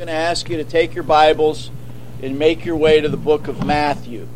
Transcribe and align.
going 0.00 0.08
to 0.08 0.14
ask 0.14 0.48
you 0.48 0.56
to 0.56 0.64
take 0.64 0.94
your 0.94 1.04
Bibles 1.04 1.70
and 2.22 2.38
make 2.38 2.64
your 2.64 2.76
way 2.76 3.02
to 3.02 3.08
the 3.10 3.18
book 3.18 3.48
of 3.48 3.66
Matthew. 3.66 4.26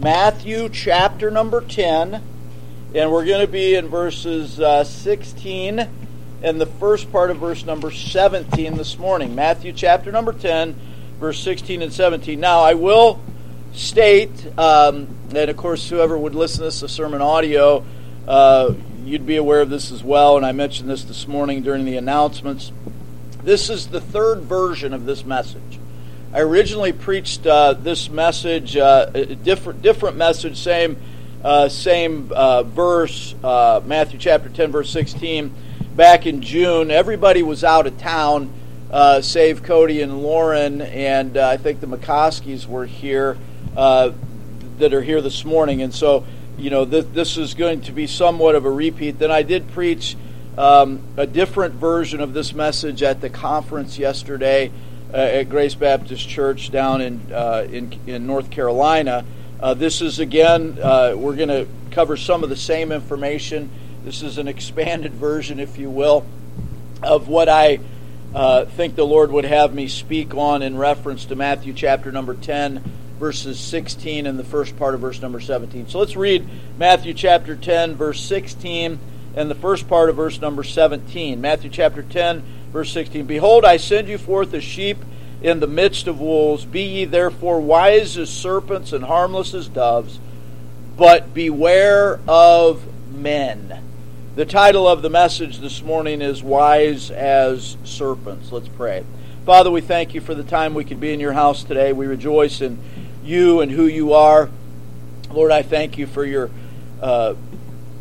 Matthew 0.00 0.68
chapter 0.70 1.30
number 1.30 1.60
10, 1.60 2.20
and 2.96 3.12
we're 3.12 3.24
going 3.24 3.46
to 3.46 3.52
be 3.52 3.76
in 3.76 3.86
verses 3.86 4.58
uh, 4.58 4.82
16 4.82 5.88
and 6.42 6.60
the 6.60 6.66
first 6.66 7.12
part 7.12 7.30
of 7.30 7.36
verse 7.36 7.64
number 7.64 7.92
17 7.92 8.76
this 8.76 8.98
morning. 8.98 9.36
Matthew 9.36 9.72
chapter 9.72 10.10
number 10.10 10.32
10, 10.32 10.74
verse 11.20 11.38
16 11.44 11.80
and 11.80 11.92
17. 11.92 12.40
Now, 12.40 12.62
I 12.62 12.74
will 12.74 13.22
state, 13.72 14.48
um, 14.58 15.06
and 15.28 15.48
of 15.48 15.56
course, 15.56 15.88
whoever 15.88 16.18
would 16.18 16.34
listen 16.34 16.58
to 16.58 16.64
this, 16.64 16.80
the 16.80 16.88
sermon 16.88 17.22
audio, 17.22 17.84
uh, 18.26 18.74
you'd 19.04 19.26
be 19.26 19.36
aware 19.36 19.60
of 19.60 19.70
this 19.70 19.92
as 19.92 20.02
well, 20.02 20.36
and 20.36 20.44
I 20.44 20.50
mentioned 20.50 20.90
this 20.90 21.04
this 21.04 21.28
morning 21.28 21.62
during 21.62 21.84
the 21.84 21.96
announcements. 21.96 22.72
This 23.48 23.70
is 23.70 23.86
the 23.86 24.02
third 24.02 24.42
version 24.42 24.92
of 24.92 25.06
this 25.06 25.24
message. 25.24 25.80
I 26.34 26.40
originally 26.40 26.92
preached 26.92 27.46
uh, 27.46 27.72
this 27.72 28.10
message, 28.10 28.76
uh, 28.76 29.10
a 29.14 29.24
different 29.36 29.80
different 29.80 30.18
message, 30.18 30.58
same 30.58 30.98
uh, 31.42 31.70
same 31.70 32.30
uh, 32.30 32.64
verse, 32.64 33.34
uh, 33.42 33.80
Matthew 33.86 34.18
chapter 34.18 34.50
ten, 34.50 34.70
verse 34.70 34.90
sixteen, 34.90 35.54
back 35.96 36.26
in 36.26 36.42
June. 36.42 36.90
Everybody 36.90 37.42
was 37.42 37.64
out 37.64 37.86
of 37.86 37.96
town, 37.96 38.52
uh, 38.90 39.22
save 39.22 39.62
Cody 39.62 40.02
and 40.02 40.22
Lauren, 40.22 40.82
and 40.82 41.38
I 41.38 41.56
think 41.56 41.80
the 41.80 41.86
McCoskies 41.86 42.66
were 42.66 42.84
here 42.84 43.38
that 43.74 44.92
are 44.92 45.02
here 45.02 45.22
this 45.22 45.46
morning, 45.46 45.80
and 45.80 45.94
so 45.94 46.26
you 46.58 46.68
know 46.68 46.84
th- 46.84 47.06
this 47.14 47.38
is 47.38 47.54
going 47.54 47.80
to 47.80 47.92
be 47.92 48.06
somewhat 48.06 48.56
of 48.56 48.66
a 48.66 48.70
repeat. 48.70 49.18
Then 49.18 49.30
I 49.30 49.40
did 49.40 49.70
preach 49.70 50.18
um, 50.58 51.00
a 51.16 51.26
different 51.26 51.74
version 51.74 52.20
of 52.20 52.34
this 52.34 52.52
message 52.52 53.04
at 53.04 53.20
the 53.20 53.30
conference 53.30 53.96
yesterday 53.96 54.72
uh, 55.14 55.16
at 55.16 55.48
Grace 55.48 55.76
Baptist 55.76 56.28
Church 56.28 56.72
down 56.72 57.00
in 57.00 57.32
uh, 57.32 57.64
in, 57.70 57.98
in, 58.08 58.26
North 58.26 58.50
Carolina. 58.50 59.24
Uh, 59.60 59.74
this 59.74 60.02
is 60.02 60.18
again, 60.18 60.76
uh, 60.82 61.14
we're 61.16 61.36
going 61.36 61.48
to 61.48 61.68
cover 61.92 62.16
some 62.16 62.42
of 62.42 62.50
the 62.50 62.56
same 62.56 62.90
information. 62.90 63.70
This 64.04 64.22
is 64.22 64.36
an 64.36 64.48
expanded 64.48 65.12
version, 65.14 65.60
if 65.60 65.78
you 65.78 65.90
will, 65.90 66.26
of 67.04 67.28
what 67.28 67.48
I 67.48 67.78
uh, 68.34 68.64
think 68.64 68.96
the 68.96 69.06
Lord 69.06 69.30
would 69.30 69.44
have 69.44 69.72
me 69.72 69.86
speak 69.86 70.34
on 70.34 70.62
in 70.62 70.76
reference 70.76 71.26
to 71.26 71.36
Matthew 71.36 71.72
chapter 71.72 72.10
number 72.10 72.34
10, 72.34 72.82
verses 73.20 73.60
16 73.60 74.26
and 74.26 74.36
the 74.36 74.44
first 74.44 74.76
part 74.76 74.94
of 74.94 75.00
verse 75.00 75.22
number 75.22 75.38
17. 75.38 75.88
So 75.88 76.00
let's 76.00 76.16
read 76.16 76.44
Matthew 76.78 77.14
chapter 77.14 77.54
10, 77.54 77.94
verse 77.94 78.20
16 78.20 78.98
and 79.38 79.48
the 79.48 79.54
first 79.54 79.88
part 79.88 80.10
of 80.10 80.16
verse 80.16 80.40
number 80.40 80.64
17. 80.64 81.40
Matthew 81.40 81.70
chapter 81.70 82.02
10, 82.02 82.42
verse 82.72 82.92
16. 82.92 83.24
Behold, 83.24 83.64
I 83.64 83.76
send 83.76 84.08
you 84.08 84.18
forth 84.18 84.52
as 84.52 84.64
sheep 84.64 84.98
in 85.40 85.60
the 85.60 85.68
midst 85.68 86.08
of 86.08 86.18
wolves. 86.18 86.64
Be 86.64 86.82
ye 86.82 87.04
therefore 87.04 87.60
wise 87.60 88.18
as 88.18 88.30
serpents 88.30 88.92
and 88.92 89.04
harmless 89.04 89.54
as 89.54 89.68
doves, 89.68 90.18
but 90.96 91.34
beware 91.34 92.18
of 92.26 92.82
men. 93.12 93.80
The 94.34 94.44
title 94.44 94.88
of 94.88 95.02
the 95.02 95.10
message 95.10 95.58
this 95.58 95.84
morning 95.84 96.20
is 96.20 96.42
Wise 96.42 97.12
as 97.12 97.76
Serpents. 97.84 98.50
Let's 98.50 98.66
pray. 98.66 99.04
Father, 99.46 99.70
we 99.70 99.80
thank 99.80 100.14
you 100.14 100.20
for 100.20 100.34
the 100.34 100.42
time 100.42 100.74
we 100.74 100.84
could 100.84 100.98
be 100.98 101.12
in 101.12 101.20
your 101.20 101.32
house 101.32 101.62
today. 101.62 101.92
We 101.92 102.08
rejoice 102.08 102.60
in 102.60 102.76
you 103.22 103.60
and 103.60 103.70
who 103.70 103.86
you 103.86 104.14
are. 104.14 104.50
Lord, 105.30 105.52
I 105.52 105.62
thank 105.62 105.96
you 105.96 106.08
for 106.08 106.24
your 106.24 106.50
uh, 107.00 107.34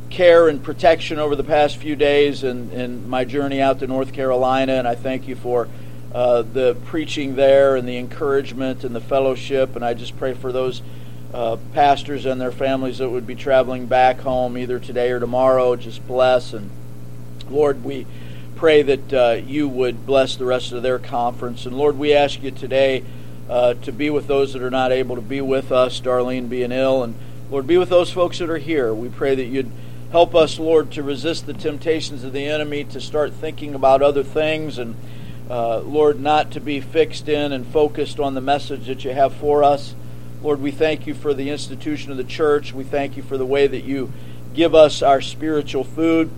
care 0.10 0.48
and 0.48 0.64
protection 0.64 1.20
over 1.20 1.36
the 1.36 1.44
past 1.44 1.78
few 1.78 1.96
days 1.96 2.44
and, 2.44 2.72
and 2.72 3.08
my 3.08 3.26
journey 3.26 3.62
out 3.62 3.80
to 3.80 3.88
North 3.88 4.14
Carolina. 4.14 4.74
And 4.74 4.88
I 4.88 4.96
thank 4.96 5.28
you 5.28 5.36
for 5.36 5.68
uh, 6.14 6.42
the 6.42 6.76
preaching 6.86 7.36
there 7.36 7.76
and 7.76 7.88
the 7.88 7.98
encouragement 7.98 8.84
and 8.84 8.96
the 8.96 9.02
fellowship. 9.02 9.76
And 9.76 9.84
I 9.84 9.94
just 9.94 10.18
pray 10.18 10.34
for 10.34 10.52
those 10.52 10.82
uh, 11.34 11.58
pastors 11.74 12.26
and 12.26 12.40
their 12.40 12.52
families 12.52 13.00
that 13.00 13.10
would 13.10 13.28
be 13.28 13.36
traveling 13.36 13.86
back 13.86 14.20
home 14.20 14.58
either 14.58 14.80
today 14.80 15.12
or 15.12 15.20
tomorrow. 15.20 15.76
Just 15.76 16.06
bless. 16.08 16.54
And 16.54 16.72
Lord, 17.50 17.84
we 17.84 18.06
pray 18.56 18.82
that 18.82 19.14
uh, 19.14 19.42
you 19.46 19.68
would 19.68 20.06
bless 20.06 20.36
the 20.36 20.46
rest 20.46 20.72
of 20.72 20.84
their 20.84 21.00
conference. 21.00 21.66
And 21.66 21.78
Lord, 21.78 21.98
we 21.98 22.14
ask 22.14 22.42
you 22.42 22.52
today 22.52 23.04
uh, 23.50 23.76
to 23.76 23.92
be 23.92 24.10
with 24.10 24.28
those 24.28 24.54
that 24.54 24.62
are 24.62 24.72
not 24.72 24.92
able 24.92 25.16
to 25.16 25.22
be 25.22 25.42
with 25.42 25.72
us, 25.72 26.02
Darlene 26.02 26.50
being 26.50 26.72
ill. 26.72 27.04
And 27.04 27.16
Lord, 27.52 27.68
be 27.68 27.78
with 27.78 27.90
those 27.90 28.12
folks 28.12 28.40
that 28.40 28.50
are 28.50 28.58
here. 28.58 28.94
We 28.94 29.10
pray 29.10 29.36
that 29.36 29.46
you'd 29.46 29.72
Help 30.12 30.36
us, 30.36 30.58
Lord, 30.58 30.92
to 30.92 31.04
resist 31.04 31.46
the 31.46 31.54
temptations 31.54 32.24
of 32.24 32.32
the 32.32 32.46
enemy, 32.46 32.86
to 32.86 33.02
start 33.02 33.34
thinking 33.34 33.76
about 33.76 34.02
other 34.02 34.24
things, 34.24 34.78
and, 34.78 34.96
uh, 35.50 35.80
Lord, 35.80 36.22
not 36.22 36.52
to 36.52 36.62
be 36.62 36.80
fixed 36.80 37.28
in 37.28 37.52
and 37.52 37.68
focused 37.68 38.18
on 38.18 38.34
the 38.34 38.40
message 38.40 38.88
that 38.88 39.04
you 39.04 39.12
have 39.12 39.34
for 39.34 39.66
us. 39.66 39.96
Lord, 40.42 40.62
we 40.62 40.72
thank 40.72 41.08
you 41.08 41.14
for 41.14 41.34
the 41.34 41.50
institution 41.50 42.10
of 42.12 42.16
the 42.16 42.24
church. 42.24 42.74
We 42.74 42.86
thank 42.86 43.18
you 43.18 43.24
for 43.24 43.38
the 43.38 43.46
way 43.46 43.68
that 43.68 43.84
you 43.84 44.14
give 44.54 44.74
us 44.74 45.02
our 45.02 45.20
spiritual 45.20 45.84
food. 45.84 46.30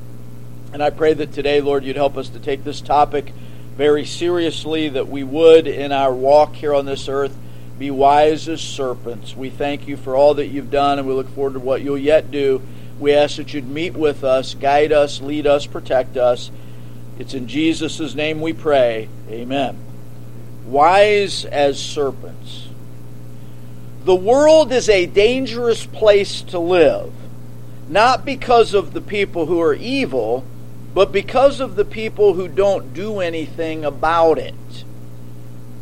And 0.73 0.81
I 0.81 0.89
pray 0.89 1.13
that 1.13 1.31
today, 1.31 1.61
Lord, 1.61 1.83
you'd 1.83 1.95
help 1.95 2.17
us 2.17 2.29
to 2.29 2.39
take 2.39 2.63
this 2.63 2.81
topic 2.81 3.33
very 3.77 4.03
seriously, 4.03 4.89
that 4.89 5.07
we 5.07 5.23
would, 5.23 5.67
in 5.67 5.91
our 5.91 6.13
walk 6.13 6.55
here 6.55 6.73
on 6.73 6.85
this 6.85 7.07
earth, 7.07 7.35
be 7.77 7.91
wise 7.91 8.49
as 8.49 8.61
serpents. 8.61 9.35
We 9.35 9.51
thank 9.51 9.87
you 9.87 9.95
for 9.95 10.15
all 10.15 10.33
that 10.33 10.47
you've 10.47 10.71
done, 10.71 10.97
and 10.97 11.07
we 11.07 11.13
look 11.13 11.29
forward 11.29 11.53
to 11.53 11.59
what 11.59 11.83
you'll 11.83 11.99
yet 11.99 12.31
do 12.31 12.63
we 12.99 13.13
ask 13.13 13.37
that 13.37 13.53
you'd 13.53 13.67
meet 13.67 13.93
with 13.93 14.23
us, 14.23 14.53
guide 14.53 14.91
us, 14.91 15.21
lead 15.21 15.47
us, 15.47 15.65
protect 15.65 16.17
us. 16.17 16.51
It's 17.17 17.33
in 17.33 17.47
Jesus' 17.47 18.13
name 18.13 18.41
we 18.41 18.53
pray. 18.53 19.09
Amen. 19.29 19.77
Wise 20.65 21.45
as 21.45 21.79
serpents. 21.79 22.67
The 24.03 24.15
world 24.15 24.71
is 24.71 24.89
a 24.89 25.05
dangerous 25.05 25.85
place 25.85 26.41
to 26.43 26.59
live, 26.59 27.11
not 27.87 28.25
because 28.25 28.73
of 28.73 28.93
the 28.93 29.01
people 29.01 29.45
who 29.45 29.61
are 29.61 29.73
evil, 29.73 30.45
but 30.93 31.11
because 31.11 31.59
of 31.59 31.75
the 31.75 31.85
people 31.85 32.33
who 32.33 32.47
don't 32.47 32.93
do 32.93 33.19
anything 33.19 33.85
about 33.85 34.37
it. 34.37 34.55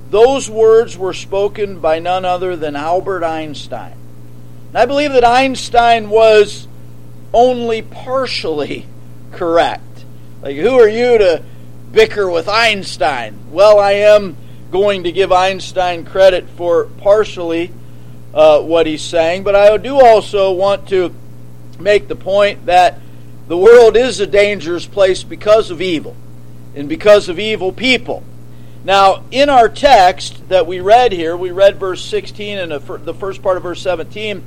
Those 0.09 0.49
words 0.49 0.97
were 0.97 1.13
spoken 1.13 1.79
by 1.79 1.99
none 1.99 2.25
other 2.25 2.55
than 2.55 2.75
Albert 2.75 3.23
Einstein. 3.23 3.97
And 4.69 4.77
I 4.77 4.85
believe 4.85 5.13
that 5.13 5.23
Einstein 5.23 6.09
was 6.09 6.67
only 7.33 7.81
partially 7.81 8.85
correct. 9.31 10.05
Like, 10.41 10.55
who 10.55 10.79
are 10.79 10.87
you 10.87 11.17
to 11.17 11.43
bicker 11.91 12.29
with 12.29 12.47
Einstein? 12.47 13.51
Well, 13.51 13.79
I 13.79 13.93
am 13.93 14.37
going 14.71 15.03
to 15.03 15.11
give 15.11 15.31
Einstein 15.31 16.05
credit 16.05 16.47
for 16.49 16.85
partially 16.97 17.71
uh, 18.33 18.61
what 18.61 18.85
he's 18.85 19.01
saying, 19.01 19.43
but 19.43 19.55
I 19.55 19.75
do 19.77 19.99
also 19.99 20.51
want 20.51 20.89
to 20.89 21.13
make 21.79 22.07
the 22.07 22.15
point 22.15 22.65
that 22.65 22.99
the 23.47 23.57
world 23.57 23.95
is 23.95 24.19
a 24.19 24.27
dangerous 24.27 24.85
place 24.85 25.23
because 25.23 25.71
of 25.71 25.81
evil 25.81 26.15
and 26.75 26.89
because 26.89 27.29
of 27.29 27.39
evil 27.39 27.71
people. 27.71 28.23
Now, 28.83 29.23
in 29.31 29.49
our 29.49 29.69
text 29.69 30.49
that 30.49 30.67
we 30.67 30.79
read 30.79 31.11
here, 31.11 31.35
we 31.35 31.51
read 31.51 31.77
verse 31.77 32.03
16 32.03 32.57
and 32.57 32.71
the 32.71 33.13
first 33.13 33.41
part 33.41 33.57
of 33.57 33.63
verse 33.63 33.81
17 33.81 34.43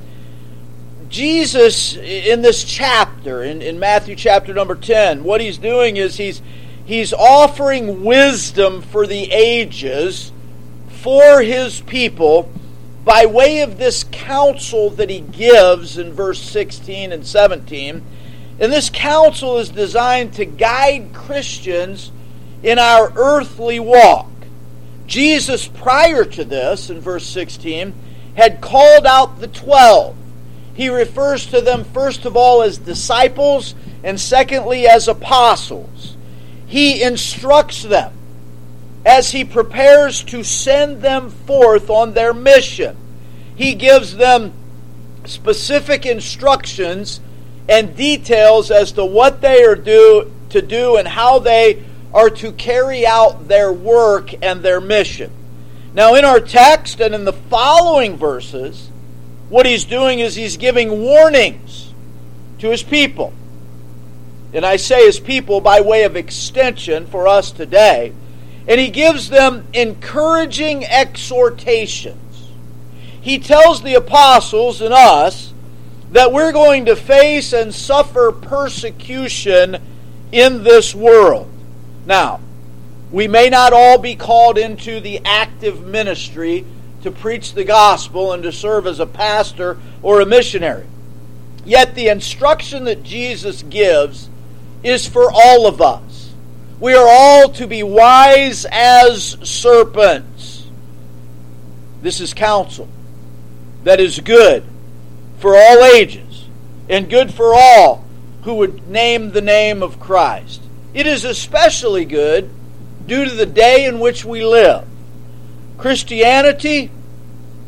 Jesus, 1.11 1.97
in 1.97 2.41
this 2.41 2.63
chapter, 2.63 3.43
in, 3.43 3.61
in 3.61 3.79
Matthew 3.79 4.15
chapter 4.15 4.53
number 4.53 4.75
10, 4.75 5.25
what 5.25 5.41
he's 5.41 5.57
doing 5.57 5.97
is 5.97 6.15
he's, 6.15 6.41
he's 6.85 7.11
offering 7.11 8.05
wisdom 8.05 8.81
for 8.81 9.05
the 9.05 9.29
ages 9.29 10.31
for 10.87 11.41
his 11.41 11.81
people 11.81 12.49
by 13.03 13.25
way 13.25 13.59
of 13.61 13.77
this 13.77 14.05
counsel 14.09 14.89
that 14.91 15.09
he 15.09 15.19
gives 15.19 15.97
in 15.97 16.13
verse 16.13 16.41
16 16.41 17.11
and 17.11 17.27
17. 17.27 18.01
And 18.61 18.71
this 18.71 18.89
counsel 18.89 19.57
is 19.57 19.67
designed 19.67 20.33
to 20.35 20.45
guide 20.45 21.09
Christians 21.13 22.13
in 22.63 22.79
our 22.79 23.11
earthly 23.17 23.81
walk. 23.81 24.29
Jesus, 25.07 25.67
prior 25.67 26.23
to 26.23 26.45
this, 26.45 26.89
in 26.89 27.01
verse 27.01 27.27
16, 27.27 27.93
had 28.37 28.61
called 28.61 29.05
out 29.05 29.41
the 29.41 29.49
twelve 29.49 30.15
he 30.81 30.89
refers 30.89 31.45
to 31.45 31.61
them 31.61 31.83
first 31.83 32.25
of 32.25 32.35
all 32.35 32.63
as 32.63 32.79
disciples 32.79 33.75
and 34.03 34.19
secondly 34.19 34.87
as 34.87 35.07
apostles. 35.07 36.17
He 36.65 37.03
instructs 37.03 37.83
them 37.83 38.11
as 39.05 39.29
he 39.29 39.45
prepares 39.45 40.23
to 40.23 40.43
send 40.43 41.03
them 41.03 41.29
forth 41.29 41.91
on 41.91 42.15
their 42.15 42.33
mission. 42.33 42.97
He 43.55 43.75
gives 43.75 44.15
them 44.15 44.53
specific 45.25 46.07
instructions 46.07 47.19
and 47.69 47.95
details 47.95 48.71
as 48.71 48.91
to 48.93 49.05
what 49.05 49.39
they 49.39 49.63
are 49.63 49.75
do, 49.75 50.33
to 50.49 50.63
do 50.63 50.97
and 50.97 51.07
how 51.07 51.37
they 51.37 51.83
are 52.11 52.31
to 52.31 52.51
carry 52.53 53.05
out 53.05 53.47
their 53.47 53.71
work 53.71 54.33
and 54.43 54.63
their 54.63 54.81
mission. 54.81 55.31
Now, 55.93 56.15
in 56.15 56.25
our 56.25 56.39
text 56.39 56.99
and 56.99 57.13
in 57.13 57.25
the 57.25 57.33
following 57.33 58.17
verses, 58.17 58.90
what 59.51 59.65
he's 59.65 59.83
doing 59.83 60.19
is 60.19 60.33
he's 60.33 60.55
giving 60.55 61.01
warnings 61.01 61.93
to 62.59 62.69
his 62.69 62.83
people. 62.83 63.33
And 64.53 64.65
I 64.65 64.77
say 64.77 65.05
his 65.05 65.19
people 65.19 65.59
by 65.59 65.81
way 65.81 66.03
of 66.03 66.15
extension 66.15 67.05
for 67.05 67.27
us 67.27 67.51
today. 67.51 68.13
and 68.67 68.79
he 68.79 68.89
gives 68.89 69.29
them 69.29 69.67
encouraging 69.73 70.85
exhortations. 70.85 72.47
He 73.19 73.39
tells 73.39 73.81
the 73.81 73.95
apostles 73.95 74.81
and 74.81 74.93
us 74.93 75.53
that 76.11 76.31
we're 76.31 76.51
going 76.51 76.85
to 76.85 76.95
face 76.95 77.53
and 77.53 77.73
suffer 77.73 78.31
persecution 78.31 79.77
in 80.31 80.63
this 80.63 80.93
world. 80.93 81.49
Now, 82.05 82.39
we 83.11 83.27
may 83.27 83.49
not 83.49 83.73
all 83.73 83.97
be 83.97 84.15
called 84.15 84.57
into 84.57 84.99
the 84.99 85.19
active 85.25 85.85
ministry 85.85 86.65
to 87.03 87.11
preach 87.11 87.53
the 87.53 87.63
gospel 87.63 88.33
and 88.33 88.43
to 88.43 88.51
serve 88.51 88.87
as 88.87 88.99
a 88.99 89.05
pastor 89.05 89.77
or 90.01 90.21
a 90.21 90.25
missionary. 90.25 90.85
Yet 91.65 91.95
the 91.95 92.07
instruction 92.07 92.85
that 92.85 93.03
Jesus 93.03 93.63
gives 93.63 94.29
is 94.83 95.07
for 95.07 95.31
all 95.31 95.67
of 95.67 95.81
us. 95.81 96.33
We 96.79 96.93
are 96.93 97.07
all 97.07 97.49
to 97.49 97.67
be 97.67 97.83
wise 97.83 98.65
as 98.71 99.37
serpents. 99.47 100.67
This 102.01 102.19
is 102.19 102.33
counsel 102.33 102.87
that 103.83 103.99
is 103.99 104.19
good 104.19 104.63
for 105.37 105.55
all 105.55 105.83
ages 105.83 106.45
and 106.89 107.09
good 107.09 107.33
for 107.33 107.53
all 107.53 108.05
who 108.43 108.55
would 108.55 108.87
name 108.87 109.31
the 109.31 109.41
name 109.41 109.83
of 109.83 109.99
Christ. 109.99 110.61
It 110.93 111.05
is 111.05 111.23
especially 111.23 112.05
good 112.05 112.49
due 113.05 113.25
to 113.25 113.31
the 113.31 113.45
day 113.45 113.85
in 113.85 113.99
which 113.99 114.25
we 114.25 114.43
live. 114.43 114.87
Christianity 115.81 116.91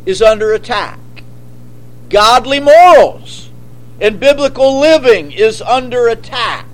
is 0.05 0.21
under 0.21 0.53
attack. 0.53 0.99
Godly 2.09 2.59
morals 2.59 3.49
and 3.99 4.19
biblical 4.19 4.79
living 4.79 5.31
is 5.31 5.63
under 5.63 6.07
attack. 6.07 6.67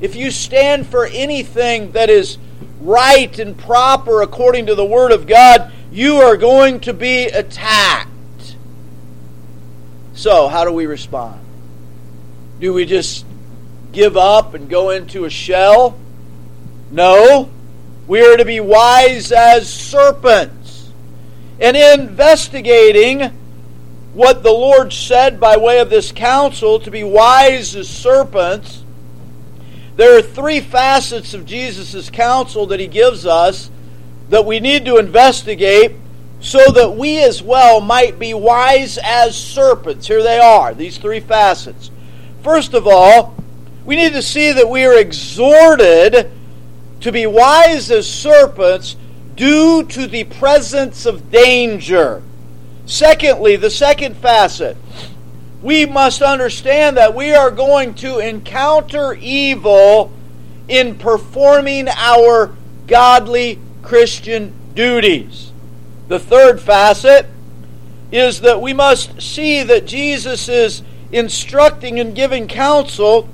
If 0.00 0.14
you 0.14 0.30
stand 0.30 0.86
for 0.86 1.06
anything 1.06 1.90
that 1.92 2.08
is 2.08 2.38
right 2.80 3.36
and 3.40 3.58
proper 3.58 4.22
according 4.22 4.66
to 4.66 4.76
the 4.76 4.84
Word 4.84 5.10
of 5.10 5.26
God, 5.26 5.72
you 5.90 6.18
are 6.18 6.36
going 6.36 6.78
to 6.80 6.94
be 6.94 7.24
attacked. 7.24 8.54
So, 10.14 10.46
how 10.46 10.64
do 10.64 10.70
we 10.70 10.86
respond? 10.86 11.40
Do 12.60 12.72
we 12.72 12.86
just 12.86 13.26
give 13.90 14.16
up 14.16 14.54
and 14.54 14.70
go 14.70 14.90
into 14.90 15.24
a 15.24 15.30
shell? 15.30 15.98
No. 16.92 17.50
We 18.06 18.22
are 18.22 18.36
to 18.36 18.44
be 18.44 18.60
wise 18.60 19.32
as 19.32 19.70
serpents. 19.70 20.57
And 21.60 21.76
investigating 21.76 23.32
what 24.14 24.42
the 24.42 24.52
Lord 24.52 24.92
said 24.92 25.40
by 25.40 25.56
way 25.56 25.80
of 25.80 25.90
this 25.90 26.12
counsel 26.12 26.80
to 26.80 26.90
be 26.90 27.02
wise 27.02 27.74
as 27.74 27.88
serpents, 27.88 28.84
there 29.96 30.16
are 30.16 30.22
three 30.22 30.60
facets 30.60 31.34
of 31.34 31.44
Jesus' 31.44 32.10
counsel 32.10 32.66
that 32.66 32.78
he 32.78 32.86
gives 32.86 33.26
us 33.26 33.70
that 34.28 34.44
we 34.44 34.60
need 34.60 34.84
to 34.84 34.98
investigate 34.98 35.92
so 36.40 36.70
that 36.72 36.94
we 36.94 37.22
as 37.22 37.42
well 37.42 37.80
might 37.80 38.18
be 38.18 38.32
wise 38.32 38.98
as 39.02 39.36
serpents. 39.36 40.06
Here 40.06 40.22
they 40.22 40.38
are, 40.38 40.72
these 40.72 40.98
three 40.98 41.20
facets. 41.20 41.90
First 42.42 42.74
of 42.74 42.86
all, 42.86 43.34
we 43.84 43.96
need 43.96 44.12
to 44.12 44.22
see 44.22 44.52
that 44.52 44.68
we 44.68 44.84
are 44.84 44.96
exhorted 44.96 46.30
to 47.00 47.12
be 47.12 47.26
wise 47.26 47.90
as 47.90 48.08
serpents 48.08 48.96
due 49.38 49.84
to 49.84 50.08
the 50.08 50.24
presence 50.24 51.06
of 51.06 51.30
danger. 51.30 52.20
Secondly, 52.86 53.54
the 53.54 53.70
second 53.70 54.16
facet, 54.16 54.76
we 55.62 55.86
must 55.86 56.22
understand 56.22 56.96
that 56.96 57.14
we 57.14 57.32
are 57.32 57.52
going 57.52 57.94
to 57.94 58.18
encounter 58.18 59.14
evil 59.14 60.12
in 60.66 60.98
performing 60.98 61.88
our 61.88 62.56
godly 62.88 63.60
Christian 63.82 64.52
duties. 64.74 65.52
The 66.08 66.18
third 66.18 66.60
facet 66.60 67.26
is 68.10 68.40
that 68.40 68.60
we 68.60 68.72
must 68.72 69.22
see 69.22 69.62
that 69.62 69.86
Jesus 69.86 70.48
is 70.48 70.82
instructing 71.12 72.00
and 72.00 72.12
giving 72.12 72.48
counsel, 72.48 73.28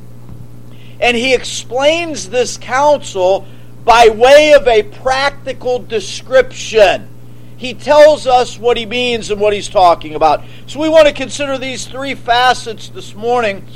and 1.00 1.16
he 1.16 1.32
explains 1.32 2.28
this 2.28 2.58
counsel 2.58 3.46
by 3.84 4.08
way 4.08 4.52
of 4.54 4.66
a 4.66 4.82
practical 4.82 5.78
description. 5.78 7.08
He 7.56 7.74
tells 7.74 8.26
us 8.26 8.58
what 8.58 8.76
he 8.76 8.86
means 8.86 9.30
and 9.30 9.40
what 9.40 9.52
he's 9.52 9.68
talking 9.68 10.14
about. 10.14 10.44
So 10.66 10.80
we 10.80 10.88
want 10.88 11.06
to 11.06 11.12
consider 11.12 11.58
these 11.58 11.86
three 11.86 12.14
facets 12.14 12.88
this 12.88 13.14
morning 13.14 13.66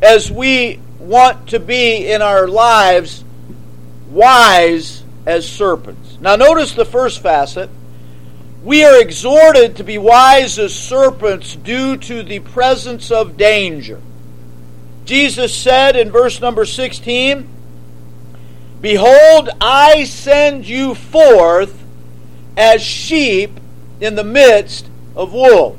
as 0.00 0.30
we 0.30 0.80
want 0.98 1.48
to 1.50 1.60
be 1.60 2.10
in 2.10 2.22
our 2.22 2.46
lives 2.46 3.24
wise 4.10 5.02
as 5.26 5.48
serpents. 5.48 6.18
Now, 6.20 6.36
notice 6.36 6.72
the 6.72 6.84
first 6.84 7.22
facet. 7.22 7.70
We 8.62 8.84
are 8.84 9.00
exhorted 9.00 9.76
to 9.76 9.84
be 9.84 9.98
wise 9.98 10.58
as 10.58 10.74
serpents 10.74 11.56
due 11.56 11.96
to 11.98 12.22
the 12.22 12.38
presence 12.38 13.10
of 13.10 13.36
danger. 13.36 14.00
Jesus 15.04 15.54
said 15.54 15.96
in 15.96 16.10
verse 16.10 16.40
number 16.40 16.64
16, 16.64 17.46
Behold, 18.84 19.48
I 19.62 20.04
send 20.04 20.68
you 20.68 20.94
forth 20.94 21.82
as 22.54 22.82
sheep 22.82 23.58
in 23.98 24.14
the 24.14 24.22
midst 24.22 24.90
of 25.16 25.32
wolves. 25.32 25.78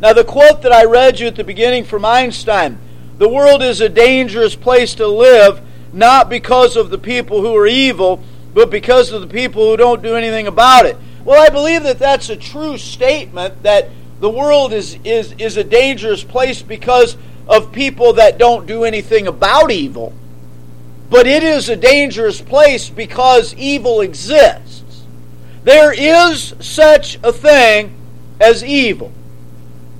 Now, 0.00 0.12
the 0.12 0.22
quote 0.22 0.62
that 0.62 0.70
I 0.70 0.84
read 0.84 1.18
you 1.18 1.26
at 1.26 1.34
the 1.34 1.42
beginning 1.42 1.82
from 1.82 2.04
Einstein 2.04 2.78
the 3.18 3.28
world 3.28 3.60
is 3.60 3.80
a 3.80 3.88
dangerous 3.88 4.54
place 4.54 4.94
to 4.94 5.08
live, 5.08 5.62
not 5.92 6.30
because 6.30 6.76
of 6.76 6.90
the 6.90 6.98
people 6.98 7.40
who 7.40 7.56
are 7.56 7.66
evil, 7.66 8.22
but 8.54 8.70
because 8.70 9.10
of 9.10 9.20
the 9.20 9.26
people 9.26 9.68
who 9.68 9.76
don't 9.76 10.00
do 10.00 10.14
anything 10.14 10.46
about 10.46 10.86
it. 10.86 10.96
Well, 11.24 11.44
I 11.44 11.48
believe 11.48 11.82
that 11.82 11.98
that's 11.98 12.28
a 12.28 12.36
true 12.36 12.78
statement 12.78 13.64
that 13.64 13.88
the 14.20 14.30
world 14.30 14.72
is, 14.72 14.96
is, 15.02 15.32
is 15.38 15.56
a 15.56 15.64
dangerous 15.64 16.22
place 16.22 16.62
because 16.62 17.16
of 17.48 17.72
people 17.72 18.12
that 18.12 18.38
don't 18.38 18.64
do 18.64 18.84
anything 18.84 19.26
about 19.26 19.72
evil. 19.72 20.12
But 21.10 21.26
it 21.26 21.42
is 21.42 21.68
a 21.68 21.76
dangerous 21.76 22.40
place 22.40 22.88
because 22.88 23.54
evil 23.54 24.00
exists. 24.00 25.04
There 25.64 25.92
is 25.92 26.54
such 26.60 27.18
a 27.22 27.32
thing 27.32 27.94
as 28.40 28.64
evil. 28.64 29.12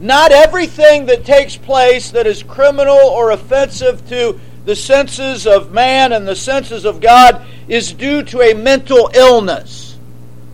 Not 0.01 0.33
everything 0.33 1.07
that 1.07 1.25
takes 1.25 1.57
place 1.57 2.11
that 2.11 2.27
is 2.27 2.43
criminal 2.43 2.99
or 2.99 3.31
offensive 3.31 4.07
to 4.09 4.39
the 4.65 4.77
senses 4.77 5.47
of 5.47 5.73
man 5.73 6.13
and 6.13 6.27
the 6.27 6.37
senses 6.37 6.85
of 6.85 7.01
God 7.01 7.47
is 7.69 7.93
due 7.93 8.23
to 8.25 8.41
a 8.43 8.55
mental 8.55 9.11
illness. 9.15 9.97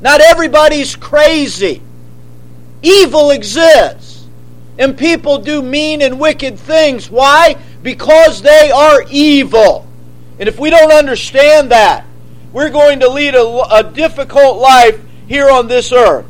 Not 0.01 0.21
everybody's 0.21 0.97
crazy. 0.97 1.83
Evil 2.83 3.31
exists. 3.31 4.27
And 4.79 4.97
people 4.97 5.39
do 5.39 5.61
mean 5.61 6.01
and 6.01 6.19
wicked 6.19 6.59
things. 6.59 7.11
Why? 7.11 7.57
Because 7.83 8.43
they 8.43 8.71
are 8.71 9.05
evil. 9.11 9.87
And 10.41 10.49
if 10.49 10.59
we 10.59 10.71
don't 10.71 10.91
understand 10.91 11.71
that, 11.71 12.07
we're 12.51 12.71
going 12.71 13.01
to 13.01 13.09
lead 13.11 13.35
a, 13.35 13.45
a 13.45 13.85
difficult 13.85 14.57
life 14.57 14.99
here 15.29 15.51
on 15.51 15.69
this 15.69 15.93
earth. 15.93 16.27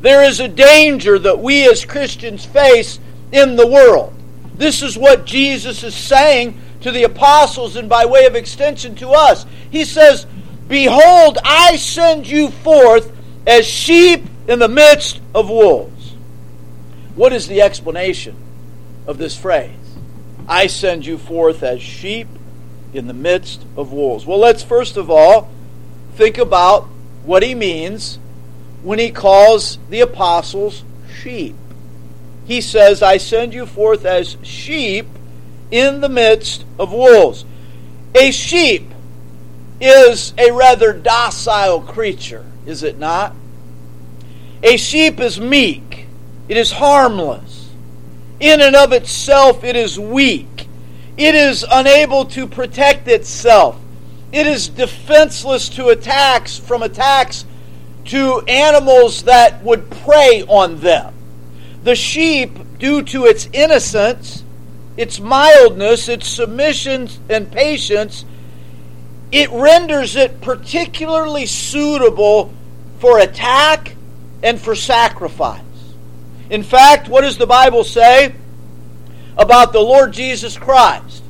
There 0.00 0.24
is 0.24 0.40
a 0.40 0.48
danger 0.48 1.16
that 1.18 1.38
we 1.38 1.68
as 1.70 1.84
Christians 1.84 2.44
face 2.44 2.98
in 3.30 3.54
the 3.54 3.66
world. 3.66 4.12
This 4.56 4.82
is 4.82 4.98
what 4.98 5.26
Jesus 5.26 5.84
is 5.84 5.94
saying 5.94 6.60
to 6.80 6.90
the 6.90 7.04
apostles 7.04 7.76
and 7.76 7.88
by 7.88 8.04
way 8.04 8.26
of 8.26 8.34
extension 8.34 8.96
to 8.96 9.10
us. 9.10 9.46
He 9.70 9.84
says, 9.84 10.26
Behold, 10.66 11.38
I 11.44 11.76
send 11.76 12.26
you 12.26 12.50
forth 12.50 13.12
as 13.46 13.64
sheep 13.64 14.24
in 14.48 14.58
the 14.58 14.68
midst 14.68 15.20
of 15.34 15.48
wolves. 15.48 16.14
What 17.14 17.32
is 17.32 17.46
the 17.46 17.62
explanation 17.62 18.36
of 19.06 19.18
this 19.18 19.38
phrase? 19.38 19.70
I 20.48 20.66
send 20.66 21.06
you 21.06 21.16
forth 21.16 21.62
as 21.62 21.80
sheep 21.80 22.28
in 22.96 23.06
the 23.06 23.14
midst 23.14 23.64
of 23.76 23.92
wolves. 23.92 24.26
Well, 24.26 24.38
let's 24.38 24.62
first 24.62 24.96
of 24.96 25.10
all 25.10 25.50
think 26.14 26.38
about 26.38 26.88
what 27.24 27.42
he 27.42 27.54
means 27.54 28.18
when 28.82 28.98
he 28.98 29.10
calls 29.10 29.78
the 29.90 30.00
apostles 30.00 30.84
sheep. 31.12 31.54
He 32.46 32.60
says, 32.60 33.02
I 33.02 33.16
send 33.16 33.52
you 33.52 33.66
forth 33.66 34.04
as 34.04 34.36
sheep 34.42 35.06
in 35.70 36.00
the 36.00 36.08
midst 36.08 36.64
of 36.78 36.92
wolves. 36.92 37.44
A 38.14 38.30
sheep 38.30 38.92
is 39.80 40.32
a 40.38 40.52
rather 40.52 40.92
docile 40.92 41.80
creature, 41.80 42.46
is 42.64 42.82
it 42.82 42.98
not? 42.98 43.34
A 44.62 44.76
sheep 44.76 45.20
is 45.20 45.40
meek, 45.40 46.06
it 46.48 46.56
is 46.56 46.72
harmless. 46.72 47.70
In 48.38 48.60
and 48.60 48.76
of 48.76 48.92
itself, 48.92 49.64
it 49.64 49.76
is 49.76 49.98
weak. 49.98 50.65
It 51.16 51.34
is 51.34 51.64
unable 51.70 52.26
to 52.26 52.46
protect 52.46 53.08
itself. 53.08 53.80
It 54.32 54.46
is 54.46 54.68
defenseless 54.68 55.68
to 55.70 55.88
attacks 55.88 56.58
from 56.58 56.82
attacks 56.82 57.44
to 58.06 58.40
animals 58.42 59.22
that 59.24 59.62
would 59.64 59.90
prey 59.90 60.44
on 60.46 60.80
them. 60.80 61.14
The 61.84 61.94
sheep, 61.94 62.78
due 62.78 63.02
to 63.04 63.24
its 63.24 63.48
innocence, 63.52 64.44
its 64.96 65.18
mildness, 65.20 66.08
its 66.08 66.28
submission 66.28 67.08
and 67.28 67.50
patience, 67.50 68.24
it 69.32 69.50
renders 69.50 70.16
it 70.16 70.40
particularly 70.40 71.46
suitable 71.46 72.52
for 72.98 73.18
attack 73.18 73.96
and 74.42 74.60
for 74.60 74.74
sacrifice. 74.74 75.62
In 76.50 76.62
fact, 76.62 77.08
what 77.08 77.22
does 77.22 77.38
the 77.38 77.46
Bible 77.46 77.84
say 77.84 78.34
about 79.36 79.72
the 79.72 79.80
Lord 79.80 80.12
Jesus 80.12 80.56
Christ? 80.56 81.22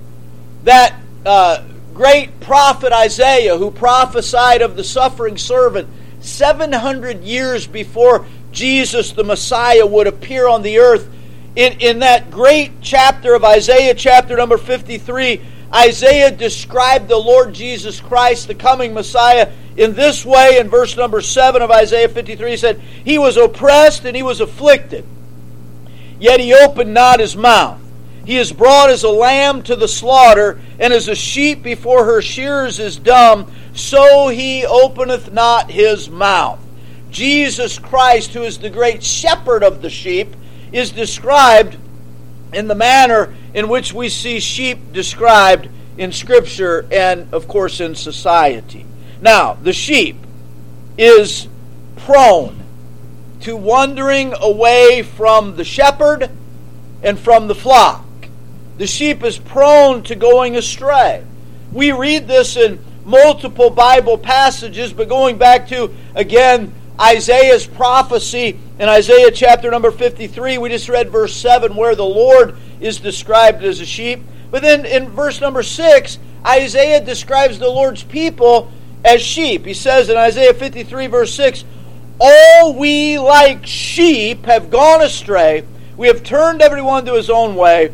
That 0.65 0.95
uh, 1.25 1.65
great 1.95 2.41
prophet 2.41 2.93
Isaiah, 2.93 3.57
who 3.57 3.71
prophesied 3.71 4.63
of 4.63 4.77
the 4.77 4.85
suffering 4.85 5.39
servant 5.39 5.89
700 6.21 7.23
years 7.23 7.67
before 7.67 8.27
Jesus 8.53 9.13
the 9.13 9.25
Messiah 9.25 9.87
would 9.87 10.07
appear 10.07 10.49
on 10.49 10.63
the 10.63 10.79
earth. 10.79 11.09
In, 11.57 11.81
in 11.81 11.99
that 12.01 12.31
great 12.31 12.83
chapter 12.83 13.35
of 13.35 13.45
Isaiah, 13.45 13.95
chapter 13.95 14.37
number 14.37 14.59
53, 14.59 15.41
Isaiah 15.75 16.31
described 16.31 17.09
the 17.09 17.17
Lord 17.17 17.55
Jesus 17.55 18.01
Christ, 18.01 18.47
the 18.47 18.55
coming 18.55 18.95
Messiah, 18.95 19.53
in 19.77 19.95
this 19.95 20.25
way 20.25 20.59
in 20.59 20.69
verse 20.69 20.97
number 20.97 21.21
7 21.21 21.63
of 21.63 21.71
Isaiah 21.71 22.09
53. 22.09 22.51
He 22.51 22.57
said, 22.57 22.81
He 23.05 23.19
was 23.19 23.37
oppressed 23.37 24.05
and 24.05 24.17
he 24.17 24.23
was 24.23 24.41
afflicted, 24.41 25.05
yet 26.19 26.41
he 26.41 26.55
opened 26.55 26.95
not 26.95 27.21
his 27.21 27.37
mouth. 27.37 27.81
He 28.27 28.39
is 28.39 28.53
brought 28.53 28.91
as 28.91 29.05
a 29.05 29.09
lamb 29.09 29.63
to 29.63 29.77
the 29.77 29.87
slaughter, 29.87 30.61
and 30.81 30.93
as 30.93 31.07
a 31.07 31.15
sheep 31.15 31.63
before 31.63 32.05
her 32.05 32.21
shearers 32.21 32.81
is 32.81 32.97
dumb, 32.97 33.51
so 33.73 34.29
he 34.29 34.67
openeth 34.67 35.33
not 35.33 35.71
his 35.71 36.11
mouth. 36.11 36.59
Jesus 37.09 37.79
Christ, 37.79 38.33
who 38.35 38.43
is 38.43 38.59
the 38.59 38.69
great 38.69 39.05
shepherd 39.05 39.63
of 39.63 39.81
the 39.81 39.89
sheep, 39.89 40.35
is 40.73 40.91
described 40.91 41.77
in 42.53 42.67
the 42.67 42.75
manner 42.75 43.33
in 43.55 43.69
which 43.69 43.93
we 43.93 44.09
see 44.09 44.41
sheep 44.41 44.93
described 44.93 45.69
in 45.97 46.11
Scripture 46.11 46.85
and, 46.91 47.33
of 47.33 47.47
course, 47.47 47.81
in 47.81 47.95
society. 47.95 48.85
Now, 49.21 49.55
the 49.55 49.73
sheep 49.73 50.17
is 50.99 51.47
prone 51.95 52.61
to 53.43 53.57
wandering 53.57 54.35
away 54.41 55.03
from 55.03 55.55
the 55.57 55.65
shepherd 55.65 56.29
and 57.05 57.19
from 57.19 57.47
the 57.47 57.55
flock. 57.55 58.06
The 58.79 58.87
sheep 58.87 59.25
is 59.25 59.39
prone 59.39 60.03
to 60.05 60.15
going 60.15 60.57
astray. 60.57 61.25
We 61.73 61.93
read 61.93 62.29
this 62.29 62.57
in 62.57 62.79
multiple 63.05 63.71
Bible 63.71 64.19
passages, 64.19 64.93
but 64.93 65.09
going 65.09 65.39
back 65.39 65.69
to, 65.69 65.95
again, 66.15 66.73
Isaiah's 67.01 67.67
prophecy 67.67 68.59
in 68.79 68.89
Isaiah 68.89 69.31
chapter 69.31 69.71
number 69.71 69.91
53, 69.91 70.59
we 70.59 70.69
just 70.69 70.89
read 70.89 71.11
verse 71.11 71.35
7 71.37 71.75
where 71.75 71.95
the 71.95 72.05
Lord 72.05 72.57
is 72.81 72.99
described 72.99 73.63
as 73.63 73.81
a 73.81 73.87
sheep. 73.87 74.23
But 74.51 74.63
then 74.63 74.85
in 74.85 75.09
verse 75.11 75.41
number 75.41 75.63
6, 75.63 76.19
Isaiah 76.47 77.05
describes 77.05 77.59
the 77.59 77.69
Lord's 77.69 78.03
people 78.03 78.71
as 79.05 79.23
sheep. 79.23 79.65
He 79.67 79.75
says 79.75 80.09
in 80.09 80.17
Isaiah 80.17 80.55
53, 80.55 81.07
verse 81.07 81.35
6, 81.35 81.65
All 82.21 82.75
we 82.75 83.19
like 83.19 83.67
sheep 83.67 84.45
have 84.47 84.71
gone 84.71 85.03
astray. 85.03 85.65
We 85.97 86.09
have 86.09 86.23
turned 86.23 86.61
everyone 86.61 87.05
to 87.07 87.15
his 87.15 87.31
own 87.31 87.57
way, 87.57 87.93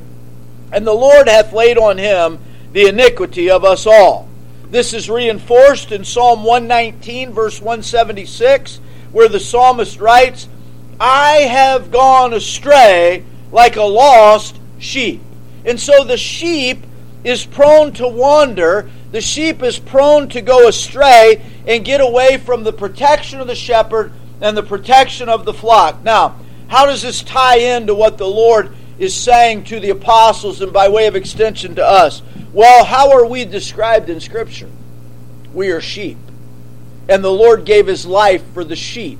and 0.72 0.86
the 0.86 0.92
Lord 0.92 1.28
hath 1.28 1.52
laid 1.52 1.78
on 1.78 1.98
him 1.98 2.38
the 2.72 2.86
iniquity 2.88 3.50
of 3.50 3.64
us 3.64 3.86
all. 3.86 4.28
This 4.70 4.94
is 4.94 5.10
reinforced 5.10 5.92
in 5.92 6.04
Psalm 6.04 6.44
119, 6.44 7.32
verse 7.32 7.60
176, 7.60 8.80
where 9.12 9.28
the 9.28 9.38
psalmist 9.38 10.00
writes, 10.00 10.48
I 10.98 11.40
have 11.40 11.90
gone 11.90 12.32
astray 12.32 13.24
like 13.50 13.76
a 13.76 13.82
lost 13.82 14.58
sheep. 14.78 15.20
And 15.66 15.78
so 15.78 16.04
the 16.04 16.16
sheep 16.16 16.86
is 17.22 17.44
prone 17.44 17.92
to 17.92 18.08
wander, 18.08 18.90
the 19.12 19.20
sheep 19.20 19.62
is 19.62 19.78
prone 19.78 20.28
to 20.30 20.40
go 20.40 20.68
astray 20.68 21.44
and 21.66 21.84
get 21.84 22.00
away 22.00 22.38
from 22.38 22.64
the 22.64 22.72
protection 22.72 23.40
of 23.40 23.46
the 23.46 23.54
shepherd 23.54 24.12
and 24.40 24.56
the 24.56 24.62
protection 24.62 25.28
of 25.28 25.44
the 25.44 25.52
flock. 25.52 26.02
Now, 26.02 26.36
how 26.68 26.86
does 26.86 27.02
this 27.02 27.22
tie 27.22 27.58
into 27.58 27.94
what 27.94 28.16
the 28.16 28.26
Lord 28.26 28.74
is 29.02 29.14
saying 29.14 29.64
to 29.64 29.80
the 29.80 29.90
apostles 29.90 30.60
and 30.60 30.72
by 30.72 30.88
way 30.88 31.08
of 31.08 31.16
extension 31.16 31.74
to 31.74 31.84
us? 31.84 32.22
Well, 32.52 32.84
how 32.84 33.10
are 33.10 33.26
we 33.26 33.44
described 33.44 34.08
in 34.08 34.20
Scripture? 34.20 34.70
We 35.52 35.70
are 35.72 35.80
sheep. 35.80 36.18
And 37.08 37.24
the 37.24 37.32
Lord 37.32 37.64
gave 37.64 37.88
his 37.88 38.06
life 38.06 38.44
for 38.54 38.62
the 38.62 38.76
sheep. 38.76 39.18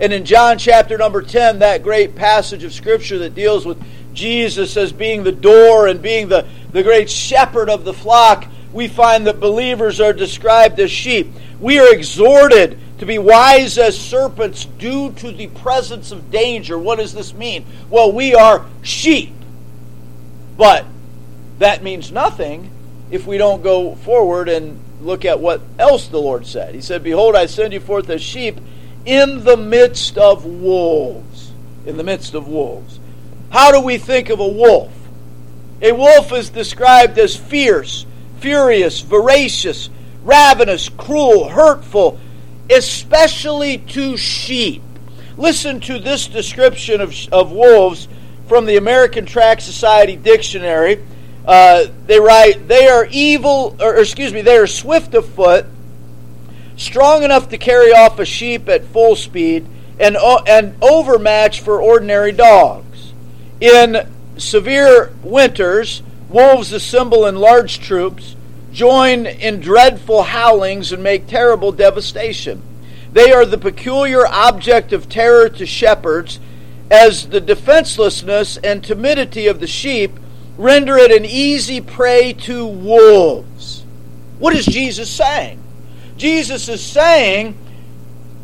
And 0.00 0.14
in 0.14 0.24
John 0.24 0.56
chapter 0.56 0.96
number 0.96 1.20
10, 1.20 1.58
that 1.58 1.82
great 1.82 2.14
passage 2.16 2.64
of 2.64 2.72
Scripture 2.72 3.18
that 3.18 3.34
deals 3.34 3.66
with 3.66 3.82
Jesus 4.14 4.78
as 4.78 4.92
being 4.92 5.24
the 5.24 5.32
door 5.32 5.88
and 5.88 6.00
being 6.00 6.28
the, 6.28 6.46
the 6.72 6.82
great 6.82 7.10
shepherd 7.10 7.68
of 7.68 7.84
the 7.84 7.92
flock, 7.92 8.46
we 8.72 8.88
find 8.88 9.26
that 9.26 9.40
believers 9.40 10.00
are 10.00 10.14
described 10.14 10.80
as 10.80 10.90
sheep. 10.90 11.28
We 11.60 11.78
are 11.78 11.92
exhorted 11.92 12.78
to 12.98 13.06
be 13.06 13.18
wise 13.18 13.78
as 13.78 13.98
serpents 13.98 14.64
due 14.64 15.12
to 15.12 15.30
the 15.30 15.46
presence 15.48 16.10
of 16.10 16.30
danger. 16.30 16.78
What 16.78 16.98
does 16.98 17.14
this 17.14 17.32
mean? 17.32 17.64
Well, 17.90 18.12
we 18.12 18.34
are 18.34 18.66
sheep. 18.82 19.32
But 20.56 20.84
that 21.58 21.82
means 21.82 22.10
nothing 22.10 22.70
if 23.10 23.26
we 23.26 23.38
don't 23.38 23.62
go 23.62 23.94
forward 23.94 24.48
and 24.48 24.80
look 25.00 25.24
at 25.24 25.40
what 25.40 25.60
else 25.78 26.08
the 26.08 26.20
Lord 26.20 26.46
said. 26.46 26.74
He 26.74 26.80
said, 26.80 27.04
Behold, 27.04 27.36
I 27.36 27.46
send 27.46 27.72
you 27.72 27.80
forth 27.80 28.10
as 28.10 28.20
sheep 28.20 28.58
in 29.06 29.44
the 29.44 29.56
midst 29.56 30.18
of 30.18 30.44
wolves. 30.44 31.52
In 31.86 31.96
the 31.96 32.04
midst 32.04 32.34
of 32.34 32.48
wolves. 32.48 32.98
How 33.50 33.72
do 33.72 33.80
we 33.80 33.98
think 33.98 34.28
of 34.28 34.40
a 34.40 34.48
wolf? 34.48 34.92
A 35.80 35.92
wolf 35.92 36.32
is 36.32 36.50
described 36.50 37.18
as 37.18 37.36
fierce, 37.36 38.04
furious, 38.40 39.00
voracious, 39.00 39.88
ravenous, 40.24 40.88
cruel, 40.88 41.48
hurtful, 41.48 42.18
especially 42.70 43.78
to 43.78 44.16
sheep. 44.16 44.82
Listen 45.36 45.80
to 45.80 45.98
this 45.98 46.26
description 46.26 47.00
of, 47.00 47.14
of 47.32 47.52
wolves 47.52 48.08
from 48.48 48.66
the 48.66 48.76
American 48.76 49.26
Tract 49.26 49.62
Society 49.62 50.16
Dictionary. 50.16 51.04
Uh, 51.46 51.86
they 52.06 52.18
write, 52.18 52.68
they 52.68 52.88
are 52.88 53.06
evil, 53.10 53.76
or, 53.80 53.94
or 53.94 54.00
excuse 54.00 54.32
me, 54.32 54.42
they 54.42 54.56
are 54.56 54.66
swift 54.66 55.14
of 55.14 55.26
foot, 55.34 55.66
strong 56.76 57.22
enough 57.22 57.48
to 57.50 57.58
carry 57.58 57.92
off 57.92 58.18
a 58.18 58.24
sheep 58.24 58.68
at 58.68 58.84
full 58.84 59.16
speed, 59.16 59.66
and, 60.00 60.16
and 60.46 60.76
overmatched 60.82 61.60
for 61.60 61.80
ordinary 61.80 62.32
dogs. 62.32 63.12
In 63.60 64.08
severe 64.36 65.12
winters, 65.22 66.02
wolves 66.28 66.72
assemble 66.72 67.26
in 67.26 67.36
large 67.36 67.80
troops, 67.80 68.36
join 68.78 69.26
in 69.26 69.58
dreadful 69.58 70.22
howlings, 70.22 70.92
and 70.92 71.02
make 71.02 71.26
terrible 71.26 71.72
devastation. 71.72 72.62
They 73.12 73.32
are 73.32 73.44
the 73.44 73.58
peculiar 73.58 74.24
object 74.24 74.92
of 74.92 75.08
terror 75.08 75.48
to 75.48 75.66
shepherds, 75.66 76.38
as 76.88 77.28
the 77.28 77.40
defenselessness 77.40 78.56
and 78.58 78.84
timidity 78.84 79.48
of 79.48 79.58
the 79.58 79.66
sheep 79.66 80.12
render 80.56 80.96
it 80.96 81.10
an 81.10 81.24
easy 81.24 81.80
prey 81.80 82.32
to 82.32 82.64
wolves. 82.64 83.84
What 84.38 84.54
is 84.54 84.64
Jesus 84.64 85.10
saying? 85.10 85.60
Jesus 86.16 86.68
is 86.68 86.80
saying, 86.80 87.58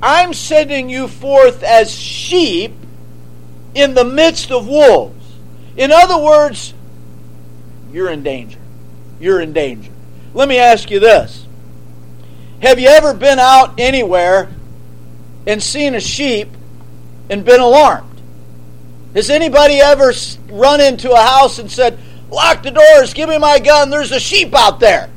I'm 0.02 0.34
sending 0.34 0.90
you 0.90 1.06
forth 1.06 1.62
as 1.62 1.94
sheep 1.94 2.72
in 3.72 3.94
the 3.94 4.04
midst 4.04 4.50
of 4.50 4.66
wolves. 4.66 5.36
In 5.76 5.92
other 5.92 6.18
words, 6.18 6.74
you're 7.92 8.10
in 8.10 8.24
danger. 8.24 8.58
You're 9.20 9.40
in 9.40 9.52
danger. 9.52 9.92
Let 10.34 10.48
me 10.48 10.58
ask 10.58 10.90
you 10.90 10.98
this 11.00 11.46
Have 12.60 12.78
you 12.78 12.88
ever 12.88 13.14
been 13.14 13.38
out 13.38 13.78
anywhere 13.78 14.50
and 15.46 15.62
seen 15.62 15.94
a 15.94 16.00
sheep 16.00 16.48
and 17.30 17.44
been 17.44 17.60
alarmed? 17.60 18.10
Has 19.14 19.30
anybody 19.30 19.80
ever 19.80 20.12
run 20.50 20.80
into 20.80 21.12
a 21.12 21.20
house 21.20 21.60
and 21.60 21.70
said, 21.70 21.98
Lock 22.30 22.64
the 22.64 22.72
doors, 22.72 23.14
give 23.14 23.28
me 23.28 23.38
my 23.38 23.60
gun, 23.60 23.90
there's 23.90 24.10
a 24.10 24.18
sheep 24.18 24.52
out 24.54 24.80
there? 24.80 25.08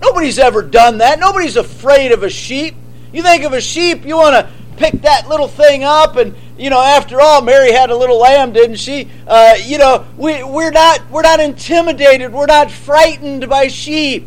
Nobody's 0.00 0.38
ever 0.38 0.62
done 0.62 0.98
that. 0.98 1.20
Nobody's 1.20 1.56
afraid 1.56 2.12
of 2.12 2.22
a 2.22 2.30
sheep. 2.30 2.74
You 3.12 3.22
think 3.22 3.44
of 3.44 3.52
a 3.52 3.60
sheep, 3.60 4.06
you 4.06 4.16
want 4.16 4.34
to 4.34 4.50
pick 4.78 5.02
that 5.02 5.28
little 5.28 5.48
thing 5.48 5.84
up 5.84 6.16
and 6.16 6.34
you 6.56 6.70
know 6.70 6.80
after 6.80 7.20
all 7.20 7.42
mary 7.42 7.70
had 7.70 7.90
a 7.90 7.96
little 7.96 8.18
lamb 8.18 8.50
didn't 8.50 8.76
she 8.76 9.06
uh, 9.26 9.54
you 9.62 9.76
know 9.76 10.06
we, 10.16 10.42
we're 10.42 10.70
not 10.70 11.02
we're 11.10 11.20
not 11.20 11.38
intimidated 11.38 12.32
we're 12.32 12.46
not 12.46 12.70
frightened 12.70 13.46
by 13.46 13.68
sheep 13.68 14.26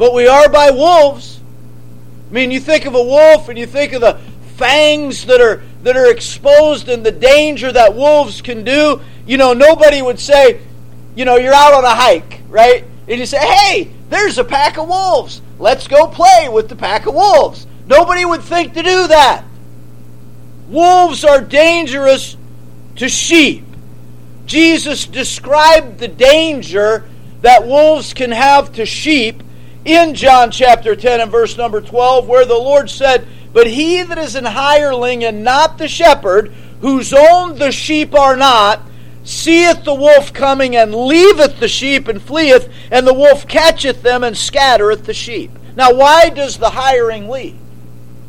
but 0.00 0.14
we 0.14 0.26
are 0.26 0.48
by 0.48 0.70
wolves 0.70 1.40
i 2.30 2.32
mean 2.32 2.50
you 2.50 2.58
think 2.58 2.86
of 2.86 2.94
a 2.94 3.02
wolf 3.02 3.48
and 3.48 3.58
you 3.58 3.66
think 3.66 3.92
of 3.92 4.00
the 4.00 4.18
fangs 4.56 5.26
that 5.26 5.40
are 5.40 5.62
that 5.82 5.96
are 5.96 6.10
exposed 6.10 6.88
and 6.88 7.04
the 7.04 7.12
danger 7.12 7.70
that 7.70 7.94
wolves 7.94 8.42
can 8.42 8.64
do 8.64 9.00
you 9.26 9.36
know 9.36 9.52
nobody 9.52 10.02
would 10.02 10.18
say 10.18 10.60
you 11.14 11.24
know 11.24 11.36
you're 11.36 11.54
out 11.54 11.74
on 11.74 11.84
a 11.84 11.94
hike 11.94 12.40
right 12.48 12.84
and 13.06 13.20
you 13.20 13.26
say 13.26 13.38
hey 13.38 13.92
there's 14.10 14.38
a 14.38 14.44
pack 14.44 14.76
of 14.76 14.88
wolves. 14.88 15.40
Let's 15.58 15.86
go 15.86 16.08
play 16.08 16.48
with 16.52 16.68
the 16.68 16.76
pack 16.76 17.06
of 17.06 17.14
wolves. 17.14 17.66
Nobody 17.86 18.24
would 18.24 18.42
think 18.42 18.74
to 18.74 18.82
do 18.82 19.06
that. 19.06 19.44
Wolves 20.68 21.24
are 21.24 21.40
dangerous 21.40 22.36
to 22.96 23.08
sheep. 23.08 23.64
Jesus 24.46 25.06
described 25.06 25.98
the 25.98 26.08
danger 26.08 27.04
that 27.42 27.66
wolves 27.66 28.12
can 28.12 28.32
have 28.32 28.72
to 28.72 28.84
sheep 28.84 29.44
in 29.84 30.14
John 30.14 30.50
chapter 30.50 30.94
10 30.94 31.20
and 31.20 31.30
verse 31.30 31.56
number 31.56 31.80
12, 31.80 32.28
where 32.28 32.44
the 32.44 32.54
Lord 32.54 32.90
said, 32.90 33.26
But 33.52 33.66
he 33.66 34.02
that 34.02 34.18
is 34.18 34.34
an 34.34 34.44
hireling 34.44 35.24
and 35.24 35.42
not 35.42 35.78
the 35.78 35.88
shepherd, 35.88 36.52
whose 36.80 37.12
own 37.12 37.58
the 37.58 37.72
sheep 37.72 38.14
are 38.14 38.36
not, 38.36 38.82
seeth 39.24 39.84
the 39.84 39.94
wolf 39.94 40.32
coming 40.32 40.76
and 40.76 40.94
leaveth 40.94 41.60
the 41.60 41.68
sheep 41.68 42.08
and 42.08 42.20
fleeth, 42.20 42.68
and 42.90 43.06
the 43.06 43.14
wolf 43.14 43.46
catcheth 43.46 44.02
them 44.02 44.24
and 44.24 44.36
scattereth 44.36 45.04
the 45.04 45.14
sheep. 45.14 45.50
Now, 45.76 45.94
why 45.94 46.30
does 46.30 46.58
the 46.58 46.70
hiring 46.70 47.28
leave? 47.28 47.56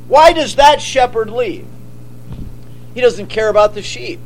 Why 0.08 0.34
does 0.34 0.56
that 0.56 0.82
shepherd 0.82 1.30
leave? 1.30 1.66
He 2.94 3.02
doesn't 3.02 3.28
care 3.28 3.50
about 3.50 3.74
the 3.74 3.82
sheep. 3.82 4.20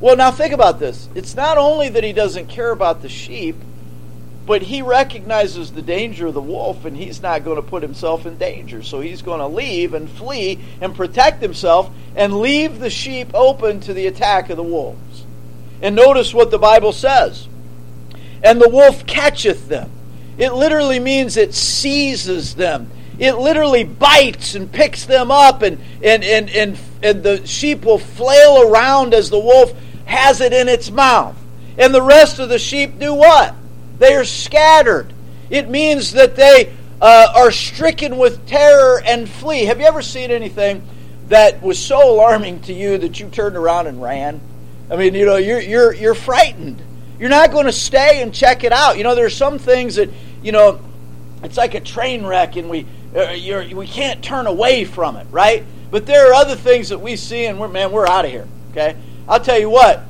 Well, 0.00 0.16
now 0.16 0.30
think 0.30 0.54
about 0.54 0.78
this. 0.78 1.08
It's 1.14 1.34
not 1.34 1.58
only 1.58 1.88
that 1.90 2.04
he 2.04 2.12
doesn't 2.12 2.46
care 2.46 2.70
about 2.70 3.02
the 3.02 3.08
sheep, 3.08 3.56
but 4.50 4.62
he 4.62 4.82
recognizes 4.82 5.70
the 5.70 5.80
danger 5.80 6.26
of 6.26 6.34
the 6.34 6.40
wolf 6.40 6.84
and 6.84 6.96
he's 6.96 7.22
not 7.22 7.44
going 7.44 7.54
to 7.54 7.62
put 7.62 7.84
himself 7.84 8.26
in 8.26 8.36
danger. 8.36 8.82
So 8.82 8.98
he's 8.98 9.22
going 9.22 9.38
to 9.38 9.46
leave 9.46 9.94
and 9.94 10.10
flee 10.10 10.58
and 10.80 10.92
protect 10.92 11.40
himself 11.40 11.88
and 12.16 12.40
leave 12.40 12.80
the 12.80 12.90
sheep 12.90 13.30
open 13.32 13.78
to 13.82 13.94
the 13.94 14.08
attack 14.08 14.50
of 14.50 14.56
the 14.56 14.64
wolves. 14.64 15.24
And 15.80 15.94
notice 15.94 16.34
what 16.34 16.50
the 16.50 16.58
Bible 16.58 16.90
says. 16.90 17.46
And 18.42 18.60
the 18.60 18.68
wolf 18.68 19.06
catcheth 19.06 19.68
them. 19.68 19.88
It 20.36 20.52
literally 20.52 20.98
means 20.98 21.36
it 21.36 21.54
seizes 21.54 22.56
them. 22.56 22.90
It 23.20 23.34
literally 23.34 23.84
bites 23.84 24.56
and 24.56 24.72
picks 24.72 25.06
them 25.06 25.30
up, 25.30 25.62
and, 25.62 25.78
and, 26.02 26.24
and, 26.24 26.50
and, 26.50 26.78
and 27.04 27.22
the 27.22 27.46
sheep 27.46 27.84
will 27.84 27.98
flail 27.98 28.68
around 28.68 29.14
as 29.14 29.30
the 29.30 29.38
wolf 29.38 29.72
has 30.06 30.40
it 30.40 30.52
in 30.52 30.68
its 30.68 30.90
mouth. 30.90 31.36
And 31.78 31.94
the 31.94 32.02
rest 32.02 32.40
of 32.40 32.48
the 32.48 32.58
sheep 32.58 32.98
do 32.98 33.14
what? 33.14 33.54
They 34.00 34.14
are 34.14 34.24
scattered. 34.24 35.12
It 35.50 35.68
means 35.68 36.12
that 36.12 36.34
they 36.34 36.72
uh, 37.02 37.32
are 37.34 37.50
stricken 37.50 38.16
with 38.16 38.46
terror 38.46 39.02
and 39.04 39.28
flee. 39.28 39.66
Have 39.66 39.78
you 39.78 39.84
ever 39.84 40.00
seen 40.00 40.30
anything 40.30 40.82
that 41.28 41.62
was 41.62 41.78
so 41.78 42.10
alarming 42.10 42.62
to 42.62 42.72
you 42.72 42.96
that 42.96 43.20
you 43.20 43.28
turned 43.28 43.56
around 43.56 43.88
and 43.88 44.00
ran? 44.00 44.40
I 44.90 44.96
mean, 44.96 45.12
you 45.12 45.26
know, 45.26 45.36
you're, 45.36 45.60
you're, 45.60 45.92
you're 45.92 46.14
frightened. 46.14 46.82
You're 47.18 47.28
not 47.28 47.52
going 47.52 47.66
to 47.66 47.72
stay 47.72 48.22
and 48.22 48.34
check 48.34 48.64
it 48.64 48.72
out. 48.72 48.96
You 48.96 49.04
know, 49.04 49.14
there's 49.14 49.36
some 49.36 49.58
things 49.58 49.96
that, 49.96 50.08
you 50.42 50.52
know, 50.52 50.80
it's 51.42 51.58
like 51.58 51.74
a 51.74 51.80
train 51.80 52.24
wreck 52.24 52.56
and 52.56 52.70
we, 52.70 52.86
uh, 53.14 53.36
we 53.74 53.86
can't 53.86 54.24
turn 54.24 54.46
away 54.46 54.86
from 54.86 55.16
it, 55.16 55.26
right? 55.30 55.62
But 55.90 56.06
there 56.06 56.30
are 56.30 56.32
other 56.32 56.56
things 56.56 56.88
that 56.88 57.00
we 57.00 57.16
see 57.16 57.44
and 57.44 57.60
we're, 57.60 57.68
man, 57.68 57.92
we're 57.92 58.06
out 58.06 58.24
of 58.24 58.30
here, 58.30 58.48
okay? 58.70 58.96
I'll 59.28 59.40
tell 59.40 59.58
you 59.58 59.68
what, 59.68 60.04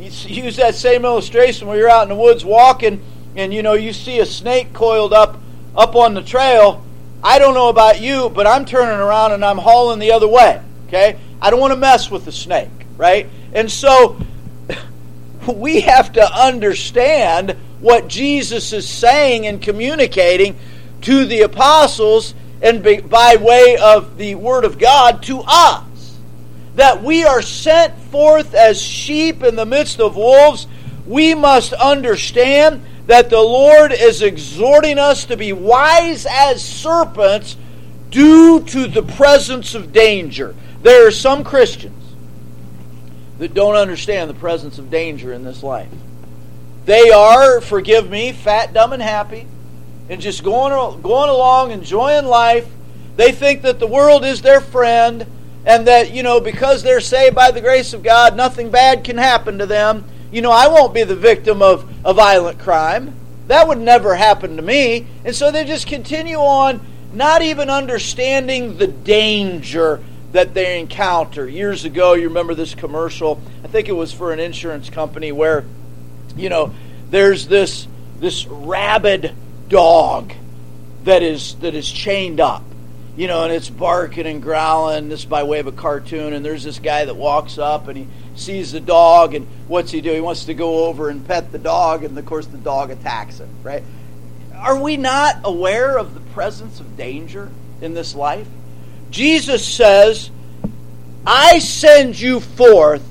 use 0.00 0.56
that 0.56 0.74
same 0.74 1.04
illustration 1.04 1.68
where 1.68 1.78
you're 1.78 1.88
out 1.88 2.02
in 2.02 2.08
the 2.08 2.16
woods 2.16 2.44
walking 2.44 3.00
and 3.36 3.52
you 3.52 3.62
know 3.62 3.74
you 3.74 3.92
see 3.92 4.18
a 4.18 4.26
snake 4.26 4.72
coiled 4.72 5.12
up 5.12 5.38
up 5.76 5.94
on 5.94 6.14
the 6.14 6.22
trail, 6.22 6.84
I 7.22 7.38
don't 7.38 7.54
know 7.54 7.68
about 7.68 8.00
you, 8.00 8.30
but 8.30 8.46
I'm 8.46 8.64
turning 8.64 8.98
around 8.98 9.32
and 9.32 9.44
I'm 9.44 9.58
hauling 9.58 9.98
the 9.98 10.12
other 10.12 10.28
way. 10.28 10.60
Okay? 10.86 11.18
I 11.40 11.50
don't 11.50 11.60
want 11.60 11.72
to 11.72 11.78
mess 11.78 12.10
with 12.10 12.24
the 12.24 12.32
snake, 12.32 12.70
right? 12.96 13.28
And 13.52 13.70
so 13.70 14.18
we 15.46 15.82
have 15.82 16.12
to 16.14 16.34
understand 16.34 17.56
what 17.80 18.08
Jesus 18.08 18.72
is 18.72 18.88
saying 18.88 19.46
and 19.46 19.60
communicating 19.60 20.56
to 21.02 21.26
the 21.26 21.42
apostles 21.42 22.34
and 22.62 22.82
by 22.82 23.36
way 23.36 23.76
of 23.76 24.16
the 24.16 24.34
Word 24.34 24.64
of 24.64 24.78
God 24.78 25.22
to 25.24 25.42
us. 25.46 26.16
That 26.76 27.02
we 27.02 27.24
are 27.24 27.42
sent 27.42 27.98
forth 27.98 28.54
as 28.54 28.80
sheep 28.80 29.42
in 29.42 29.56
the 29.56 29.66
midst 29.66 30.00
of 30.00 30.16
wolves. 30.16 30.66
We 31.06 31.34
must 31.34 31.72
understand 31.72 32.82
that 33.06 33.30
the 33.30 33.40
Lord 33.40 33.92
is 33.92 34.22
exhorting 34.22 34.98
us 34.98 35.24
to 35.26 35.36
be 35.36 35.52
wise 35.52 36.26
as 36.28 36.64
serpents 36.64 37.56
due 38.10 38.60
to 38.64 38.86
the 38.88 39.02
presence 39.02 39.74
of 39.74 39.92
danger. 39.92 40.54
There 40.82 41.06
are 41.06 41.12
some 41.12 41.44
Christians 41.44 42.14
that 43.38 43.54
don't 43.54 43.76
understand 43.76 44.30
the 44.30 44.34
presence 44.34 44.78
of 44.78 44.90
danger 44.90 45.32
in 45.32 45.44
this 45.44 45.62
life. 45.62 45.90
They 46.84 47.10
are, 47.10 47.60
forgive 47.60 48.08
me, 48.08 48.32
fat, 48.32 48.72
dumb, 48.72 48.92
and 48.92 49.02
happy, 49.02 49.46
and 50.08 50.20
just 50.20 50.42
going, 50.42 51.02
going 51.02 51.30
along, 51.30 51.72
enjoying 51.72 52.26
life. 52.26 52.68
They 53.16 53.32
think 53.32 53.62
that 53.62 53.78
the 53.78 53.86
world 53.86 54.24
is 54.24 54.42
their 54.42 54.60
friend, 54.60 55.26
and 55.64 55.86
that, 55.88 56.12
you 56.12 56.22
know, 56.22 56.40
because 56.40 56.82
they're 56.82 57.00
saved 57.00 57.34
by 57.34 57.50
the 57.50 57.60
grace 57.60 57.92
of 57.92 58.02
God, 58.02 58.36
nothing 58.36 58.70
bad 58.70 59.02
can 59.02 59.18
happen 59.18 59.58
to 59.58 59.66
them 59.66 60.04
you 60.30 60.42
know, 60.42 60.50
I 60.50 60.68
won't 60.68 60.94
be 60.94 61.04
the 61.04 61.16
victim 61.16 61.62
of 61.62 61.90
a 62.04 62.12
violent 62.12 62.58
crime. 62.58 63.14
That 63.48 63.68
would 63.68 63.78
never 63.78 64.14
happen 64.14 64.56
to 64.56 64.62
me. 64.62 65.06
And 65.24 65.34
so 65.34 65.50
they 65.50 65.64
just 65.64 65.86
continue 65.86 66.38
on, 66.38 66.80
not 67.12 67.42
even 67.42 67.70
understanding 67.70 68.76
the 68.78 68.88
danger 68.88 70.02
that 70.32 70.52
they 70.54 70.80
encounter. 70.80 71.48
Years 71.48 71.84
ago, 71.84 72.14
you 72.14 72.28
remember 72.28 72.54
this 72.54 72.74
commercial? 72.74 73.40
I 73.62 73.68
think 73.68 73.88
it 73.88 73.92
was 73.92 74.12
for 74.12 74.32
an 74.32 74.40
insurance 74.40 74.90
company 74.90 75.32
where, 75.32 75.64
you 76.36 76.48
know, 76.48 76.74
there's 77.10 77.46
this 77.46 77.86
this 78.18 78.46
rabid 78.46 79.34
dog 79.68 80.32
that 81.04 81.22
is 81.22 81.54
that 81.56 81.74
is 81.74 81.90
chained 81.90 82.40
up 82.40 82.64
you 83.16 83.28
know, 83.28 83.44
and 83.44 83.52
it's 83.52 83.70
barking 83.70 84.26
and 84.26 84.42
growling. 84.42 85.08
This 85.08 85.24
by 85.24 85.42
way 85.42 85.58
of 85.58 85.66
a 85.66 85.72
cartoon, 85.72 86.34
and 86.34 86.44
there's 86.44 86.62
this 86.62 86.78
guy 86.78 87.06
that 87.06 87.16
walks 87.16 87.58
up 87.58 87.88
and 87.88 87.96
he 87.96 88.06
sees 88.38 88.72
the 88.72 88.80
dog, 88.80 89.34
and 89.34 89.46
what's 89.68 89.90
he 89.90 90.00
do? 90.00 90.12
He 90.12 90.20
wants 90.20 90.44
to 90.44 90.54
go 90.54 90.86
over 90.86 91.08
and 91.08 91.26
pet 91.26 91.52
the 91.52 91.58
dog, 91.58 92.04
and 92.04 92.16
of 92.16 92.26
course 92.26 92.46
the 92.46 92.58
dog 92.58 92.90
attacks 92.90 93.38
him. 93.38 93.48
Right? 93.62 93.82
Are 94.54 94.78
we 94.78 94.96
not 94.96 95.36
aware 95.44 95.98
of 95.98 96.14
the 96.14 96.20
presence 96.20 96.80
of 96.80 96.96
danger 96.96 97.50
in 97.80 97.94
this 97.94 98.14
life? 98.14 98.46
Jesus 99.10 99.66
says, 99.66 100.30
"I 101.26 101.58
send 101.58 102.20
you 102.20 102.40
forth. 102.40 103.02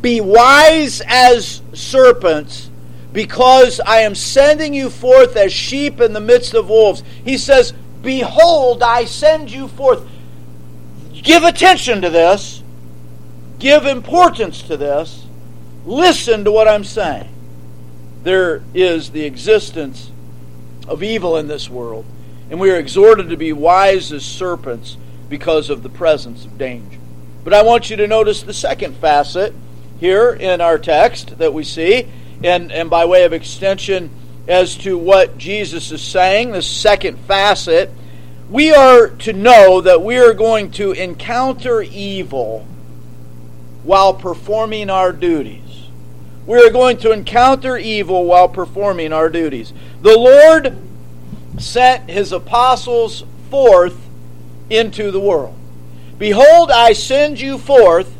Be 0.00 0.20
wise 0.20 1.00
as 1.06 1.62
serpents." 1.72 2.70
Because 3.12 3.80
I 3.86 4.00
am 4.00 4.16
sending 4.16 4.74
you 4.74 4.90
forth 4.90 5.36
as 5.36 5.52
sheep 5.52 6.00
in 6.00 6.14
the 6.14 6.20
midst 6.20 6.52
of 6.52 6.68
wolves. 6.68 7.04
He 7.24 7.38
says, 7.38 7.72
Behold, 8.02 8.82
I 8.82 9.04
send 9.04 9.52
you 9.52 9.68
forth. 9.68 10.02
Give 11.22 11.44
attention 11.44 12.02
to 12.02 12.10
this. 12.10 12.63
Give 13.58 13.86
importance 13.86 14.62
to 14.62 14.76
this. 14.76 15.26
Listen 15.86 16.44
to 16.44 16.52
what 16.52 16.68
I'm 16.68 16.84
saying. 16.84 17.28
There 18.22 18.62
is 18.72 19.10
the 19.10 19.24
existence 19.24 20.10
of 20.88 21.02
evil 21.02 21.36
in 21.36 21.46
this 21.46 21.68
world, 21.68 22.04
and 22.50 22.58
we 22.58 22.70
are 22.70 22.76
exhorted 22.76 23.28
to 23.28 23.36
be 23.36 23.52
wise 23.52 24.12
as 24.12 24.24
serpents 24.24 24.96
because 25.28 25.70
of 25.70 25.82
the 25.82 25.88
presence 25.88 26.44
of 26.44 26.58
danger. 26.58 26.98
But 27.42 27.52
I 27.52 27.62
want 27.62 27.90
you 27.90 27.96
to 27.96 28.06
notice 28.06 28.42
the 28.42 28.54
second 28.54 28.96
facet 28.96 29.54
here 30.00 30.32
in 30.32 30.60
our 30.60 30.78
text 30.78 31.38
that 31.38 31.52
we 31.52 31.64
see, 31.64 32.08
and, 32.42 32.72
and 32.72 32.88
by 32.88 33.04
way 33.04 33.24
of 33.24 33.32
extension, 33.32 34.10
as 34.48 34.76
to 34.78 34.96
what 34.96 35.38
Jesus 35.38 35.90
is 35.92 36.02
saying, 36.02 36.52
the 36.52 36.62
second 36.62 37.18
facet, 37.20 37.90
we 38.50 38.72
are 38.72 39.08
to 39.08 39.32
know 39.32 39.80
that 39.80 40.02
we 40.02 40.16
are 40.18 40.34
going 40.34 40.70
to 40.72 40.92
encounter 40.92 41.82
evil 41.82 42.66
while 43.84 44.14
performing 44.14 44.90
our 44.90 45.12
duties. 45.12 45.60
We 46.46 46.58
are 46.58 46.70
going 46.70 46.98
to 46.98 47.12
encounter 47.12 47.76
evil 47.76 48.24
while 48.24 48.48
performing 48.48 49.12
our 49.12 49.28
duties. 49.28 49.72
The 50.02 50.18
Lord 50.18 50.76
sent 51.58 52.10
his 52.10 52.32
apostles 52.32 53.24
forth 53.50 53.96
into 54.68 55.10
the 55.10 55.20
world. 55.20 55.56
Behold, 56.18 56.70
I 56.70 56.92
send 56.92 57.40
you 57.40 57.58
forth 57.58 58.14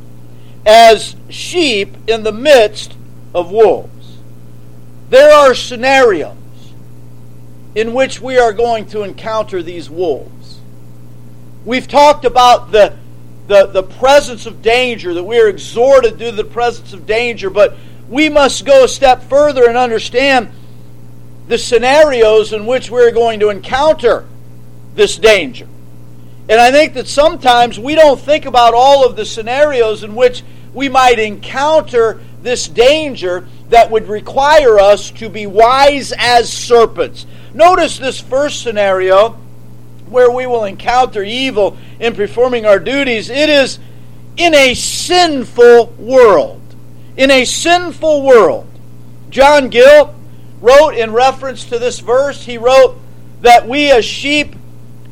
as 0.67 1.17
sheep 1.29 1.97
in 2.07 2.23
the 2.23 2.33
midst 2.33 2.97
of 3.35 3.51
wolves. 3.51 4.19
There 5.11 5.33
are 5.33 5.55
scenarios 5.55 6.37
in 7.75 7.93
which 7.93 8.21
we 8.21 8.39
are 8.39 8.53
going 8.53 8.87
to 8.87 9.03
encounter 9.03 9.63
these 9.63 9.91
wolves. 9.91 10.61
We've 11.65 11.89
talked 11.89 12.25
about 12.25 12.73
the, 12.73 12.97
the, 13.47 13.67
the 13.67 13.83
presence 13.83 14.47
of 14.47 14.63
danger, 14.63 15.15
that 15.15 15.25
we 15.25 15.39
are 15.39 15.49
exhorted 15.49 16.19
to 16.19 16.33
the 16.33 16.45
presence 16.45 16.93
of 16.93 17.07
danger, 17.07 17.51
but 17.51 17.77
we 18.09 18.29
must 18.29 18.65
go 18.65 18.85
a 18.85 18.89
step 18.89 19.23
further 19.25 19.69
and 19.69 19.77
understand 19.77 20.51
the 21.49 21.59
scenarios 21.59 22.53
in 22.53 22.67
which 22.67 22.91
we're 22.91 23.11
going 23.11 23.41
to 23.41 23.51
encounter 23.51 24.27
this 24.95 25.17
danger. 25.19 25.67
And 26.49 26.61
I 26.61 26.71
think 26.71 26.95
that 26.95 27.07
sometimes 27.07 27.79
we 27.79 27.95
don't 27.95 28.21
think 28.21 28.45
about 28.45 28.75
all 28.75 29.07
of 29.07 29.17
the 29.17 29.25
scenarios 29.25 30.03
in 30.03 30.15
which 30.15 30.43
we 30.73 30.89
might 30.89 31.19
encounter 31.19 32.21
this 32.43 32.69
danger 32.69 33.47
that 33.71 33.91
would 33.91 34.09
require 34.09 34.79
us 34.79 35.11
to 35.13 35.29
be 35.29 35.47
wise 35.47 36.13
as 36.19 36.53
serpents. 36.53 37.27
Notice 37.55 37.99
this 37.99 38.21
first 38.21 38.63
scenario 38.63 39.41
where 40.09 40.31
we 40.31 40.47
will 40.47 40.65
encounter 40.65 41.23
evil 41.23 41.77
in 41.99 42.15
performing 42.15 42.67
our 42.67 42.79
duties. 42.79 43.31
It 43.31 43.49
is 43.49 43.79
in 44.37 44.55
a 44.55 44.75
sinful 44.75 45.95
world. 45.99 46.61
In 47.17 47.31
a 47.31 47.45
sinful 47.45 48.23
world. 48.23 48.69
John 49.31 49.69
Gill 49.69 50.15
wrote 50.61 50.95
in 50.95 51.13
reference 51.13 51.65
to 51.67 51.79
this 51.79 51.99
verse, 51.99 52.45
he 52.45 52.59
wrote, 52.59 52.97
that 53.41 53.69
we 53.69 53.91
as 53.91 54.05
sheep, 54.05 54.57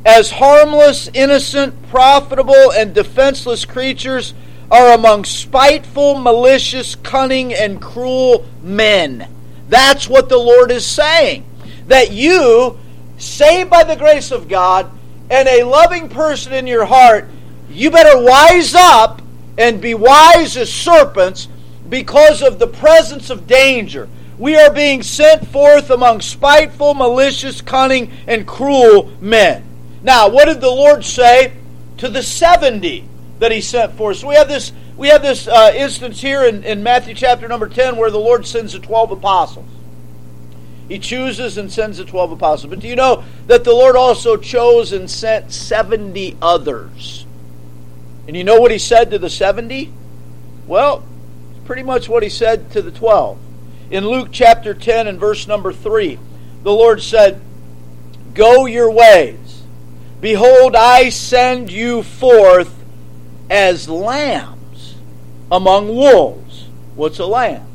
as 0.04 0.30
harmless, 0.30 1.08
innocent, 1.12 1.88
profitable, 1.88 2.72
and 2.72 2.94
defenseless 2.94 3.64
creatures, 3.64 4.34
are 4.70 4.92
among 4.94 5.24
spiteful, 5.24 6.18
malicious, 6.18 6.94
cunning, 6.94 7.52
and 7.52 7.80
cruel 7.80 8.46
men. 8.62 9.28
That's 9.68 10.08
what 10.08 10.28
the 10.28 10.38
Lord 10.38 10.70
is 10.70 10.86
saying. 10.86 11.44
That 11.88 12.10
you, 12.10 12.78
saved 13.22 13.70
by 13.70 13.84
the 13.84 13.96
grace 13.96 14.30
of 14.30 14.48
God, 14.48 14.90
and 15.30 15.48
a 15.48 15.62
loving 15.62 16.08
person 16.08 16.52
in 16.52 16.66
your 16.66 16.84
heart, 16.84 17.28
you 17.70 17.90
better 17.90 18.22
wise 18.22 18.74
up 18.74 19.22
and 19.56 19.80
be 19.80 19.94
wise 19.94 20.56
as 20.56 20.72
serpents 20.72 21.48
because 21.88 22.42
of 22.42 22.58
the 22.58 22.66
presence 22.66 23.30
of 23.30 23.46
danger. 23.46 24.08
We 24.38 24.56
are 24.56 24.72
being 24.72 25.02
sent 25.02 25.46
forth 25.46 25.90
among 25.90 26.20
spiteful, 26.20 26.94
malicious, 26.94 27.60
cunning, 27.60 28.10
and 28.26 28.46
cruel 28.46 29.12
men. 29.20 29.64
Now, 30.02 30.28
what 30.28 30.46
did 30.46 30.60
the 30.60 30.70
Lord 30.70 31.04
say 31.04 31.52
to 31.98 32.08
the 32.08 32.22
70 32.22 33.04
that 33.38 33.52
he 33.52 33.60
sent 33.60 33.92
forth? 33.92 34.16
So 34.16 34.28
we 34.28 34.34
have 34.34 34.48
this, 34.48 34.72
we 34.96 35.08
have 35.08 35.22
this 35.22 35.46
uh, 35.46 35.72
instance 35.76 36.20
here 36.20 36.44
in, 36.44 36.64
in 36.64 36.82
Matthew 36.82 37.14
chapter 37.14 37.46
number 37.46 37.68
10 37.68 37.96
where 37.96 38.10
the 38.10 38.18
Lord 38.18 38.46
sends 38.46 38.72
the 38.72 38.80
12 38.80 39.12
apostles. 39.12 39.68
He 40.92 40.98
chooses 40.98 41.56
and 41.56 41.72
sends 41.72 41.96
the 41.96 42.04
12 42.04 42.32
apostles. 42.32 42.68
But 42.68 42.80
do 42.80 42.86
you 42.86 42.96
know 42.96 43.24
that 43.46 43.64
the 43.64 43.72
Lord 43.72 43.96
also 43.96 44.36
chose 44.36 44.92
and 44.92 45.10
sent 45.10 45.50
70 45.50 46.36
others? 46.42 47.24
And 48.28 48.36
you 48.36 48.44
know 48.44 48.60
what 48.60 48.70
he 48.70 48.76
said 48.76 49.10
to 49.10 49.18
the 49.18 49.30
70? 49.30 49.90
Well, 50.66 51.02
pretty 51.64 51.82
much 51.82 52.10
what 52.10 52.22
he 52.22 52.28
said 52.28 52.70
to 52.72 52.82
the 52.82 52.90
12. 52.90 53.38
In 53.90 54.06
Luke 54.06 54.28
chapter 54.32 54.74
10 54.74 55.06
and 55.06 55.18
verse 55.18 55.48
number 55.48 55.72
3, 55.72 56.18
the 56.62 56.72
Lord 56.72 57.00
said, 57.00 57.40
Go 58.34 58.66
your 58.66 58.90
ways. 58.90 59.62
Behold, 60.20 60.76
I 60.76 61.08
send 61.08 61.72
you 61.72 62.02
forth 62.02 62.84
as 63.48 63.88
lambs 63.88 64.96
among 65.50 65.88
wolves. 65.88 66.68
What's 66.94 67.18
a 67.18 67.24
lamb? 67.24 67.66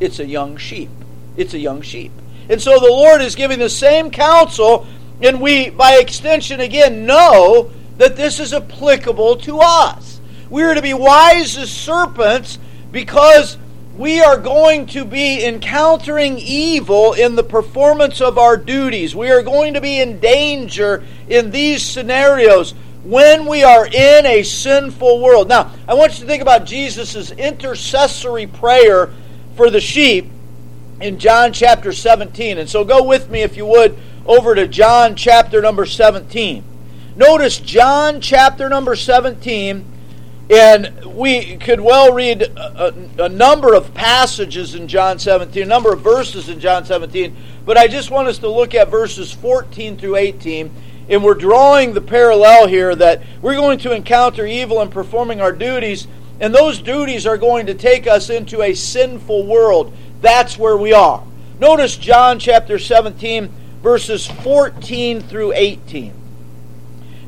It's 0.00 0.18
a 0.18 0.26
young 0.26 0.56
sheep. 0.56 0.90
It's 1.36 1.54
a 1.54 1.60
young 1.60 1.80
sheep. 1.80 2.10
And 2.48 2.60
so 2.60 2.78
the 2.78 2.86
Lord 2.86 3.20
is 3.22 3.34
giving 3.34 3.58
the 3.58 3.70
same 3.70 4.10
counsel, 4.10 4.86
and 5.20 5.40
we, 5.40 5.70
by 5.70 5.96
extension, 5.96 6.60
again, 6.60 7.06
know 7.06 7.70
that 7.98 8.16
this 8.16 8.38
is 8.38 8.52
applicable 8.52 9.36
to 9.38 9.58
us. 9.60 10.20
We 10.48 10.62
are 10.62 10.74
to 10.74 10.82
be 10.82 10.94
wise 10.94 11.56
as 11.56 11.70
serpents 11.70 12.58
because 12.92 13.58
we 13.96 14.20
are 14.20 14.36
going 14.36 14.86
to 14.86 15.04
be 15.04 15.44
encountering 15.44 16.38
evil 16.38 17.14
in 17.14 17.34
the 17.34 17.42
performance 17.42 18.20
of 18.20 18.36
our 18.36 18.56
duties. 18.56 19.16
We 19.16 19.30
are 19.30 19.42
going 19.42 19.74
to 19.74 19.80
be 19.80 20.00
in 20.00 20.20
danger 20.20 21.02
in 21.28 21.50
these 21.50 21.82
scenarios 21.82 22.74
when 23.04 23.46
we 23.46 23.62
are 23.64 23.86
in 23.86 24.26
a 24.26 24.42
sinful 24.42 25.20
world. 25.20 25.48
Now, 25.48 25.72
I 25.88 25.94
want 25.94 26.14
you 26.14 26.20
to 26.20 26.26
think 26.26 26.42
about 26.42 26.66
Jesus' 26.66 27.30
intercessory 27.30 28.46
prayer 28.46 29.12
for 29.56 29.70
the 29.70 29.80
sheep 29.80 30.30
in 31.00 31.18
John 31.18 31.52
chapter 31.52 31.92
17. 31.92 32.58
And 32.58 32.68
so 32.68 32.84
go 32.84 33.02
with 33.02 33.30
me, 33.30 33.42
if 33.42 33.56
you 33.56 33.66
would, 33.66 33.96
over 34.26 34.54
to 34.54 34.66
John 34.66 35.14
chapter 35.14 35.60
number 35.60 35.86
17. 35.86 36.64
Notice 37.16 37.58
John 37.58 38.20
chapter 38.20 38.68
number 38.68 38.94
17, 38.94 39.84
and 40.50 41.04
we 41.06 41.56
could 41.56 41.80
well 41.80 42.12
read 42.12 42.42
a, 42.42 42.94
a, 43.18 43.28
number 43.28 43.72
of 43.74 43.94
passages 43.94 44.74
in 44.74 44.86
John 44.86 45.18
17, 45.18 45.62
a 45.62 45.66
number 45.66 45.94
of 45.94 46.02
verses 46.02 46.50
in 46.50 46.60
John 46.60 46.84
17, 46.84 47.34
but 47.64 47.78
I 47.78 47.88
just 47.88 48.10
want 48.10 48.28
us 48.28 48.38
to 48.40 48.50
look 48.50 48.74
at 48.74 48.90
verses 48.90 49.32
14 49.32 49.96
through 49.96 50.16
18. 50.16 50.70
And 51.08 51.24
we're 51.24 51.34
drawing 51.34 51.94
the 51.94 52.00
parallel 52.00 52.66
here 52.66 52.94
that 52.94 53.22
we're 53.40 53.54
going 53.54 53.78
to 53.78 53.92
encounter 53.92 54.44
evil 54.44 54.82
in 54.82 54.90
performing 54.90 55.40
our 55.40 55.52
duties, 55.52 56.06
and 56.40 56.54
those 56.54 56.80
duties 56.80 57.26
are 57.26 57.38
going 57.38 57.66
to 57.66 57.74
take 57.74 58.06
us 58.06 58.28
into 58.28 58.60
a 58.60 58.74
sinful 58.74 59.46
world. 59.46 59.92
That's 60.20 60.58
where 60.58 60.76
we 60.76 60.92
are. 60.92 61.22
Notice 61.58 61.96
John 61.96 62.38
chapter 62.38 62.78
17, 62.78 63.50
verses 63.82 64.26
14 64.26 65.20
through 65.20 65.52
18. 65.54 66.12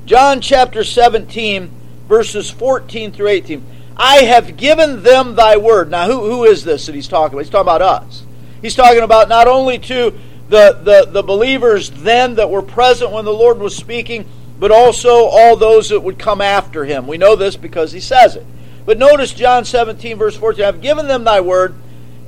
John 0.07 0.41
chapter 0.41 0.85
17, 0.85 1.71
verses 2.09 2.51
14 2.51 3.13
through 3.13 3.29
18. 3.29 3.67
I 3.97 4.19
have 4.25 4.57
given 4.57 5.03
them 5.03 5.35
thy 5.35 5.57
word. 5.57 5.91
Now, 5.91 6.07
who, 6.07 6.31
who 6.31 6.45
is 6.45 6.65
this 6.65 6.87
that 6.87 6.95
he's 6.95 7.09
talking 7.09 7.35
about? 7.35 7.45
He's 7.45 7.51
talking 7.51 7.63
about 7.63 7.83
us. 7.83 8.25
He's 8.63 8.75
talking 8.75 9.03
about 9.03 9.29
not 9.29 9.49
only 9.49 9.79
to 9.79 10.19
the, 10.49 10.81
the, 10.83 11.09
the 11.11 11.23
believers 11.23 11.91
then 11.91 12.37
that 12.37 12.51
were 12.51 12.63
present 12.63 13.13
when 13.13 13.25
the 13.25 13.33
Lord 13.33 13.59
was 13.59 13.77
speaking, 13.77 14.27
but 14.59 14.71
also 14.71 15.27
all 15.27 15.57
those 15.57 15.91
that 15.91 16.01
would 16.01 16.19
come 16.19 16.41
after 16.41 16.85
him. 16.85 17.07
We 17.07 17.19
know 17.19 17.37
this 17.37 17.57
because 17.57 17.93
he 17.93 18.01
says 18.01 18.37
it. 18.37 18.47
But 18.85 18.99
notice 18.99 19.33
John 19.33 19.65
17, 19.65 20.17
verse 20.17 20.37
14 20.37 20.63
I 20.63 20.67
have 20.67 20.81
given 20.81 21.07
them 21.07 21.25
thy 21.25 21.41
word, 21.41 21.75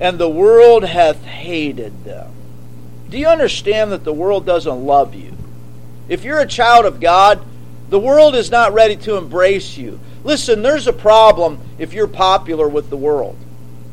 and 0.01 0.19
the 0.19 0.29
world 0.29 0.83
hath 0.85 1.25
hated 1.25 2.05
them. 2.05 2.33
Do 3.11 3.19
you 3.19 3.27
understand 3.29 3.93
that 3.93 4.05
the 4.05 4.13
world 4.13 4.47
doesn't 4.47 4.87
love 4.87 5.15
you? 5.15 5.37
If 6.09 6.25
you're 6.25 6.41
a 6.41 6.47
child 6.47 6.87
of 6.87 7.01
God, 7.01 7.45
the 7.91 7.99
world 7.99 8.35
is 8.35 8.51
not 8.51 8.73
ready 8.73 8.97
to 8.97 9.17
embrace 9.17 9.77
you. 9.77 10.01
Listen, 10.25 10.63
there's 10.63 10.87
a 10.87 10.93
problem 10.93 11.61
if 11.79 11.93
you're 11.93 12.07
popular 12.07 12.69
with 12.69 12.89
the 12.89 12.97
world. 12.97 13.37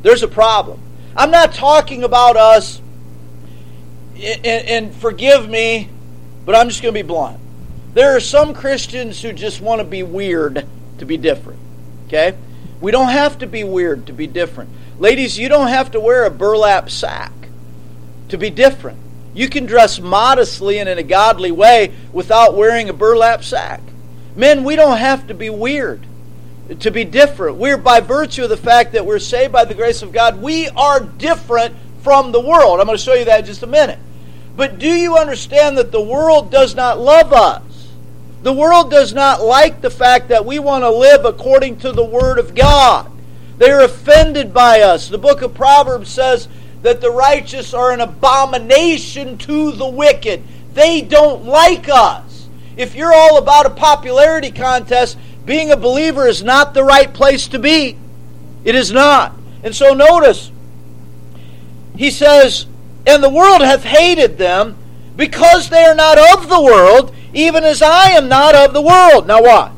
There's 0.01 0.23
a 0.23 0.27
problem. 0.27 0.79
I'm 1.15 1.31
not 1.31 1.53
talking 1.53 2.03
about 2.03 2.37
us, 2.37 2.81
and, 4.15 4.45
and 4.45 4.95
forgive 4.95 5.49
me, 5.49 5.89
but 6.45 6.55
I'm 6.55 6.69
just 6.69 6.81
going 6.81 6.93
to 6.93 7.03
be 7.03 7.07
blunt. 7.07 7.39
There 7.93 8.15
are 8.15 8.19
some 8.19 8.53
Christians 8.53 9.21
who 9.21 9.33
just 9.33 9.59
want 9.59 9.79
to 9.79 9.85
be 9.85 10.03
weird 10.03 10.65
to 10.99 11.05
be 11.05 11.17
different. 11.17 11.59
Okay? 12.05 12.37
We 12.79 12.91
don't 12.91 13.09
have 13.09 13.39
to 13.39 13.47
be 13.47 13.63
weird 13.63 14.05
to 14.07 14.13
be 14.13 14.27
different. 14.27 14.69
Ladies, 14.99 15.37
you 15.37 15.49
don't 15.49 15.67
have 15.67 15.91
to 15.91 15.99
wear 15.99 16.25
a 16.25 16.31
burlap 16.31 16.89
sack 16.89 17.31
to 18.29 18.37
be 18.37 18.49
different. 18.49 18.99
You 19.33 19.47
can 19.49 19.65
dress 19.65 19.99
modestly 19.99 20.79
and 20.79 20.89
in 20.89 20.97
a 20.97 21.03
godly 21.03 21.51
way 21.51 21.93
without 22.11 22.55
wearing 22.55 22.89
a 22.89 22.93
burlap 22.93 23.43
sack. 23.43 23.81
Men, 24.35 24.63
we 24.63 24.75
don't 24.75 24.97
have 24.97 25.27
to 25.27 25.33
be 25.33 25.49
weird 25.49 26.05
to 26.79 26.91
be 26.91 27.05
different. 27.05 27.57
We're 27.57 27.77
by 27.77 27.99
virtue 27.99 28.43
of 28.43 28.49
the 28.49 28.57
fact 28.57 28.93
that 28.93 29.05
we're 29.05 29.19
saved 29.19 29.53
by 29.53 29.65
the 29.65 29.73
grace 29.73 30.01
of 30.01 30.11
God, 30.11 30.41
we 30.41 30.67
are 30.69 30.99
different 30.99 31.75
from 32.01 32.31
the 32.31 32.41
world. 32.41 32.79
I'm 32.79 32.85
going 32.85 32.97
to 32.97 33.03
show 33.03 33.13
you 33.13 33.25
that 33.25 33.41
in 33.41 33.45
just 33.45 33.63
a 33.63 33.67
minute. 33.67 33.99
But 34.55 34.79
do 34.79 34.89
you 34.89 35.17
understand 35.17 35.77
that 35.77 35.91
the 35.91 36.01
world 36.01 36.51
does 36.51 36.75
not 36.75 36.99
love 36.99 37.31
us? 37.31 37.61
The 38.43 38.53
world 38.53 38.91
does 38.91 39.13
not 39.13 39.41
like 39.41 39.81
the 39.81 39.89
fact 39.89 40.29
that 40.29 40.45
we 40.45 40.59
want 40.59 40.83
to 40.83 40.89
live 40.89 41.25
according 41.25 41.77
to 41.79 41.91
the 41.91 42.03
Word 42.03 42.39
of 42.39 42.55
God. 42.55 43.11
They're 43.57 43.81
offended 43.81 44.53
by 44.53 44.81
us. 44.81 45.09
The 45.09 45.17
book 45.17 45.41
of 45.41 45.53
Proverbs 45.53 46.09
says 46.09 46.47
that 46.83 47.01
the 47.01 47.11
righteous 47.11 47.73
are 47.73 47.91
an 47.91 48.01
abomination 48.01 49.37
to 49.39 49.71
the 49.71 49.87
wicked. 49.87 50.43
They 50.73 51.01
don't 51.01 51.45
like 51.45 51.89
us. 51.89 52.47
If 52.75 52.93
you're 52.93 53.13
all 53.13 53.37
about 53.37 53.65
a 53.65 53.71
popularity 53.71 54.51
contest, 54.51 55.17
being 55.45 55.71
a 55.71 55.77
believer 55.77 56.27
is 56.27 56.43
not 56.43 56.73
the 56.73 56.83
right 56.83 57.11
place 57.11 57.47
to 57.47 57.59
be. 57.59 57.97
It 58.63 58.75
is 58.75 58.91
not. 58.91 59.33
And 59.63 59.75
so 59.75 59.93
notice, 59.93 60.51
he 61.95 62.11
says, 62.11 62.67
And 63.07 63.23
the 63.23 63.29
world 63.29 63.61
hath 63.61 63.83
hated 63.83 64.37
them 64.37 64.77
because 65.15 65.69
they 65.69 65.83
are 65.83 65.95
not 65.95 66.19
of 66.19 66.47
the 66.47 66.61
world, 66.61 67.13
even 67.33 67.63
as 67.63 67.81
I 67.81 68.11
am 68.11 68.27
not 68.27 68.53
of 68.53 68.73
the 68.73 68.81
world. 68.81 69.25
Now 69.25 69.41
watch. 69.41 69.76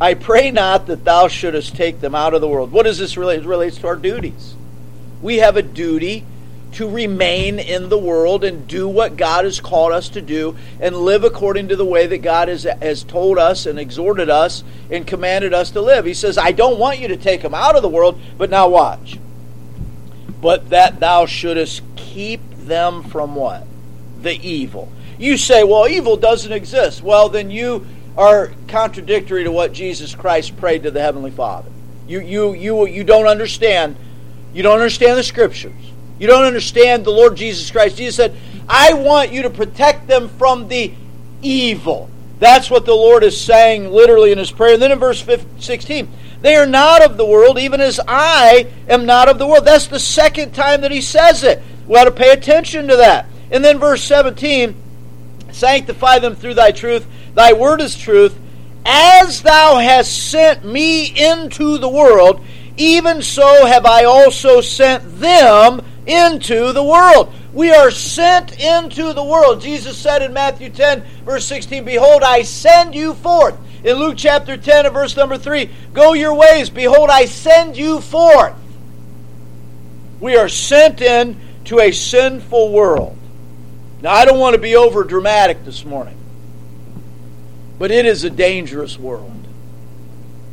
I 0.00 0.14
pray 0.14 0.50
not 0.50 0.86
that 0.86 1.04
thou 1.04 1.28
shouldest 1.28 1.76
take 1.76 2.00
them 2.00 2.14
out 2.14 2.34
of 2.34 2.40
the 2.40 2.48
world. 2.48 2.72
What 2.72 2.84
does 2.84 2.98
this 2.98 3.16
relate? 3.16 3.40
It 3.40 3.46
relates 3.46 3.78
to 3.78 3.86
our 3.86 3.96
duties. 3.96 4.54
We 5.22 5.38
have 5.38 5.56
a 5.56 5.62
duty 5.62 6.24
to 6.72 6.88
remain 6.88 7.60
in 7.60 7.88
the 7.88 7.98
world 7.98 8.42
and 8.42 8.66
do 8.66 8.88
what 8.88 9.16
God 9.16 9.44
has 9.44 9.60
called 9.60 9.92
us 9.92 10.08
to 10.10 10.20
do 10.20 10.56
and 10.80 10.96
live 10.96 11.22
according 11.22 11.68
to 11.68 11.76
the 11.76 11.84
way 11.84 12.06
that 12.06 12.18
God 12.18 12.48
has, 12.48 12.64
has 12.64 13.04
told 13.04 13.38
us 13.38 13.66
and 13.66 13.78
exhorted 13.78 14.28
us 14.28 14.64
and 14.90 15.06
commanded 15.06 15.54
us 15.54 15.70
to 15.70 15.80
live. 15.80 16.04
He 16.04 16.14
says, 16.14 16.36
I 16.36 16.50
don't 16.50 16.78
want 16.78 16.98
you 16.98 17.08
to 17.08 17.16
take 17.16 17.42
them 17.42 17.54
out 17.54 17.76
of 17.76 17.82
the 17.82 17.88
world, 17.88 18.20
but 18.36 18.50
now 18.50 18.68
watch. 18.68 19.18
But 20.40 20.70
that 20.70 20.98
thou 20.98 21.26
shouldest 21.26 21.82
keep 21.94 22.40
them 22.56 23.04
from 23.04 23.36
what? 23.36 23.66
The 24.20 24.34
evil. 24.34 24.90
You 25.16 25.36
say, 25.36 25.62
well, 25.62 25.86
evil 25.86 26.16
doesn't 26.16 26.52
exist. 26.52 27.02
Well, 27.02 27.28
then 27.28 27.52
you 27.52 27.86
are 28.16 28.52
contradictory 28.68 29.44
to 29.44 29.52
what 29.52 29.72
Jesus 29.72 30.14
Christ 30.14 30.56
prayed 30.56 30.84
to 30.84 30.90
the 30.90 31.00
Heavenly 31.00 31.30
Father. 31.30 31.70
You, 32.06 32.20
you, 32.20 32.52
you, 32.54 32.86
you 32.86 33.04
don't 33.04 33.26
understand. 33.26 33.96
You 34.52 34.62
don't 34.62 34.78
understand 34.78 35.18
the 35.18 35.22
Scriptures. 35.22 35.72
You 36.18 36.26
don't 36.26 36.44
understand 36.44 37.04
the 37.04 37.10
Lord 37.10 37.36
Jesus 37.36 37.70
Christ. 37.70 37.96
Jesus 37.96 38.16
said, 38.16 38.36
I 38.68 38.94
want 38.94 39.32
you 39.32 39.42
to 39.42 39.50
protect 39.50 40.06
them 40.06 40.28
from 40.28 40.68
the 40.68 40.92
evil. 41.42 42.08
That's 42.38 42.70
what 42.70 42.84
the 42.84 42.94
Lord 42.94 43.24
is 43.24 43.40
saying 43.40 43.90
literally 43.90 44.32
in 44.32 44.38
his 44.38 44.50
prayer. 44.50 44.74
And 44.74 44.82
then 44.82 44.92
in 44.92 44.98
verse 44.98 45.24
16, 45.58 46.08
they 46.40 46.56
are 46.56 46.66
not 46.66 47.02
of 47.02 47.16
the 47.16 47.26
world, 47.26 47.58
even 47.58 47.80
as 47.80 48.00
I 48.06 48.68
am 48.88 49.06
not 49.06 49.28
of 49.28 49.38
the 49.38 49.46
world. 49.46 49.64
That's 49.64 49.86
the 49.86 49.98
second 49.98 50.52
time 50.52 50.82
that 50.82 50.90
he 50.90 51.00
says 51.00 51.42
it. 51.42 51.62
We 51.86 51.96
ought 51.96 52.04
to 52.04 52.10
pay 52.10 52.30
attention 52.30 52.88
to 52.88 52.96
that. 52.96 53.26
And 53.50 53.64
then 53.64 53.78
verse 53.78 54.02
17, 54.02 54.74
Sanctify 55.52 56.18
them 56.18 56.34
through 56.34 56.54
thy 56.54 56.72
truth. 56.72 57.06
Thy 57.34 57.52
word 57.52 57.80
is 57.80 57.96
truth. 57.96 58.36
As 58.86 59.42
thou 59.42 59.78
hast 59.78 60.30
sent 60.30 60.64
me 60.64 61.06
into 61.06 61.78
the 61.78 61.88
world, 61.88 62.44
even 62.76 63.22
so 63.22 63.66
have 63.66 63.86
I 63.86 64.04
also 64.04 64.60
sent 64.60 65.20
them 65.20 65.82
into 66.06 66.72
the 66.72 66.82
world. 66.82 67.32
We 67.52 67.70
are 67.70 67.90
sent 67.90 68.58
into 68.60 69.12
the 69.12 69.24
world. 69.24 69.60
Jesus 69.60 69.96
said 69.96 70.22
in 70.22 70.32
Matthew 70.32 70.70
10, 70.70 71.02
verse 71.24 71.46
16, 71.46 71.84
Behold, 71.84 72.22
I 72.22 72.42
send 72.42 72.94
you 72.94 73.14
forth. 73.14 73.56
In 73.84 73.96
Luke 73.96 74.16
chapter 74.16 74.56
10 74.56 74.86
and 74.86 74.94
verse 74.94 75.16
number 75.16 75.38
3, 75.38 75.70
Go 75.92 76.14
your 76.14 76.34
ways. 76.34 76.68
Behold, 76.68 77.10
I 77.10 77.26
send 77.26 77.76
you 77.76 78.00
forth. 78.00 78.54
We 80.20 80.36
are 80.36 80.48
sent 80.48 81.00
in 81.00 81.38
to 81.66 81.80
a 81.80 81.92
sinful 81.92 82.72
world. 82.72 83.16
Now, 84.02 84.12
I 84.12 84.24
don't 84.24 84.38
want 84.38 84.54
to 84.54 84.60
be 84.60 84.76
over 84.76 85.04
dramatic 85.04 85.64
this 85.64 85.84
morning, 85.84 86.16
but 87.84 87.90
it 87.90 88.06
is 88.06 88.24
a 88.24 88.30
dangerous 88.30 88.98
world. 88.98 89.46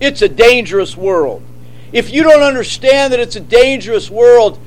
It's 0.02 0.22
a 0.22 0.28
dangerous 0.28 0.98
world. 0.98 1.42
If 1.94 2.12
you 2.12 2.24
don't 2.24 2.44
understand 2.44 3.14
that 3.14 3.22
it's 3.22 3.38
a 3.38 3.40
dangerous 3.40 4.10
world, 4.10 4.60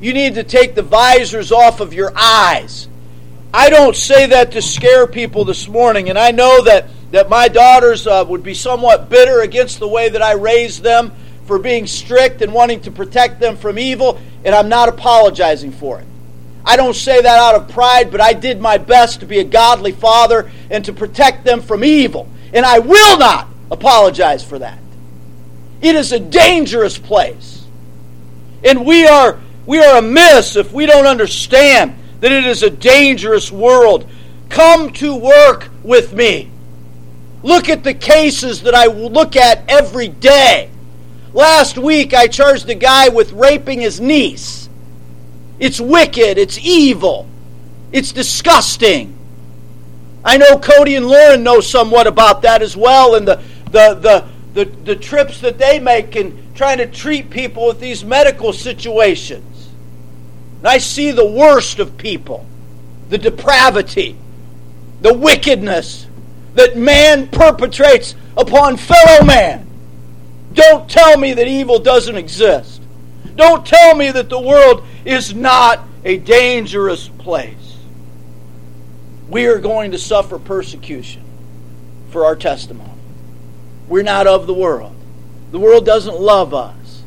you 0.00 0.14
need 0.14 0.36
to 0.36 0.42
take 0.42 0.74
the 0.74 0.80
visors 0.80 1.52
off 1.52 1.80
of 1.80 1.92
your 1.92 2.10
eyes. 2.16 2.88
I 3.52 3.68
don't 3.68 3.94
say 3.94 4.24
that 4.24 4.52
to 4.52 4.62
scare 4.62 5.06
people 5.06 5.44
this 5.44 5.68
morning, 5.68 6.08
and 6.08 6.18
I 6.18 6.30
know 6.30 6.62
that, 6.62 6.86
that 7.10 7.28
my 7.28 7.46
daughters 7.46 8.06
uh, 8.06 8.24
would 8.26 8.42
be 8.42 8.54
somewhat 8.54 9.10
bitter 9.10 9.42
against 9.42 9.78
the 9.78 9.86
way 9.86 10.08
that 10.08 10.22
I 10.22 10.32
raised 10.32 10.82
them 10.82 11.12
for 11.44 11.58
being 11.58 11.86
strict 11.86 12.40
and 12.40 12.54
wanting 12.54 12.80
to 12.84 12.90
protect 12.90 13.38
them 13.38 13.54
from 13.54 13.78
evil, 13.78 14.18
and 14.46 14.54
I'm 14.54 14.70
not 14.70 14.88
apologizing 14.88 15.72
for 15.72 16.00
it. 16.00 16.07
I 16.68 16.76
don't 16.76 16.94
say 16.94 17.22
that 17.22 17.38
out 17.38 17.54
of 17.54 17.70
pride, 17.70 18.10
but 18.10 18.20
I 18.20 18.34
did 18.34 18.60
my 18.60 18.76
best 18.76 19.20
to 19.20 19.26
be 19.26 19.38
a 19.38 19.44
godly 19.44 19.90
father 19.90 20.50
and 20.70 20.84
to 20.84 20.92
protect 20.92 21.42
them 21.42 21.62
from 21.62 21.82
evil. 21.82 22.28
And 22.52 22.66
I 22.66 22.78
will 22.78 23.18
not 23.18 23.48
apologize 23.70 24.44
for 24.44 24.58
that. 24.58 24.78
It 25.80 25.94
is 25.94 26.12
a 26.12 26.20
dangerous 26.20 26.98
place. 26.98 27.64
And 28.62 28.84
we 28.84 29.06
are 29.06 29.40
we 29.64 29.78
are 29.78 29.96
amiss 29.96 30.56
if 30.56 30.70
we 30.70 30.84
don't 30.84 31.06
understand 31.06 31.94
that 32.20 32.32
it 32.32 32.44
is 32.44 32.62
a 32.62 32.68
dangerous 32.68 33.50
world. 33.50 34.06
Come 34.50 34.92
to 34.94 35.16
work 35.16 35.70
with 35.82 36.12
me. 36.12 36.50
Look 37.42 37.70
at 37.70 37.82
the 37.82 37.94
cases 37.94 38.60
that 38.64 38.74
I 38.74 38.88
look 38.88 39.36
at 39.36 39.64
every 39.70 40.08
day. 40.08 40.70
Last 41.32 41.78
week 41.78 42.12
I 42.12 42.26
charged 42.26 42.68
a 42.68 42.74
guy 42.74 43.08
with 43.08 43.32
raping 43.32 43.80
his 43.80 44.02
niece. 44.02 44.67
It's 45.58 45.80
wicked. 45.80 46.38
It's 46.38 46.58
evil. 46.58 47.28
It's 47.92 48.12
disgusting. 48.12 49.16
I 50.24 50.36
know 50.36 50.58
Cody 50.58 50.96
and 50.96 51.06
Lauren 51.06 51.42
know 51.42 51.60
somewhat 51.60 52.06
about 52.06 52.42
that 52.42 52.60
as 52.60 52.76
well, 52.76 53.14
and 53.14 53.26
the, 53.26 53.42
the, 53.70 53.94
the, 53.94 54.28
the, 54.52 54.64
the 54.64 54.96
trips 54.96 55.40
that 55.40 55.58
they 55.58 55.78
make 55.78 56.16
in 56.16 56.52
trying 56.54 56.78
to 56.78 56.86
treat 56.86 57.30
people 57.30 57.66
with 57.68 57.80
these 57.80 58.04
medical 58.04 58.52
situations. 58.52 59.68
And 60.58 60.66
I 60.66 60.78
see 60.78 61.12
the 61.12 61.26
worst 61.26 61.78
of 61.78 61.96
people 61.96 62.44
the 63.08 63.16
depravity, 63.16 64.16
the 65.00 65.14
wickedness 65.14 66.06
that 66.54 66.76
man 66.76 67.26
perpetrates 67.28 68.14
upon 68.36 68.76
fellow 68.76 69.24
man. 69.24 69.66
Don't 70.52 70.90
tell 70.90 71.16
me 71.16 71.32
that 71.32 71.46
evil 71.46 71.78
doesn't 71.78 72.16
exist. 72.16 72.82
Don't 73.36 73.64
tell 73.64 73.94
me 73.94 74.10
that 74.10 74.28
the 74.28 74.40
world 74.40 74.84
is 75.08 75.34
not 75.34 75.80
a 76.04 76.18
dangerous 76.18 77.08
place. 77.08 77.78
We 79.30 79.46
are 79.46 79.58
going 79.58 79.92
to 79.92 79.98
suffer 79.98 80.38
persecution 80.38 81.22
for 82.10 82.26
our 82.26 82.36
testimony. 82.36 82.92
We're 83.88 84.02
not 84.02 84.26
of 84.26 84.46
the 84.46 84.52
world. 84.52 84.94
The 85.50 85.58
world 85.58 85.86
doesn't 85.86 86.20
love 86.20 86.52
us. 86.52 87.02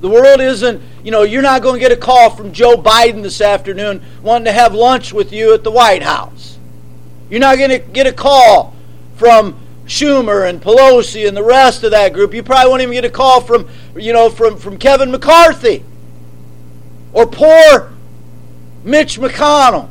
The 0.00 0.08
world 0.08 0.40
isn't, 0.40 0.82
you 1.04 1.12
know, 1.12 1.22
you're 1.22 1.42
not 1.42 1.62
going 1.62 1.74
to 1.74 1.80
get 1.80 1.96
a 1.96 2.00
call 2.00 2.28
from 2.30 2.52
Joe 2.52 2.76
Biden 2.76 3.22
this 3.22 3.40
afternoon 3.40 4.02
wanting 4.20 4.46
to 4.46 4.52
have 4.52 4.74
lunch 4.74 5.12
with 5.12 5.32
you 5.32 5.54
at 5.54 5.62
the 5.62 5.70
White 5.70 6.02
House. 6.02 6.58
You're 7.30 7.40
not 7.40 7.56
going 7.56 7.70
to 7.70 7.78
get 7.78 8.08
a 8.08 8.12
call 8.12 8.74
from 9.14 9.56
Schumer 9.86 10.48
and 10.48 10.60
Pelosi 10.60 11.28
and 11.28 11.36
the 11.36 11.42
rest 11.44 11.84
of 11.84 11.92
that 11.92 12.12
group. 12.12 12.34
You 12.34 12.42
probably 12.42 12.70
won't 12.70 12.82
even 12.82 12.94
get 12.94 13.04
a 13.04 13.10
call 13.10 13.40
from, 13.40 13.68
you 13.96 14.12
know, 14.12 14.28
from, 14.28 14.56
from 14.56 14.76
Kevin 14.76 15.12
McCarthy. 15.12 15.84
Or 17.14 17.26
poor 17.26 17.92
Mitch 18.82 19.18
McConnell, 19.18 19.88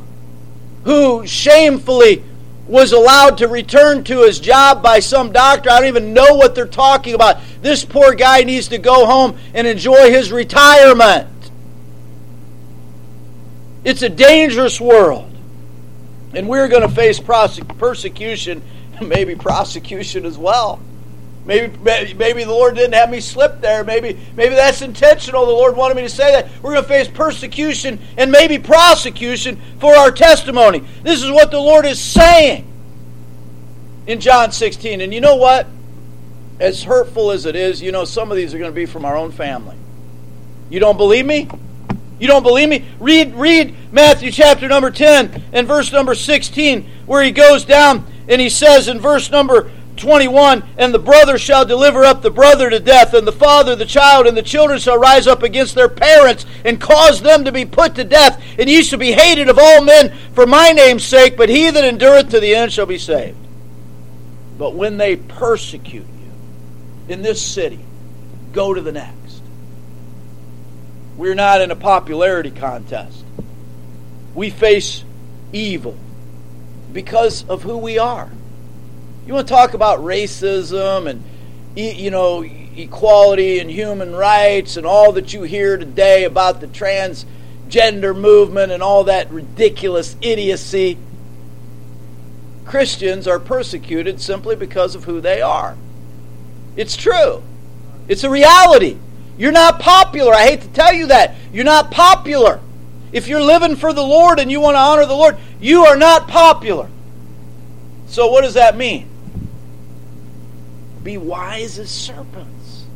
who 0.84 1.26
shamefully 1.26 2.22
was 2.68 2.92
allowed 2.92 3.38
to 3.38 3.48
return 3.48 4.04
to 4.04 4.22
his 4.22 4.38
job 4.38 4.82
by 4.82 5.00
some 5.00 5.32
doctor. 5.32 5.70
I 5.70 5.80
don't 5.80 5.88
even 5.88 6.12
know 6.14 6.34
what 6.34 6.54
they're 6.54 6.66
talking 6.66 7.14
about. 7.14 7.38
This 7.60 7.84
poor 7.84 8.14
guy 8.14 8.42
needs 8.42 8.68
to 8.68 8.78
go 8.78 9.06
home 9.06 9.38
and 9.52 9.66
enjoy 9.66 10.10
his 10.10 10.30
retirement. 10.32 11.28
It's 13.84 14.02
a 14.02 14.08
dangerous 14.08 14.80
world. 14.80 15.30
And 16.34 16.48
we're 16.48 16.68
going 16.68 16.82
to 16.82 16.88
face 16.88 17.20
persecution, 17.20 18.62
maybe 19.02 19.34
prosecution 19.34 20.24
as 20.24 20.38
well. 20.38 20.80
Maybe, 21.46 21.76
maybe 22.14 22.44
the 22.44 22.50
Lord 22.50 22.74
didn't 22.74 22.94
have 22.94 23.10
me 23.10 23.20
slip 23.20 23.60
there. 23.60 23.84
Maybe, 23.84 24.18
maybe 24.34 24.54
that's 24.54 24.80
intentional. 24.80 25.44
The 25.44 25.52
Lord 25.52 25.76
wanted 25.76 25.96
me 25.96 26.02
to 26.02 26.08
say 26.08 26.32
that. 26.32 26.48
We're 26.62 26.72
going 26.72 26.82
to 26.84 26.88
face 26.88 27.08
persecution 27.08 28.00
and 28.16 28.32
maybe 28.32 28.58
prosecution 28.58 29.60
for 29.78 29.94
our 29.94 30.10
testimony. 30.10 30.82
This 31.02 31.22
is 31.22 31.30
what 31.30 31.50
the 31.50 31.60
Lord 31.60 31.84
is 31.84 32.00
saying 32.00 32.66
in 34.06 34.20
John 34.20 34.52
16. 34.52 35.02
And 35.02 35.12
you 35.12 35.20
know 35.20 35.36
what? 35.36 35.66
As 36.60 36.82
hurtful 36.82 37.30
as 37.30 37.44
it 37.44 37.56
is, 37.56 37.82
you 37.82 37.92
know, 37.92 38.04
some 38.06 38.30
of 38.30 38.38
these 38.38 38.54
are 38.54 38.58
going 38.58 38.70
to 38.70 38.74
be 38.74 38.86
from 38.86 39.04
our 39.04 39.16
own 39.16 39.30
family. 39.30 39.76
You 40.70 40.80
don't 40.80 40.96
believe 40.96 41.26
me? 41.26 41.48
You 42.18 42.26
don't 42.26 42.42
believe 42.42 42.70
me? 42.70 42.86
Read, 43.00 43.34
read 43.34 43.92
Matthew 43.92 44.30
chapter 44.30 44.66
number 44.66 44.90
10 44.90 45.42
and 45.52 45.66
verse 45.66 45.92
number 45.92 46.14
16, 46.14 46.88
where 47.04 47.22
he 47.22 47.32
goes 47.32 47.64
down 47.64 48.06
and 48.28 48.40
he 48.40 48.48
says 48.48 48.88
in 48.88 49.00
verse 49.00 49.30
number 49.30 49.70
21 49.96 50.62
And 50.76 50.92
the 50.92 50.98
brother 50.98 51.38
shall 51.38 51.64
deliver 51.64 52.04
up 52.04 52.22
the 52.22 52.30
brother 52.30 52.70
to 52.70 52.80
death, 52.80 53.14
and 53.14 53.26
the 53.26 53.32
father 53.32 53.76
the 53.76 53.86
child, 53.86 54.26
and 54.26 54.36
the 54.36 54.42
children 54.42 54.78
shall 54.78 54.98
rise 54.98 55.26
up 55.26 55.42
against 55.42 55.74
their 55.74 55.88
parents 55.88 56.46
and 56.64 56.80
cause 56.80 57.20
them 57.20 57.44
to 57.44 57.52
be 57.52 57.64
put 57.64 57.94
to 57.94 58.04
death. 58.04 58.42
And 58.58 58.68
ye 58.68 58.82
shall 58.82 58.98
be 58.98 59.12
hated 59.12 59.48
of 59.48 59.58
all 59.58 59.82
men 59.82 60.14
for 60.32 60.46
my 60.46 60.72
name's 60.72 61.04
sake, 61.04 61.36
but 61.36 61.48
he 61.48 61.70
that 61.70 61.84
endureth 61.84 62.30
to 62.30 62.40
the 62.40 62.54
end 62.54 62.72
shall 62.72 62.86
be 62.86 62.98
saved. 62.98 63.36
But 64.58 64.74
when 64.74 64.96
they 64.96 65.16
persecute 65.16 66.06
you 66.06 66.32
in 67.08 67.22
this 67.22 67.42
city, 67.42 67.80
go 68.52 68.72
to 68.72 68.80
the 68.80 68.92
next. 68.92 69.42
We're 71.16 71.34
not 71.34 71.60
in 71.60 71.70
a 71.70 71.76
popularity 71.76 72.50
contest. 72.50 73.24
We 74.34 74.50
face 74.50 75.04
evil 75.52 75.96
because 76.92 77.48
of 77.48 77.62
who 77.62 77.78
we 77.78 77.98
are. 77.98 78.30
You 79.26 79.32
want 79.32 79.48
to 79.48 79.54
talk 79.54 79.72
about 79.74 80.00
racism 80.00 81.08
and 81.08 81.22
you 81.74 82.10
know 82.10 82.42
equality 82.42 83.58
and 83.58 83.70
human 83.70 84.14
rights 84.14 84.76
and 84.76 84.84
all 84.84 85.12
that 85.12 85.32
you 85.32 85.42
hear 85.42 85.76
today 85.76 86.24
about 86.24 86.60
the 86.60 86.66
transgender 86.66 88.14
movement 88.14 88.70
and 88.70 88.82
all 88.82 89.04
that 89.04 89.30
ridiculous 89.30 90.16
idiocy. 90.20 90.98
Christians 92.66 93.26
are 93.26 93.38
persecuted 93.38 94.20
simply 94.20 94.56
because 94.56 94.94
of 94.94 95.04
who 95.04 95.20
they 95.20 95.40
are. 95.40 95.76
It's 96.76 96.96
true. 96.96 97.42
It's 98.08 98.24
a 98.24 98.30
reality. 98.30 98.98
You're 99.38 99.52
not 99.52 99.80
popular. 99.80 100.34
I 100.34 100.46
hate 100.46 100.60
to 100.62 100.68
tell 100.68 100.92
you 100.92 101.06
that. 101.06 101.34
You're 101.52 101.64
not 101.64 101.90
popular. 101.90 102.60
If 103.12 103.28
you're 103.28 103.42
living 103.42 103.76
for 103.76 103.92
the 103.92 104.02
Lord 104.02 104.38
and 104.38 104.50
you 104.50 104.60
want 104.60 104.74
to 104.74 104.80
honor 104.80 105.06
the 105.06 105.14
Lord, 105.14 105.36
you 105.60 105.84
are 105.84 105.96
not 105.96 106.28
popular. 106.28 106.88
So, 108.06 108.26
what 108.30 108.42
does 108.42 108.54
that 108.54 108.76
mean? 108.76 109.08
Be 111.04 111.18
wise 111.18 111.78
as 111.78 111.90
serpents. 111.90 112.86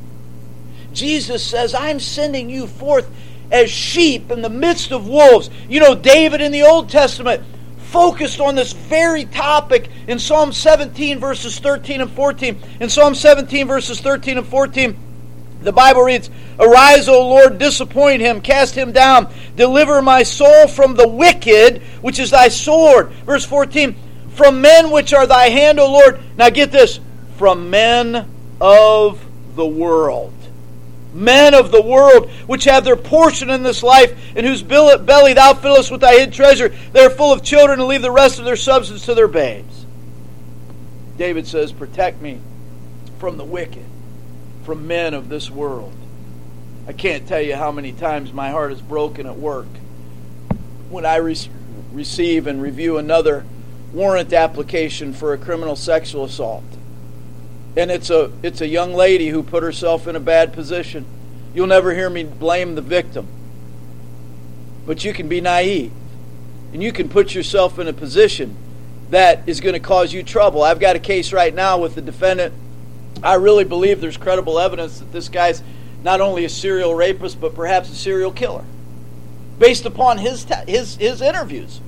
Jesus 0.92 1.44
says, 1.44 1.74
I'm 1.74 2.00
sending 2.00 2.50
you 2.50 2.66
forth 2.66 3.08
as 3.52 3.70
sheep 3.70 4.30
in 4.30 4.42
the 4.42 4.50
midst 4.50 4.90
of 4.90 5.06
wolves. 5.06 5.50
You 5.68 5.80
know, 5.80 5.94
David 5.94 6.40
in 6.40 6.50
the 6.50 6.62
Old 6.62 6.88
Testament 6.88 7.42
focused 7.78 8.40
on 8.40 8.54
this 8.54 8.72
very 8.72 9.26
topic 9.26 9.90
in 10.06 10.18
Psalm 10.18 10.52
17, 10.52 11.20
verses 11.20 11.58
13 11.58 12.00
and 12.00 12.10
14. 12.10 12.60
In 12.80 12.88
Psalm 12.88 13.14
17, 13.14 13.66
verses 13.66 14.00
13 14.00 14.38
and 14.38 14.46
14, 14.46 14.96
the 15.62 15.72
Bible 15.72 16.02
reads, 16.02 16.30
Arise, 16.58 17.08
O 17.08 17.28
Lord, 17.28 17.58
disappoint 17.58 18.20
him, 18.20 18.40
cast 18.40 18.74
him 18.74 18.92
down, 18.92 19.32
deliver 19.56 20.02
my 20.02 20.22
soul 20.22 20.66
from 20.68 20.94
the 20.94 21.08
wicked, 21.08 21.82
which 22.00 22.18
is 22.18 22.30
thy 22.30 22.48
sword. 22.48 23.10
Verse 23.24 23.44
14, 23.44 23.96
From 24.30 24.60
men 24.60 24.90
which 24.90 25.12
are 25.12 25.26
thy 25.26 25.48
hand, 25.48 25.78
O 25.80 25.90
Lord. 25.90 26.20
Now 26.36 26.50
get 26.50 26.70
this, 26.70 27.00
from 27.38 27.70
men 27.70 28.28
of 28.60 29.24
the 29.54 29.66
world. 29.66 30.34
men 31.14 31.54
of 31.54 31.72
the 31.72 31.80
world, 31.80 32.30
which 32.46 32.64
have 32.64 32.84
their 32.84 32.94
portion 32.94 33.48
in 33.48 33.62
this 33.62 33.82
life, 33.82 34.36
in 34.36 34.44
whose 34.44 34.62
belly 34.62 35.32
thou 35.32 35.54
fillest 35.54 35.90
with 35.90 36.02
thy 36.02 36.12
hid 36.18 36.32
treasure. 36.32 36.68
They 36.92 37.00
are 37.04 37.10
full 37.10 37.32
of 37.32 37.42
children 37.42 37.80
and 37.80 37.88
leave 37.88 38.02
the 38.02 38.10
rest 38.10 38.38
of 38.38 38.44
their 38.44 38.56
substance 38.56 39.06
to 39.06 39.14
their 39.14 39.26
babes. 39.26 39.86
David 41.16 41.46
says, 41.46 41.72
Protect 41.72 42.20
me 42.20 42.40
from 43.18 43.38
the 43.38 43.44
wicked, 43.44 43.86
from 44.64 44.86
men 44.86 45.14
of 45.14 45.28
this 45.28 45.50
world. 45.50 45.94
I 46.86 46.92
can't 46.92 47.26
tell 47.26 47.40
you 47.40 47.56
how 47.56 47.72
many 47.72 47.92
times 47.92 48.32
my 48.32 48.50
heart 48.50 48.72
is 48.72 48.80
broken 48.80 49.26
at 49.26 49.36
work 49.36 49.66
when 50.90 51.06
I 51.06 51.16
re- 51.16 51.36
receive 51.92 52.46
and 52.46 52.62
review 52.62 52.98
another 52.98 53.44
warrant 53.92 54.32
application 54.32 55.14
for 55.14 55.32
a 55.32 55.38
criminal 55.38 55.74
sexual 55.74 56.24
assault 56.24 56.64
and 57.78 57.92
it's 57.92 58.10
a 58.10 58.32
it's 58.42 58.60
a 58.60 58.66
young 58.66 58.92
lady 58.92 59.28
who 59.28 59.40
put 59.40 59.62
herself 59.62 60.08
in 60.08 60.16
a 60.16 60.20
bad 60.20 60.52
position. 60.52 61.06
You'll 61.54 61.68
never 61.68 61.94
hear 61.94 62.10
me 62.10 62.24
blame 62.24 62.74
the 62.74 62.82
victim. 62.82 63.28
But 64.84 65.04
you 65.04 65.12
can 65.12 65.28
be 65.28 65.40
naive. 65.40 65.92
And 66.72 66.82
you 66.82 66.92
can 66.92 67.08
put 67.08 67.34
yourself 67.34 67.78
in 67.78 67.86
a 67.86 67.92
position 67.92 68.56
that 69.10 69.48
is 69.48 69.60
going 69.60 69.74
to 69.74 69.80
cause 69.80 70.12
you 70.12 70.24
trouble. 70.24 70.62
I've 70.62 70.80
got 70.80 70.96
a 70.96 70.98
case 70.98 71.32
right 71.32 71.54
now 71.54 71.78
with 71.78 71.94
the 71.94 72.02
defendant. 72.02 72.52
I 73.22 73.34
really 73.34 73.64
believe 73.64 74.00
there's 74.00 74.16
credible 74.16 74.58
evidence 74.58 74.98
that 74.98 75.12
this 75.12 75.28
guy's 75.28 75.62
not 76.02 76.20
only 76.20 76.44
a 76.44 76.48
serial 76.48 76.94
rapist 76.96 77.40
but 77.40 77.54
perhaps 77.54 77.90
a 77.90 77.94
serial 77.94 78.32
killer 78.32 78.64
based 79.58 79.84
upon 79.84 80.18
his 80.18 80.46
his 80.66 80.96
his 80.96 81.22
interviews 81.22 81.80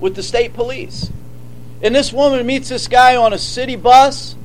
with 0.00 0.16
the 0.16 0.22
state 0.22 0.52
police. 0.52 1.10
And 1.82 1.94
this 1.94 2.12
woman 2.12 2.46
meets 2.46 2.68
this 2.68 2.88
guy 2.88 3.16
on 3.16 3.32
a 3.32 3.38
city 3.38 3.76
bus 3.76 4.36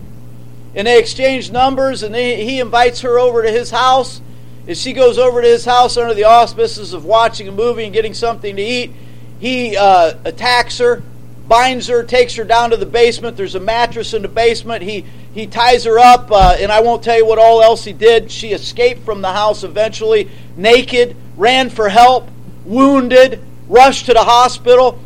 and 0.76 0.86
they 0.86 1.00
exchange 1.00 1.52
numbers, 1.52 2.04
and 2.04 2.14
they, 2.14 2.44
he 2.44 2.60
invites 2.60 3.02
her 3.02 3.18
over 3.18 3.42
to 3.42 3.50
his 3.50 3.72
house. 3.72 4.22
And 4.68 4.78
she 4.78 4.94
goes 4.94 5.18
over 5.18 5.42
to 5.42 5.48
his 5.48 5.64
house 5.64 5.96
under 5.96 6.14
the 6.14 6.26
auspices 6.26 6.94
of 6.94 7.06
watching 7.06 7.48
a 7.48 7.52
movie 7.52 7.86
and 7.86 7.94
getting 7.94 8.14
something 8.14 8.56
to 8.56 8.62
eat. 8.62 8.92
He 9.40 9.78
uh, 9.78 10.16
attacks 10.26 10.80
her, 10.80 11.04
binds 11.48 11.88
her, 11.88 12.04
takes 12.04 12.36
her 12.36 12.44
down 12.44 12.72
to 12.72 12.78
the 12.78 12.86
basement. 12.86 13.38
There's 13.38 13.56
a 13.56 13.60
mattress 13.60 14.14
in 14.14 14.22
the 14.22 14.28
basement. 14.28 14.84
He 14.84 15.06
he 15.34 15.48
ties 15.48 15.84
her 15.84 16.00
up, 16.00 16.32
uh, 16.32 16.56
and 16.58 16.72
I 16.72 16.80
won't 16.80 17.04
tell 17.04 17.18
you 17.18 17.26
what 17.26 17.38
all 17.38 17.62
else 17.62 17.84
he 17.84 17.92
did. 17.92 18.32
She 18.32 18.54
escaped 18.54 19.04
from 19.04 19.22
the 19.22 19.34
house 19.34 19.66
eventually, 19.66 20.30
naked, 20.56 21.16
ran 21.36 21.70
for 21.70 21.90
help, 21.90 22.30
wounded, 22.64 23.42
rushed 23.68 24.06
to 24.06 24.14
the 24.14 24.24
hospital. 24.24 24.98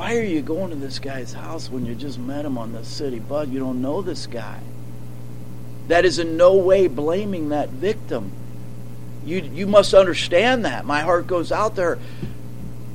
Why 0.00 0.16
are 0.16 0.24
you 0.24 0.40
going 0.40 0.70
to 0.70 0.76
this 0.76 0.98
guy's 0.98 1.34
house 1.34 1.68
when 1.68 1.84
you 1.84 1.94
just 1.94 2.18
met 2.18 2.46
him 2.46 2.56
on 2.56 2.72
the 2.72 2.82
city 2.86 3.18
bus? 3.18 3.48
You 3.48 3.60
don't 3.60 3.82
know 3.82 4.00
this 4.00 4.26
guy. 4.26 4.58
That 5.88 6.06
is 6.06 6.18
in 6.18 6.38
no 6.38 6.54
way 6.54 6.86
blaming 6.86 7.50
that 7.50 7.68
victim. 7.68 8.32
You, 9.26 9.40
you 9.40 9.66
must 9.66 9.92
understand 9.92 10.64
that. 10.64 10.86
My 10.86 11.00
heart 11.00 11.26
goes 11.26 11.52
out 11.52 11.76
there. 11.76 11.98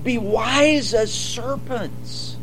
Be 0.03 0.17
wise 0.17 0.95
as 0.95 1.13
serpents. 1.13 2.37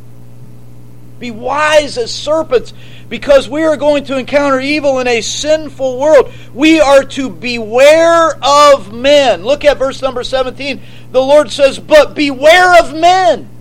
Be 1.19 1.33
wise 1.33 1.99
as 1.99 2.15
serpents 2.15 2.73
because 3.09 3.49
we 3.49 3.65
are 3.65 3.77
going 3.77 4.05
to 4.05 4.17
encounter 4.17 4.61
evil 4.61 5.01
in 5.01 5.09
a 5.09 5.23
sinful 5.23 5.99
world. 5.99 6.33
We 6.55 6.79
are 6.79 7.03
to 7.03 7.29
beware 7.29 8.39
of 8.41 8.93
men. 8.93 9.43
Look 9.43 9.65
at 9.65 9.77
verse 9.79 10.01
number 10.01 10.23
17. 10.23 10.81
The 11.11 11.21
Lord 11.21 11.51
says, 11.51 11.81
But 11.81 12.15
beware 12.15 12.79
of 12.79 12.95
men. 12.95 13.52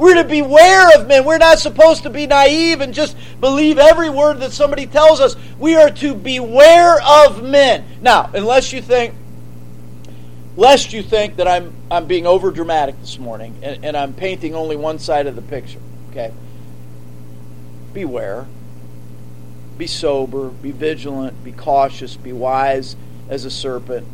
We're 0.00 0.14
to 0.14 0.24
beware 0.24 0.98
of 0.98 1.08
men. 1.08 1.26
We're 1.26 1.36
not 1.36 1.58
supposed 1.58 2.04
to 2.04 2.10
be 2.10 2.26
naive 2.26 2.80
and 2.80 2.94
just 2.94 3.14
believe 3.38 3.76
every 3.76 4.08
word 4.08 4.40
that 4.40 4.50
somebody 4.50 4.86
tells 4.86 5.20
us. 5.20 5.36
We 5.58 5.76
are 5.76 5.90
to 5.90 6.14
beware 6.14 7.02
of 7.02 7.42
men. 7.42 7.84
Now, 8.00 8.30
unless 8.32 8.72
you 8.72 8.80
think, 8.80 9.14
lest 10.56 10.94
you 10.94 11.02
think 11.02 11.36
that 11.36 11.46
I'm 11.46 11.74
I'm 11.90 12.06
being 12.06 12.26
over 12.26 12.50
dramatic 12.50 12.98
this 12.98 13.18
morning 13.18 13.54
and, 13.62 13.84
and 13.84 13.94
I'm 13.94 14.14
painting 14.14 14.54
only 14.54 14.74
one 14.74 14.98
side 14.98 15.26
of 15.26 15.36
the 15.36 15.42
picture. 15.42 15.80
Okay. 16.10 16.32
Beware. 17.92 18.46
Be 19.76 19.86
sober, 19.86 20.48
be 20.48 20.70
vigilant, 20.70 21.44
be 21.44 21.52
cautious, 21.52 22.16
be 22.16 22.32
wise 22.32 22.96
as 23.28 23.44
a 23.44 23.50
serpent. 23.50 24.08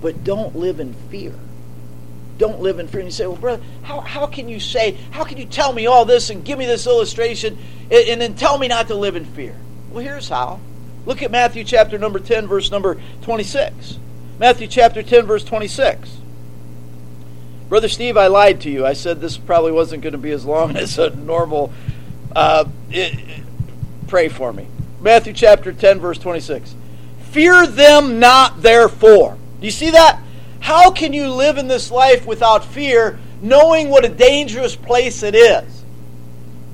But 0.00 0.24
don't 0.24 0.56
live 0.56 0.80
in 0.80 0.94
fear 1.12 1.38
don't 2.40 2.60
live 2.60 2.80
in 2.80 2.88
fear. 2.88 3.00
And 3.00 3.06
you 3.06 3.12
say, 3.12 3.26
well, 3.26 3.36
brother, 3.36 3.62
how, 3.82 4.00
how 4.00 4.26
can 4.26 4.48
you 4.48 4.58
say, 4.58 4.92
how 5.12 5.22
can 5.24 5.36
you 5.36 5.44
tell 5.44 5.72
me 5.72 5.86
all 5.86 6.06
this 6.06 6.30
and 6.30 6.44
give 6.44 6.58
me 6.58 6.66
this 6.66 6.86
illustration 6.86 7.56
and, 7.90 8.08
and 8.08 8.20
then 8.20 8.34
tell 8.34 8.58
me 8.58 8.66
not 8.66 8.88
to 8.88 8.94
live 8.94 9.14
in 9.14 9.26
fear? 9.26 9.54
Well, 9.90 10.02
here's 10.02 10.28
how. 10.28 10.58
Look 11.04 11.22
at 11.22 11.30
Matthew 11.30 11.64
chapter 11.64 11.98
number 11.98 12.18
10, 12.18 12.46
verse 12.46 12.70
number 12.70 13.00
26. 13.22 13.98
Matthew 14.38 14.66
chapter 14.66 15.02
10, 15.02 15.26
verse 15.26 15.44
26. 15.44 16.16
Brother 17.68 17.88
Steve, 17.88 18.16
I 18.16 18.26
lied 18.26 18.62
to 18.62 18.70
you. 18.70 18.86
I 18.86 18.94
said 18.94 19.20
this 19.20 19.36
probably 19.36 19.72
wasn't 19.72 20.02
going 20.02 20.12
to 20.12 20.18
be 20.18 20.32
as 20.32 20.44
long 20.44 20.76
as 20.76 20.98
a 20.98 21.10
normal. 21.10 21.72
Uh, 22.34 22.64
it, 22.90 23.44
pray 24.08 24.28
for 24.28 24.52
me. 24.52 24.66
Matthew 25.00 25.34
chapter 25.34 25.72
10, 25.74 26.00
verse 26.00 26.18
26. 26.18 26.74
Fear 27.30 27.66
them 27.66 28.18
not, 28.18 28.62
therefore. 28.62 29.36
Do 29.60 29.66
you 29.66 29.70
see 29.70 29.90
that? 29.90 30.20
How 30.60 30.90
can 30.90 31.12
you 31.12 31.28
live 31.28 31.58
in 31.58 31.68
this 31.68 31.90
life 31.90 32.26
without 32.26 32.64
fear, 32.64 33.18
knowing 33.42 33.88
what 33.88 34.04
a 34.04 34.08
dangerous 34.08 34.76
place 34.76 35.22
it 35.22 35.34
is? 35.34 35.84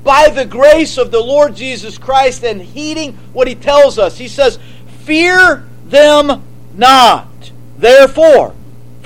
By 0.04 0.28
the 0.28 0.44
grace 0.44 0.98
of 0.98 1.10
the 1.10 1.20
Lord 1.20 1.56
Jesus 1.56 1.96
Christ 1.96 2.44
and 2.44 2.60
heeding 2.60 3.14
what 3.32 3.48
he 3.48 3.54
tells 3.54 3.98
us. 3.98 4.18
He 4.18 4.28
says, 4.28 4.58
Fear 5.04 5.66
them 5.86 6.42
not. 6.74 7.28
Therefore, 7.78 8.54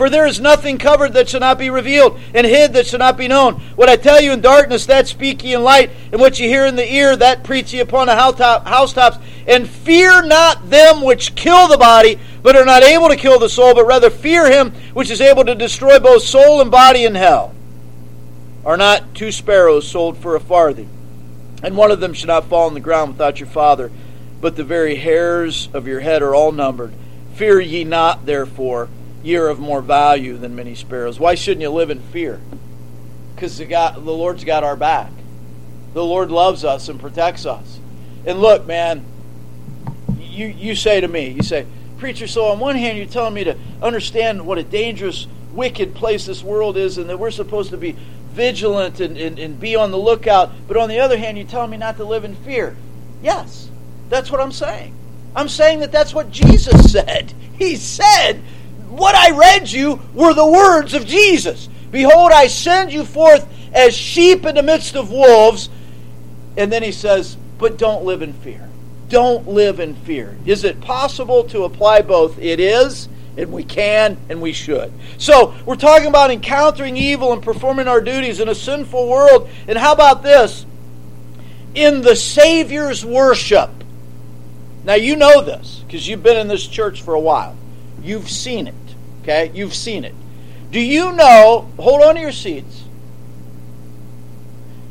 for 0.00 0.08
there 0.08 0.26
is 0.26 0.40
nothing 0.40 0.78
covered 0.78 1.12
that 1.12 1.28
shall 1.28 1.40
not 1.40 1.58
be 1.58 1.68
revealed, 1.68 2.18
and 2.32 2.46
hid 2.46 2.72
that 2.72 2.86
shall 2.86 2.98
not 2.98 3.18
be 3.18 3.28
known. 3.28 3.60
What 3.76 3.90
I 3.90 3.96
tell 3.96 4.18
you 4.18 4.32
in 4.32 4.40
darkness, 4.40 4.86
that 4.86 5.08
speak 5.08 5.44
ye 5.44 5.52
in 5.52 5.62
light, 5.62 5.90
and 6.10 6.18
what 6.18 6.40
ye 6.40 6.48
hear 6.48 6.64
in 6.64 6.76
the 6.76 6.90
ear, 6.90 7.14
that 7.16 7.44
preach 7.44 7.74
ye 7.74 7.80
upon 7.80 8.06
the 8.06 8.16
housetops. 8.16 9.18
And 9.46 9.68
fear 9.68 10.22
not 10.22 10.70
them 10.70 11.02
which 11.02 11.34
kill 11.34 11.68
the 11.68 11.78
body, 11.78 12.18
but 12.42 12.56
are 12.56 12.64
not 12.64 12.82
able 12.82 13.08
to 13.08 13.16
kill 13.16 13.38
the 13.38 13.48
soul, 13.48 13.74
but 13.74 13.86
rather 13.86 14.10
fear 14.10 14.50
him 14.50 14.72
which 14.92 15.10
is 15.10 15.20
able 15.20 15.44
to 15.44 15.54
destroy 15.54 15.98
both 15.98 16.22
soul 16.22 16.60
and 16.60 16.70
body 16.70 17.04
in 17.04 17.14
hell. 17.14 17.54
Are 18.64 18.76
not 18.76 19.14
two 19.14 19.32
sparrows 19.32 19.88
sold 19.88 20.18
for 20.18 20.36
a 20.36 20.40
farthing? 20.40 20.88
And 21.62 21.76
one 21.76 21.90
of 21.90 22.00
them 22.00 22.14
shall 22.14 22.28
not 22.28 22.46
fall 22.46 22.66
on 22.66 22.74
the 22.74 22.80
ground 22.80 23.12
without 23.12 23.40
your 23.40 23.48
Father, 23.48 23.90
but 24.40 24.56
the 24.56 24.64
very 24.64 24.96
hairs 24.96 25.68
of 25.74 25.86
your 25.86 26.00
head 26.00 26.22
are 26.22 26.34
all 26.34 26.52
numbered. 26.52 26.92
Fear 27.34 27.60
ye 27.60 27.84
not, 27.84 28.26
therefore 28.26 28.88
ye 29.22 29.36
are 29.36 29.48
of 29.48 29.58
more 29.58 29.82
value 29.82 30.36
than 30.36 30.54
many 30.54 30.74
sparrows. 30.74 31.20
Why 31.20 31.34
shouldn't 31.34 31.62
you 31.62 31.70
live 31.70 31.90
in 31.90 32.00
fear? 32.00 32.40
Because 33.34 33.58
the, 33.58 33.66
the 33.66 34.00
Lord's 34.00 34.44
got 34.44 34.64
our 34.64 34.76
back. 34.76 35.10
The 35.92 36.04
Lord 36.04 36.30
loves 36.30 36.64
us 36.64 36.88
and 36.88 37.00
protects 37.00 37.46
us. 37.46 37.78
And 38.24 38.40
look, 38.40 38.66
man, 38.66 39.04
you, 40.40 40.48
you 40.48 40.74
say 40.74 41.00
to 41.00 41.08
me, 41.08 41.28
you 41.28 41.42
say, 41.42 41.66
Preacher, 41.98 42.26
so 42.26 42.46
on 42.46 42.58
one 42.58 42.76
hand, 42.76 42.96
you're 42.96 43.06
telling 43.06 43.34
me 43.34 43.44
to 43.44 43.56
understand 43.82 44.46
what 44.46 44.56
a 44.56 44.62
dangerous, 44.64 45.26
wicked 45.52 45.94
place 45.94 46.26
this 46.26 46.42
world 46.42 46.76
is 46.76 46.96
and 46.96 47.10
that 47.10 47.18
we're 47.18 47.30
supposed 47.30 47.70
to 47.70 47.76
be 47.76 47.96
vigilant 48.30 49.00
and, 49.00 49.16
and, 49.18 49.38
and 49.38 49.60
be 49.60 49.76
on 49.76 49.90
the 49.90 49.98
lookout. 49.98 50.50
But 50.66 50.76
on 50.76 50.88
the 50.88 51.00
other 51.00 51.18
hand, 51.18 51.36
you're 51.36 51.46
telling 51.46 51.70
me 51.70 51.76
not 51.76 51.96
to 51.98 52.04
live 52.04 52.24
in 52.24 52.34
fear. 52.36 52.76
Yes, 53.22 53.70
that's 54.08 54.30
what 54.30 54.40
I'm 54.40 54.52
saying. 54.52 54.94
I'm 55.36 55.48
saying 55.48 55.80
that 55.80 55.92
that's 55.92 56.14
what 56.14 56.30
Jesus 56.30 56.90
said. 56.90 57.34
He 57.58 57.76
said 57.76 58.40
what 58.88 59.14
I 59.14 59.36
read 59.36 59.70
you 59.70 60.00
were 60.14 60.32
the 60.32 60.46
words 60.46 60.94
of 60.94 61.06
Jesus. 61.06 61.68
Behold, 61.90 62.32
I 62.32 62.46
send 62.46 62.92
you 62.92 63.04
forth 63.04 63.46
as 63.72 63.94
sheep 63.94 64.46
in 64.46 64.54
the 64.54 64.62
midst 64.62 64.96
of 64.96 65.10
wolves. 65.10 65.68
And 66.56 66.72
then 66.72 66.82
he 66.82 66.92
says, 66.92 67.36
but 67.58 67.76
don't 67.76 68.04
live 68.04 68.22
in 68.22 68.32
fear. 68.32 68.69
Don't 69.10 69.48
live 69.48 69.80
in 69.80 69.94
fear. 69.94 70.38
Is 70.46 70.64
it 70.64 70.80
possible 70.80 71.44
to 71.44 71.64
apply 71.64 72.02
both? 72.02 72.38
It 72.38 72.60
is, 72.60 73.08
and 73.36 73.52
we 73.52 73.64
can, 73.64 74.16
and 74.28 74.40
we 74.40 74.52
should. 74.52 74.92
So, 75.18 75.54
we're 75.66 75.76
talking 75.76 76.06
about 76.06 76.30
encountering 76.30 76.96
evil 76.96 77.32
and 77.32 77.42
performing 77.42 77.88
our 77.88 78.00
duties 78.00 78.40
in 78.40 78.48
a 78.48 78.54
sinful 78.54 79.08
world. 79.08 79.50
And 79.68 79.76
how 79.76 79.92
about 79.92 80.22
this? 80.22 80.64
In 81.74 82.02
the 82.02 82.14
Savior's 82.16 83.04
worship. 83.04 83.70
Now, 84.84 84.94
you 84.94 85.16
know 85.16 85.42
this 85.42 85.82
because 85.86 86.08
you've 86.08 86.22
been 86.22 86.36
in 86.36 86.48
this 86.48 86.66
church 86.66 87.02
for 87.02 87.12
a 87.12 87.20
while. 87.20 87.56
You've 88.02 88.30
seen 88.30 88.66
it. 88.66 88.74
Okay? 89.22 89.50
You've 89.52 89.74
seen 89.74 90.04
it. 90.04 90.14
Do 90.70 90.80
you 90.80 91.12
know, 91.12 91.68
hold 91.78 92.02
on 92.02 92.14
to 92.14 92.20
your 92.20 92.32
seats. 92.32 92.84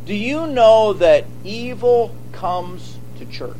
Do 0.05 0.13
you 0.13 0.47
know 0.47 0.93
that 0.93 1.25
evil 1.43 2.13
comes 2.33 2.97
to 3.17 3.25
church? 3.25 3.55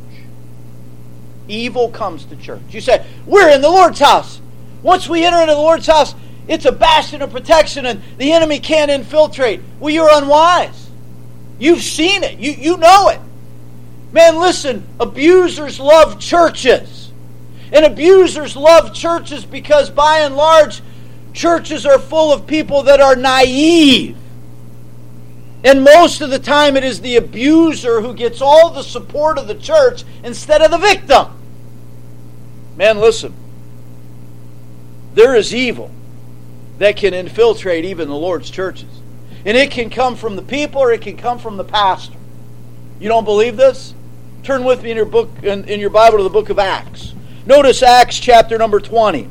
Evil 1.50 1.90
comes 1.90 2.26
to 2.26 2.36
church. 2.38 2.62
You 2.70 2.80
say, 2.80 3.06
We're 3.26 3.50
in 3.50 3.62
the 3.62 3.70
Lord's 3.70 4.00
house. 4.00 4.40
Once 4.82 5.10
we 5.10 5.26
enter 5.26 5.42
into 5.42 5.54
the 5.54 5.60
Lord's 5.60 5.88
house, 5.88 6.16
it's 6.48 6.66
a 6.66 6.72
bastion 6.72 7.22
of 7.22 7.32
protection 7.32 7.86
and 7.86 8.02
the 8.18 8.32
enemy 8.32 8.60
can't 8.60 8.90
infiltrate. 8.90 9.62
Well, 9.80 9.94
you're 9.94 10.10
unwise. 10.12 10.90
You've 11.60 11.82
seen 11.82 12.24
it, 12.24 12.40
you, 12.40 12.52
you 12.52 12.78
know 12.78 13.10
it. 13.10 13.20
Man, 14.12 14.40
listen, 14.40 14.88
abusers 15.00 15.80
love 15.80 16.20
churches. 16.20 17.12
And 17.72 17.86
abusers 17.86 18.56
love 18.56 18.94
churches 18.94 19.46
because 19.46 19.90
by 19.90 20.22
and 20.22 20.36
large, 20.36 20.82
churches 21.34 21.86
are 21.86 22.00
full 22.00 22.34
of 22.34 22.48
people 22.48 22.84
that 22.84 23.00
are 23.00 23.16
naive. 23.16 24.18
And 25.64 25.84
most 25.84 26.22
of 26.22 26.30
the 26.30 26.40
time, 26.40 26.78
it 26.78 26.84
is 26.84 27.02
the 27.02 27.18
abuser 27.18 28.02
who 28.02 28.14
gets 28.14 28.42
all 28.42 28.70
the 28.70 28.84
support 28.84 29.38
of 29.38 29.48
the 29.48 29.56
church 29.56 30.04
instead 30.24 30.62
of 30.62 30.72
the 30.72 30.78
victim. 30.78 31.28
Man, 32.78 33.00
listen. 33.00 33.34
There 35.16 35.36
is 35.36 35.54
evil 35.54 35.92
that 36.78 36.96
can 36.96 37.14
infiltrate 37.14 37.84
even 37.84 38.08
the 38.08 38.16
Lord's 38.16 38.50
churches. 38.50 39.02
And 39.46 39.58
it 39.58 39.72
can 39.72 39.90
come 39.90 40.16
from 40.16 40.38
the 40.38 40.42
people 40.42 40.82
or 40.82 40.94
it 40.94 41.02
can 41.02 41.18
come 41.18 41.40
from 41.40 41.58
the 41.58 41.64
pastor. 41.64 42.18
You 43.00 43.10
don't 43.10 43.26
believe 43.26 43.58
this? 43.58 43.94
Turn 44.44 44.64
with 44.64 44.84
me 44.84 44.92
in 44.92 44.98
your 44.98 45.06
book 45.06 45.30
in, 45.44 45.66
in 45.66 45.80
your 45.82 45.90
Bible 45.90 46.18
to 46.18 46.24
the 46.24 46.30
book 46.30 46.50
of 46.50 46.60
Acts. 46.60 47.14
Notice 47.46 47.84
Acts 47.84 48.20
chapter 48.20 48.58
number 48.58 48.80
20. 48.80 49.28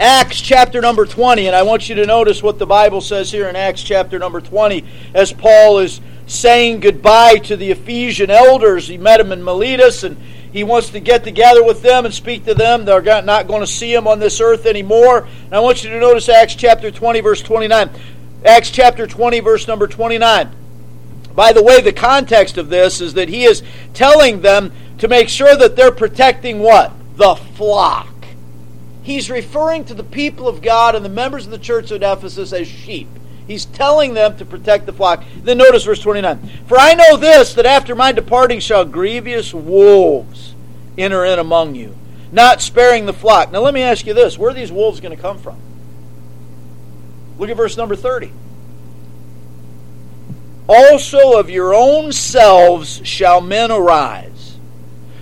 Acts 0.00 0.40
chapter 0.40 0.80
number 0.80 1.06
20, 1.06 1.48
and 1.48 1.56
I 1.56 1.62
want 1.62 1.88
you 1.88 1.96
to 1.96 2.06
notice 2.06 2.40
what 2.40 2.60
the 2.60 2.66
Bible 2.66 3.00
says 3.00 3.32
here 3.32 3.48
in 3.48 3.56
Acts 3.56 3.82
chapter 3.82 4.16
number 4.16 4.40
20 4.40 4.84
as 5.12 5.32
Paul 5.32 5.80
is 5.80 6.00
saying 6.28 6.78
goodbye 6.78 7.38
to 7.38 7.56
the 7.56 7.72
Ephesian 7.72 8.30
elders. 8.30 8.86
He 8.86 8.96
met 8.96 9.16
them 9.16 9.32
in 9.32 9.42
Miletus 9.42 10.04
and 10.04 10.16
he 10.52 10.62
wants 10.62 10.90
to 10.90 11.00
get 11.00 11.24
together 11.24 11.64
with 11.64 11.82
them 11.82 12.04
and 12.04 12.14
speak 12.14 12.44
to 12.44 12.54
them. 12.54 12.84
They're 12.84 13.02
not 13.22 13.48
going 13.48 13.60
to 13.60 13.66
see 13.66 13.92
him 13.92 14.06
on 14.06 14.20
this 14.20 14.40
earth 14.40 14.66
anymore. 14.66 15.26
And 15.46 15.54
I 15.54 15.58
want 15.58 15.82
you 15.82 15.90
to 15.90 15.98
notice 15.98 16.28
Acts 16.28 16.54
chapter 16.54 16.92
20, 16.92 17.20
verse 17.20 17.42
29. 17.42 17.90
Acts 18.44 18.70
chapter 18.70 19.04
20, 19.04 19.40
verse 19.40 19.66
number 19.66 19.88
29. 19.88 20.48
By 21.34 21.52
the 21.52 21.62
way, 21.62 21.80
the 21.80 21.92
context 21.92 22.56
of 22.56 22.68
this 22.68 23.00
is 23.00 23.14
that 23.14 23.28
he 23.28 23.42
is 23.42 23.64
telling 23.94 24.42
them 24.42 24.70
to 24.98 25.08
make 25.08 25.28
sure 25.28 25.56
that 25.56 25.74
they're 25.74 25.90
protecting 25.90 26.60
what? 26.60 26.92
The 27.16 27.34
flock 27.34 28.06
he's 29.08 29.30
referring 29.30 29.86
to 29.86 29.94
the 29.94 30.04
people 30.04 30.46
of 30.46 30.60
God 30.60 30.94
and 30.94 31.02
the 31.02 31.08
members 31.08 31.46
of 31.46 31.50
the 31.50 31.58
church 31.58 31.90
at 31.90 32.02
Ephesus 32.02 32.52
as 32.52 32.68
sheep. 32.68 33.08
He's 33.46 33.64
telling 33.64 34.12
them 34.12 34.36
to 34.36 34.44
protect 34.44 34.84
the 34.84 34.92
flock. 34.92 35.24
Then 35.38 35.56
notice 35.56 35.84
verse 35.84 36.00
29. 36.00 36.38
For 36.66 36.78
I 36.78 36.92
know 36.92 37.16
this, 37.16 37.54
that 37.54 37.64
after 37.64 37.94
my 37.94 38.12
departing 38.12 38.60
shall 38.60 38.84
grievous 38.84 39.54
wolves 39.54 40.54
enter 40.98 41.24
in 41.24 41.38
among 41.38 41.74
you, 41.74 41.96
not 42.30 42.60
sparing 42.60 43.06
the 43.06 43.14
flock. 43.14 43.50
Now 43.50 43.60
let 43.60 43.72
me 43.72 43.82
ask 43.82 44.06
you 44.06 44.12
this 44.12 44.36
where 44.36 44.50
are 44.50 44.54
these 44.54 44.70
wolves 44.70 45.00
going 45.00 45.16
to 45.16 45.20
come 45.20 45.38
from? 45.38 45.58
Look 47.38 47.48
at 47.48 47.56
verse 47.56 47.78
number 47.78 47.96
30. 47.96 48.30
Also 50.68 51.38
of 51.38 51.48
your 51.48 51.74
own 51.74 52.12
selves 52.12 53.00
shall 53.04 53.40
men 53.40 53.70
arise 53.70 54.38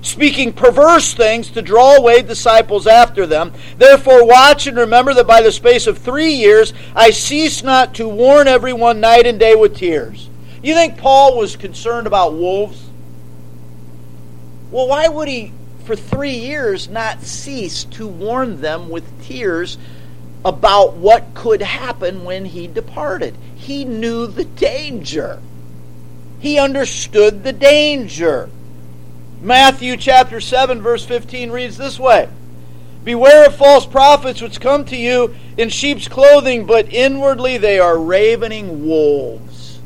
speaking 0.07 0.52
perverse 0.52 1.14
things 1.14 1.50
to 1.50 1.62
draw 1.62 1.96
away 1.96 2.22
disciples 2.22 2.86
after 2.86 3.26
them. 3.26 3.52
Therefore, 3.76 4.26
watch 4.26 4.66
and 4.66 4.76
remember 4.76 5.12
that 5.14 5.26
by 5.26 5.42
the 5.42 5.52
space 5.52 5.86
of 5.86 5.98
three 5.98 6.32
years 6.32 6.72
I 6.94 7.11
cease 7.11 7.62
not 7.62 7.94
to 7.96 8.09
warn 8.09 8.48
everyone 8.48 9.00
night 9.00 9.26
and 9.26 9.38
day 9.38 9.54
with 9.54 9.76
tears. 9.76 10.30
You 10.62 10.74
think 10.74 10.96
Paul 10.96 11.36
was 11.36 11.57
concerned 11.57 12.07
about 12.07 12.34
wolves? 12.34 12.82
Well, 14.70 14.88
why 14.88 15.09
would 15.09 15.28
he, 15.28 15.52
for 15.84 15.94
three 15.94 16.36
years, 16.36 16.88
not 16.88 17.22
cease 17.22 17.84
to 17.84 18.07
warn 18.07 18.61
them 18.61 18.88
with 18.88 19.24
tears 19.24 19.78
about 20.44 20.94
what 20.94 21.34
could 21.34 21.62
happen 21.62 22.24
when 22.24 22.44
he 22.44 22.66
departed? 22.66 23.36
He 23.54 23.84
knew 23.84 24.26
the 24.26 24.44
danger. 24.44 25.40
He 26.40 26.59
understood 26.59 27.42
the 27.42 27.52
danger. 27.52 28.50
Matthew 29.41 29.97
chapter 29.97 30.41
7, 30.41 30.80
verse 30.80 31.05
15 31.05 31.51
reads 31.51 31.76
this 31.76 31.99
way 31.99 32.28
Beware 33.05 33.47
of 33.47 33.55
false 33.55 33.87
prophets 33.87 34.41
which 34.41 34.61
come 34.61 34.84
to 34.87 34.97
you 34.97 35.34
in 35.57 35.68
sheep's 35.68 36.09
clothing, 36.09 36.66
but 36.66 36.93
inwardly 36.93 37.57
they 37.59 37.78
are 37.78 37.99
ravening 37.99 38.87
wolves. 38.87 39.78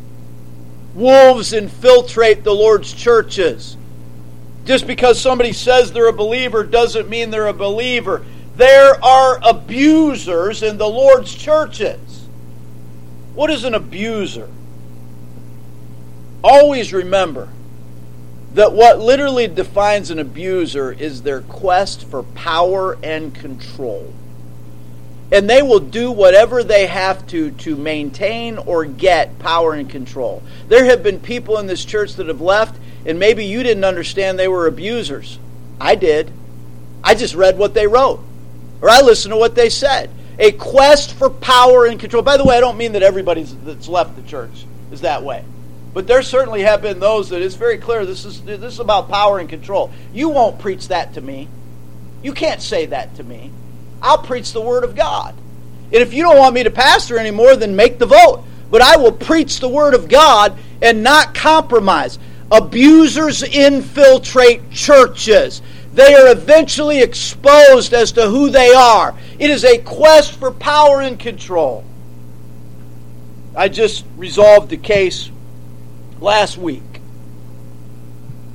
Wolves 0.95 1.53
infiltrate 1.53 2.45
the 2.45 2.55
Lord's 2.55 2.93
churches. 2.93 3.77
Just 4.65 4.87
because 4.87 5.21
somebody 5.21 5.53
says 5.53 5.93
they're 5.93 6.09
a 6.09 6.13
believer 6.13 6.65
doesn't 6.65 7.09
mean 7.09 7.31
they're 7.31 7.47
a 7.47 7.53
believer. 7.53 8.25
There 8.57 9.03
are 9.05 9.41
abusers 9.43 10.63
in 10.63 10.79
the 10.79 10.89
Lord's 10.89 11.35
churches. 11.35 12.29
What 13.35 13.51
is 13.51 13.65
an 13.65 13.75
abuser? 13.75 14.49
Always 16.43 16.93
remember 16.93 17.49
that 18.55 18.73
what 18.73 18.99
literally 18.99 19.47
defines 19.47 20.11
an 20.11 20.19
abuser 20.19 20.93
is 20.93 21.23
their 21.23 21.41
quest 21.43 22.05
for 22.05 22.23
power 22.23 22.99
and 23.03 23.35
control. 23.35 24.13
And 25.33 25.49
they 25.49 25.63
will 25.63 25.79
do 25.79 26.11
whatever 26.11 26.65
they 26.65 26.87
have 26.87 27.25
to 27.29 27.53
to 27.53 27.77
maintain 27.77 28.59
or 28.59 28.85
get 28.85 29.39
power 29.39 29.75
and 29.75 29.89
control. 29.89 30.43
There 30.67 30.87
have 30.87 31.05
been 31.05 31.21
people 31.21 31.59
in 31.59 31.69
this 31.69 31.85
church 31.85 32.15
that 32.15 32.27
have 32.27 32.41
left, 32.41 32.81
and 33.07 33.21
maybe 33.21 33.45
you 33.45 33.63
didn't 33.63 33.85
understand 33.85 34.39
they 34.39 34.49
were 34.49 34.67
abusers. 34.67 35.39
I 35.81 35.95
did. 35.95 36.33
I 37.05 37.15
just 37.15 37.37
read 37.37 37.57
what 37.57 37.75
they 37.75 37.87
wrote, 37.87 38.21
or 38.83 38.91
I 38.91 39.01
listened 39.01 39.33
to 39.33 39.37
what 39.37 39.55
they 39.55 39.71
said. 39.71 40.11
A 40.41 40.51
quest 40.51 41.15
for 41.15 41.31
power 41.31 41.87
and 41.87 42.01
control. 42.01 42.23
By 42.23 42.37
the 42.37 42.45
way, 42.45 42.57
I 42.57 42.61
don't 42.61 42.77
mean 42.77 42.93
that 42.93 43.03
everybody 43.03 43.45
that's 43.45 43.89
left 43.89 44.17
the 44.17 44.23
church 44.23 44.65
is 44.91 45.03
that 45.03 45.23
way. 45.23 45.45
But 45.93 46.07
there 46.07 46.23
certainly 46.23 46.63
have 46.63 46.83
been 46.83 47.01
those 47.01 47.31
that 47.31 47.43
it's 47.43 47.57
very 47.57 47.79
clear 47.79 48.07
this 48.07 48.25
is 48.25 48.43
this 48.43 48.75
is 48.75 48.81
about 48.81 49.09
power 49.09 49.39
and 49.39 49.49
control. 49.49 49.91
You 50.13 50.29
won't 50.29 50.61
preach 50.61 50.89
that 50.89 51.15
to 51.15 51.21
me. 51.21 51.49
You 52.23 52.33
can't 52.33 52.63
say 52.63 52.87
that 52.87 53.17
to 53.17 53.25
me. 53.25 53.51
I'll 54.03 54.23
preach 54.23 54.53
the 54.53 54.61
word 54.61 54.85
of 54.85 54.95
God. 54.95 55.35
And 55.93 56.03
if 56.03 56.15
you 56.15 56.23
don't 56.23 56.39
want 56.39 56.55
me 56.55 56.63
to 56.63 56.71
pastor 56.71 57.19
anymore, 57.19 57.57
then 57.57 57.75
make 57.75 57.99
the 57.99 58.07
vote. 58.07 58.45
But 58.71 58.83
I 58.83 58.97
will 58.97 59.13
preach 59.13 59.59
the 59.59 59.69
word 59.69 59.95
of 59.95 60.09
God 60.09 60.57
and 60.81 61.03
not 61.03 61.35
compromise. 61.35 62.19
Abusers 62.53 63.43
infiltrate 63.43 64.71
churches. 64.71 65.61
They 65.93 66.15
are 66.15 66.31
eventually 66.31 67.01
exposed 67.01 67.93
as 67.93 68.13
to 68.13 68.29
who 68.29 68.51
they 68.51 68.73
are. 68.73 69.17
It 69.41 69.51
is 69.51 69.65
a 69.65 69.79
quest 69.79 70.39
for 70.39 70.53
power 70.53 71.01
and 71.01 71.19
control. 71.19 71.85
I 73.57 73.69
just 73.69 74.05
resolved 74.17 74.71
the 74.71 74.77
case 74.77 75.31
last 76.21 76.59
week. 76.59 76.83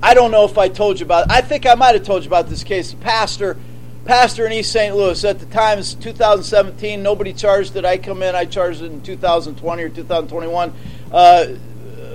I 0.01 0.13
don't 0.13 0.31
know 0.31 0.45
if 0.45 0.57
I 0.57 0.69
told 0.69 0.99
you 0.99 1.05
about. 1.05 1.31
I 1.31 1.41
think 1.41 1.65
I 1.65 1.75
might 1.75 1.95
have 1.95 2.03
told 2.03 2.23
you 2.23 2.29
about 2.29 2.47
this 2.47 2.63
case. 2.63 2.91
The 2.91 2.97
pastor, 2.97 3.57
pastor 4.05 4.45
in 4.45 4.51
East 4.51 4.71
St. 4.71 4.95
Louis 4.95 5.23
at 5.23 5.39
the 5.39 5.47
time 5.47 5.79
is 5.79 5.95
2017. 5.95 7.01
Nobody 7.01 7.33
charged 7.33 7.75
it. 7.75 7.85
I 7.85 7.97
come 7.97 8.21
in. 8.21 8.35
I 8.35 8.45
charged 8.45 8.81
it 8.81 8.91
in 8.91 9.01
2020 9.01 9.83
or 9.83 9.89
2021. 9.89 10.73
Uh, 11.11 11.45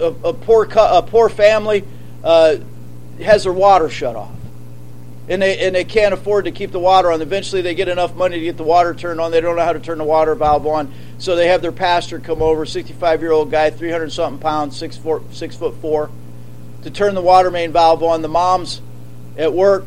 a, 0.01 0.07
a, 0.25 0.33
poor 0.33 0.69
a 0.77 1.03
poor 1.03 1.29
family 1.29 1.85
uh, 2.23 2.57
has 3.21 3.45
their 3.45 3.53
water 3.53 3.91
shut 3.91 4.17
off. 4.17 4.40
And 5.31 5.41
they, 5.41 5.65
and 5.65 5.77
they 5.77 5.85
can't 5.85 6.13
afford 6.13 6.47
to 6.47 6.51
keep 6.51 6.73
the 6.73 6.81
water 6.81 7.13
on. 7.13 7.23
Eventually, 7.23 7.63
they 7.63 7.77
get 7.77 7.87
enough 7.87 8.17
money 8.17 8.41
to 8.41 8.45
get 8.45 8.57
the 8.57 8.65
water 8.65 8.93
turned 8.93 9.21
on. 9.21 9.31
They 9.31 9.41
don't 9.41 9.55
know 9.55 9.65
how 9.65 9.73
to 9.73 9.79
turn 9.79 9.99
the 9.99 10.05
water 10.05 10.35
valve 10.35 10.67
on. 10.67 10.93
So 11.19 11.37
they 11.37 11.47
have 11.47 11.63
their 11.63 11.71
pastor 11.71 12.19
come 12.19 12.43
over, 12.43 12.67
65 12.67 13.21
year 13.21 13.31
old 13.31 13.49
guy, 13.49 13.71
300 13.71 14.11
something 14.11 14.41
pounds, 14.41 14.77
six, 14.77 14.97
four, 14.97 15.23
six 15.31 15.55
foot 15.55 15.77
four, 15.77 16.11
to 16.83 16.91
turn 16.91 17.15
the 17.15 17.23
water 17.23 17.49
main 17.49 17.71
valve 17.71 18.03
on. 18.03 18.23
The 18.23 18.29
mom's 18.29 18.83
at 19.39 19.53
work, 19.53 19.85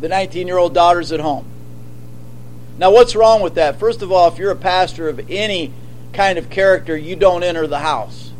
the 0.00 0.08
19 0.08 0.48
year 0.48 0.58
old 0.58 0.74
daughter's 0.74 1.12
at 1.12 1.20
home. 1.20 1.46
Now, 2.78 2.90
what's 2.90 3.14
wrong 3.14 3.42
with 3.42 3.54
that? 3.54 3.78
First 3.78 4.02
of 4.02 4.10
all, 4.10 4.26
if 4.26 4.38
you're 4.38 4.50
a 4.50 4.56
pastor 4.56 5.08
of 5.08 5.30
any 5.30 5.72
kind 6.12 6.36
of 6.36 6.50
character, 6.50 6.96
you 6.96 7.14
don't 7.14 7.44
enter 7.44 7.68
the 7.68 7.78
house. 7.78 8.32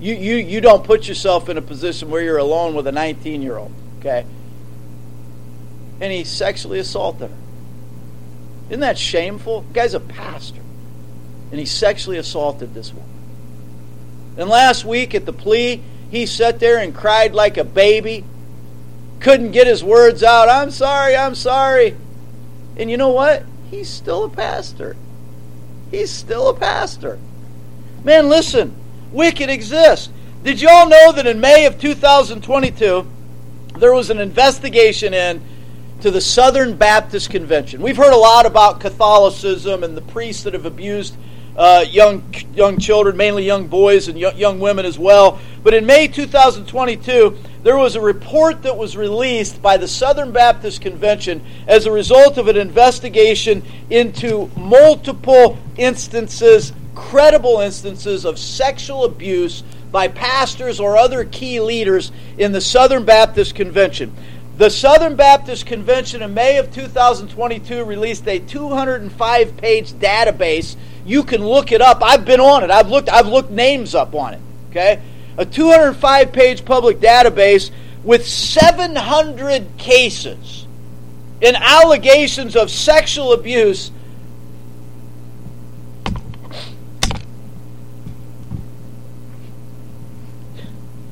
You, 0.00 0.14
you, 0.14 0.36
you 0.36 0.60
don't 0.60 0.84
put 0.84 1.08
yourself 1.08 1.48
in 1.48 1.56
a 1.56 1.62
position 1.62 2.10
where 2.10 2.22
you're 2.22 2.38
alone 2.38 2.74
with 2.74 2.86
a 2.86 2.92
19 2.92 3.40
year 3.40 3.56
old, 3.56 3.72
okay? 4.00 4.26
And 6.00 6.12
he 6.12 6.24
sexually 6.24 6.78
assaulted 6.78 7.30
her. 7.30 7.36
Isn't 8.68 8.80
that 8.80 8.98
shameful? 8.98 9.62
The 9.62 9.74
guy's 9.74 9.94
a 9.94 10.00
pastor 10.00 10.60
and 11.50 11.58
he 11.58 11.66
sexually 11.66 12.16
assaulted 12.16 12.74
this 12.74 12.92
woman. 12.92 13.08
And 14.36 14.48
last 14.48 14.84
week 14.84 15.14
at 15.14 15.26
the 15.26 15.32
plea, 15.32 15.82
he 16.10 16.26
sat 16.26 16.60
there 16.60 16.78
and 16.78 16.94
cried 16.94 17.34
like 17.34 17.56
a 17.56 17.64
baby, 17.64 18.24
couldn't 19.18 19.50
get 19.50 19.66
his 19.66 19.82
words 19.82 20.22
out. 20.22 20.48
I'm 20.48 20.70
sorry, 20.70 21.16
I'm 21.16 21.34
sorry. 21.34 21.96
And 22.76 22.90
you 22.90 22.96
know 22.96 23.10
what? 23.10 23.44
He's 23.70 23.88
still 23.88 24.24
a 24.24 24.28
pastor. 24.28 24.96
He's 25.90 26.10
still 26.10 26.48
a 26.48 26.54
pastor. 26.54 27.18
Man, 28.04 28.28
listen, 28.28 28.74
wicked 29.12 29.50
exists. 29.50 30.08
Did 30.42 30.60
y'all 30.60 30.88
know 30.88 31.12
that 31.12 31.26
in 31.26 31.40
May 31.40 31.66
of 31.66 31.78
2022, 31.80 33.06
there 33.76 33.92
was 33.92 34.08
an 34.08 34.20
investigation 34.20 35.12
in 35.12 35.42
to 36.00 36.10
the 36.10 36.20
Southern 36.20 36.76
Baptist 36.76 37.30
Convention? 37.30 37.82
We've 37.82 37.96
heard 37.96 38.12
a 38.12 38.16
lot 38.16 38.46
about 38.46 38.80
Catholicism 38.80 39.84
and 39.84 39.96
the 39.96 40.02
priests 40.02 40.44
that 40.44 40.54
have 40.54 40.64
abused 40.64 41.16
uh, 41.56 41.84
young 41.88 42.24
young 42.54 42.78
children, 42.78 43.16
mainly 43.16 43.44
young 43.44 43.66
boys 43.66 44.08
and 44.08 44.18
young, 44.18 44.36
young 44.36 44.60
women 44.60 44.86
as 44.86 44.98
well. 44.98 45.38
But 45.62 45.74
in 45.74 45.84
May 45.84 46.08
2022, 46.08 47.36
there 47.62 47.76
was 47.76 47.96
a 47.96 48.00
report 48.00 48.62
that 48.62 48.76
was 48.76 48.96
released 48.96 49.60
by 49.60 49.76
the 49.76 49.88
Southern 49.88 50.32
Baptist 50.32 50.80
Convention 50.80 51.44
as 51.66 51.84
a 51.84 51.92
result 51.92 52.38
of 52.38 52.48
an 52.48 52.56
investigation 52.56 53.62
into 53.90 54.50
multiple 54.56 55.58
instances, 55.76 56.72
credible 56.94 57.60
instances 57.60 58.24
of 58.24 58.38
sexual 58.38 59.04
abuse 59.04 59.62
by 59.92 60.08
pastors 60.08 60.80
or 60.80 60.96
other 60.96 61.24
key 61.24 61.60
leaders 61.60 62.12
in 62.38 62.52
the 62.52 62.60
Southern 62.60 63.04
Baptist 63.04 63.54
Convention. 63.54 64.14
The 64.60 64.68
Southern 64.68 65.16
Baptist 65.16 65.64
Convention 65.64 66.20
in 66.20 66.34
May 66.34 66.58
of 66.58 66.70
2022 66.70 67.82
released 67.82 68.28
a 68.28 68.40
205 68.40 69.56
page 69.56 69.94
database. 69.94 70.76
You 71.06 71.24
can 71.24 71.42
look 71.42 71.72
it 71.72 71.80
up. 71.80 72.02
I've 72.02 72.26
been 72.26 72.40
on 72.40 72.62
it. 72.62 72.70
I've 72.70 72.90
looked 72.90 73.08
I've 73.08 73.26
looked 73.26 73.50
names 73.50 73.94
up 73.94 74.14
on 74.14 74.34
it. 74.34 74.40
Okay? 74.68 75.00
a 75.38 75.46
205 75.46 76.32
page 76.34 76.66
public 76.66 77.00
database 77.00 77.70
with 78.04 78.26
700 78.26 79.78
cases 79.78 80.66
in 81.40 81.56
allegations 81.56 82.54
of 82.54 82.70
sexual 82.70 83.32
abuse 83.32 83.90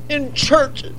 in 0.07 0.35
churches. 0.35 0.98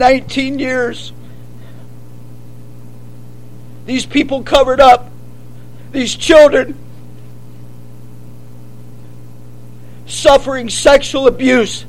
Nineteen 0.00 0.58
years 0.58 1.12
these 3.84 4.06
people 4.06 4.42
covered 4.44 4.80
up, 4.80 5.10
these 5.90 6.14
children 6.14 6.78
suffering 10.06 10.70
sexual 10.70 11.26
abuse 11.26 11.84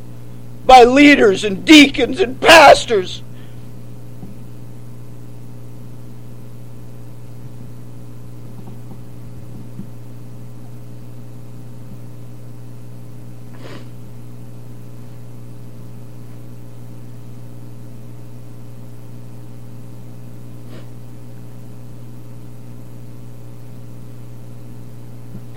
by 0.66 0.84
leaders 0.84 1.44
and 1.46 1.64
deacons 1.64 2.20
and 2.20 2.42
pastors. 2.42 3.22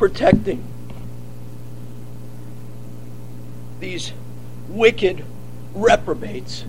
Protecting 0.04 0.62
these 3.80 4.12
wicked 4.68 5.24
reprobates 5.72 6.66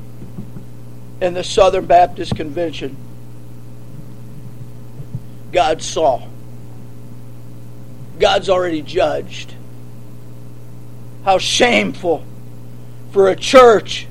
in 1.20 1.34
the 1.34 1.44
Southern 1.44 1.86
Baptist 1.86 2.34
Convention. 2.38 2.96
God 5.52 5.82
saw. 5.82 6.26
God's 8.20 8.48
already 8.48 8.82
judged. 8.82 9.54
How 11.26 11.38
shameful 11.38 12.24
for 13.12 13.28
a 13.28 13.36
church 13.36 14.08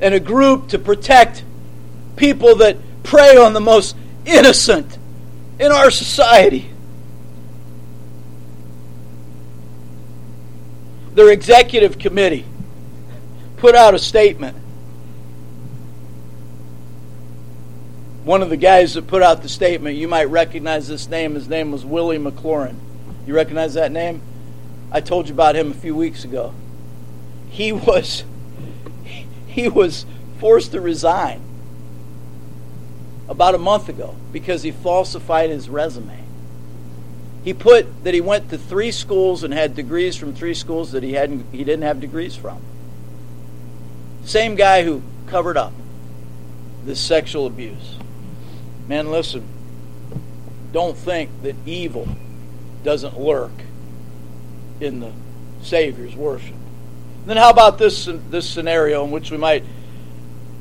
and 0.00 0.14
a 0.14 0.20
group 0.20 0.68
to 0.68 0.78
protect 0.78 1.42
people 2.14 2.54
that 2.54 2.76
prey 3.02 3.36
on 3.36 3.52
the 3.52 3.60
most 3.60 3.96
innocent 4.24 4.96
in 5.58 5.72
our 5.72 5.90
society. 5.90 6.70
Their 11.16 11.32
executive 11.32 11.98
committee 11.98 12.44
put 13.56 13.74
out 13.74 13.94
a 13.94 13.98
statement. 13.98 14.54
One 18.22 18.42
of 18.42 18.50
the 18.50 18.56
guys 18.58 18.94
that 18.94 19.06
put 19.06 19.22
out 19.22 19.42
the 19.42 19.48
statement, 19.48 19.96
you 19.96 20.08
might 20.08 20.24
recognize 20.24 20.88
this 20.88 21.08
name. 21.08 21.34
His 21.34 21.48
name 21.48 21.72
was 21.72 21.86
Willie 21.86 22.18
McLaurin. 22.18 22.74
You 23.26 23.34
recognize 23.34 23.72
that 23.74 23.92
name? 23.92 24.20
I 24.92 25.00
told 25.00 25.28
you 25.28 25.34
about 25.34 25.56
him 25.56 25.70
a 25.70 25.74
few 25.74 25.96
weeks 25.96 26.22
ago. 26.22 26.52
He 27.48 27.72
was 27.72 28.24
he 29.46 29.70
was 29.70 30.04
forced 30.38 30.72
to 30.72 30.82
resign 30.82 31.40
about 33.26 33.54
a 33.54 33.58
month 33.58 33.88
ago 33.88 34.14
because 34.32 34.64
he 34.64 34.70
falsified 34.70 35.48
his 35.48 35.70
resume. 35.70 36.25
He 37.46 37.54
put 37.54 38.02
that 38.02 38.12
he 38.12 38.20
went 38.20 38.50
to 38.50 38.58
three 38.58 38.90
schools 38.90 39.44
and 39.44 39.54
had 39.54 39.76
degrees 39.76 40.16
from 40.16 40.34
three 40.34 40.52
schools 40.52 40.90
that 40.90 41.04
he 41.04 41.12
hadn't 41.12 41.46
he 41.52 41.62
didn't 41.62 41.82
have 41.82 42.00
degrees 42.00 42.34
from. 42.34 42.60
Same 44.24 44.56
guy 44.56 44.82
who 44.82 45.00
covered 45.28 45.56
up 45.56 45.72
this 46.84 46.98
sexual 46.98 47.46
abuse. 47.46 47.98
Man, 48.88 49.12
listen. 49.12 49.46
Don't 50.72 50.96
think 50.96 51.30
that 51.42 51.54
evil 51.64 52.08
doesn't 52.82 53.16
lurk 53.16 53.52
in 54.80 54.98
the 54.98 55.12
Savior's 55.62 56.16
worship. 56.16 56.56
Then 57.26 57.36
how 57.36 57.50
about 57.50 57.78
this 57.78 58.08
this 58.28 58.50
scenario 58.50 59.04
in 59.04 59.12
which 59.12 59.30
we 59.30 59.36
might 59.36 59.62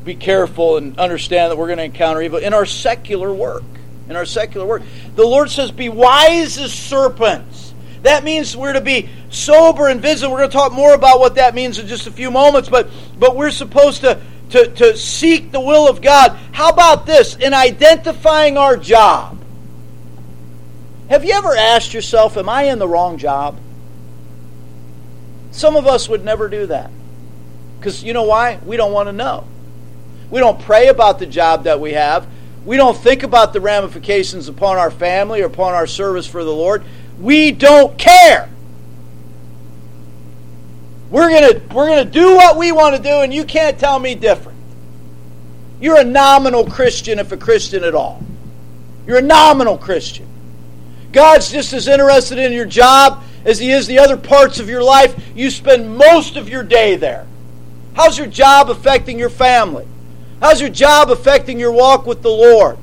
be 0.04 0.14
careful 0.14 0.78
and 0.78 1.00
understand 1.00 1.52
that 1.52 1.58
we're 1.58 1.66
going 1.66 1.80
to 1.80 1.86
encounter 1.86 2.22
evil 2.22 2.38
in 2.38 2.54
our 2.54 2.68
secular 2.68 3.34
work? 3.34 3.64
In 4.10 4.16
our 4.16 4.26
secular 4.26 4.66
work. 4.66 4.84
The 5.16 5.26
Lord 5.26 5.49
says, 5.49 5.72
Be 5.72 5.89
wise 5.89 6.58
as 6.58 6.74
serpents. 6.74 7.74
That 8.03 8.24
means 8.24 8.56
we're 8.56 8.74
to 8.74 8.82
be 8.82 9.10
sober 9.30 9.88
and 9.88 9.99
vigilant. 9.99 10.32
We're 10.32 10.39
going 10.39 10.51
to 10.51 10.58
talk 10.58 10.72
more 10.72 10.93
about 10.93 11.20
what 11.20 11.36
that 11.36 11.56
means 11.56 11.80
in 11.80 11.88
just 11.88 12.06
a 12.06 12.12
few 12.12 12.30
moments, 12.30 12.70
but, 12.70 12.89
but 13.18 13.36
we're 13.36 13.51
supposed 13.51 14.01
to, 14.01 14.22
to, 14.51 14.68
to 14.76 14.95
seek 14.95 15.51
the 15.51 15.60
will 15.60 15.88
of 15.88 16.01
God. 16.01 16.38
How 16.51 16.70
about 16.70 17.06
this? 17.06 17.36
In 17.36 17.53
identifying 17.53 18.58
our 18.58 18.78
job. 18.78 19.41
Have 21.10 21.26
you 21.26 21.34
ever 21.34 21.56
asked 21.56 21.93
yourself, 21.93 22.38
Am 22.38 22.47
I 22.47 22.64
in 22.64 22.80
the 22.80 22.88
wrong 22.88 23.18
job? 23.18 23.60
Some 25.51 25.76
of 25.76 25.88
us 25.88 26.10
would 26.10 26.24
never 26.24 26.49
do 26.49 26.68
that. 26.68 26.91
Because 27.80 28.03
you 28.03 28.14
know 28.14 28.24
why? 28.24 28.60
We 28.66 28.78
don't 28.78 28.91
want 28.91 29.08
to 29.08 29.14
know. 29.14 29.47
We 30.30 30.39
don't 30.39 30.60
pray 30.60 30.88
about 30.88 31.20
the 31.20 31.26
job 31.26 31.64
that 31.64 31.80
we 31.80 31.93
have. 31.93 32.28
We 32.66 32.78
don't 32.78 32.97
think 32.97 33.24
about 33.24 33.53
the 33.53 33.61
ramifications 33.61 34.49
upon 34.49 34.78
our 34.78 34.89
family 34.89 35.41
or 35.41 35.45
upon 35.45 35.74
our 35.74 35.86
service 35.86 36.26
for 36.26 36.43
the 36.43 36.51
Lord. 36.51 36.84
We 37.20 37.51
don't 37.51 37.97
care. 37.97 38.49
We're 41.11 41.30
going 41.30 41.53
to 41.53 41.76
we're 41.76 41.88
going 41.88 42.03
to 42.03 42.11
do 42.11 42.36
what 42.36 42.57
we 42.57 42.72
want 42.72 42.95
to 42.95 43.01
do 43.01 43.22
and 43.22 43.32
you 43.34 43.45
can't 43.45 43.80
tell 43.80 43.99
me 43.99 44.16
different. 44.16 44.57
You're 45.80 45.99
a 45.99 46.03
nominal 46.03 46.66
Christian 46.66 47.20
if 47.20 47.32
a 47.32 47.38
Christian 47.38 47.84
at 47.84 47.93
all. 47.93 48.24
You're 49.05 49.20
a 49.20 49.22
nominal 49.22 49.78
Christian. 49.78 50.28
God's 51.11 51.51
just 51.51 51.72
as 51.74 51.88
interested 51.88 52.39
in 52.39 52.51
your 52.51 52.66
job 52.66 53.24
as 53.45 53.59
he 53.59 53.72
is 53.72 53.86
the 53.86 53.99
other 53.99 54.18
parts 54.18 54.59
of 54.59 54.68
your 54.68 54.84
life. 54.84 55.16
You 55.36 55.51
spend 55.51 55.95
most 55.95 56.36
of 56.36 56.49
your 56.49 56.63
day 56.63 56.95
there. 56.95 57.28
How's 57.93 58.18
your 58.18 58.28
job 58.28 58.70
affecting 58.72 59.20
your 59.20 59.30
family? 59.30 59.88
How's 60.42 60.60
your 60.60 60.70
job 60.70 61.10
affecting 61.10 61.60
your 61.60 61.72
walk 61.72 62.06
with 62.06 62.22
the 62.22 62.30
Lord? 62.30 62.78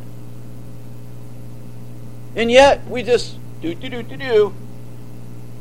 And 2.34 2.50
yet, 2.50 2.86
we 2.86 3.02
just 3.02 3.36
do, 3.60 3.74
do, 3.74 3.88
do, 3.88 4.02
do, 4.02 4.16
do. 4.16 4.54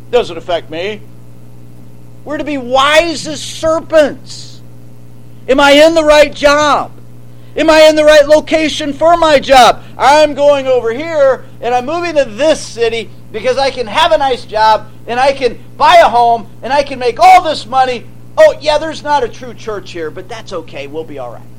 Doesn't 0.10 0.38
affect 0.38 0.70
me. 0.70 1.02
We're 2.24 2.38
to 2.38 2.44
be 2.44 2.58
wise 2.58 3.28
as 3.28 3.42
serpents. 3.42 4.62
Am 5.50 5.60
I 5.60 5.72
in 5.72 5.96
the 5.96 6.04
right 6.04 6.34
job? 6.34 6.92
Am 7.58 7.70
I 7.70 7.82
in 7.82 7.96
the 7.96 8.06
right 8.06 8.26
location 8.26 8.94
for 8.94 9.18
my 9.18 9.40
job? 9.40 9.84
I'm 9.98 10.34
going 10.34 10.68
over 10.68 10.94
here 10.94 11.44
and 11.60 11.76
I'm 11.76 11.86
moving 11.86 12.16
to 12.16 12.24
this 12.24 12.66
city 12.66 13.10
because 13.34 13.58
I 13.58 13.72
can 13.72 13.88
have 13.88 14.14
a 14.14 14.18
nice 14.18 14.46
job 14.46 14.90
and 15.08 15.20
I 15.20 15.34
can 15.34 15.60
buy 15.76 15.98
a 15.98 16.08
home 16.08 16.50
and 16.62 16.72
I 16.72 16.84
can 16.84 17.00
make 17.00 17.20
all 17.20 17.42
this 17.42 17.66
money. 17.66 18.06
Oh, 18.38 18.58
yeah, 18.62 18.78
there's 18.78 19.04
not 19.04 19.26
a 19.26 19.30
true 19.30 19.54
church 19.54 19.92
here, 19.92 20.10
but 20.10 20.30
that's 20.30 20.54
okay. 20.54 20.88
We'll 20.88 21.04
be 21.04 21.20
all 21.20 21.34
right 21.34 21.51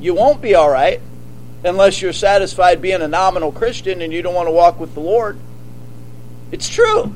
you 0.00 0.14
won't 0.14 0.40
be 0.40 0.54
all 0.54 0.70
right 0.70 1.00
unless 1.64 2.00
you're 2.00 2.12
satisfied 2.12 2.80
being 2.80 3.02
a 3.02 3.08
nominal 3.08 3.52
Christian 3.52 4.02
and 4.02 4.12
you 4.12 4.22
don't 4.22 4.34
want 4.34 4.46
to 4.46 4.52
walk 4.52 4.78
with 4.78 4.94
the 4.94 5.00
Lord. 5.00 5.38
It's 6.52 6.68
true. 6.68 7.12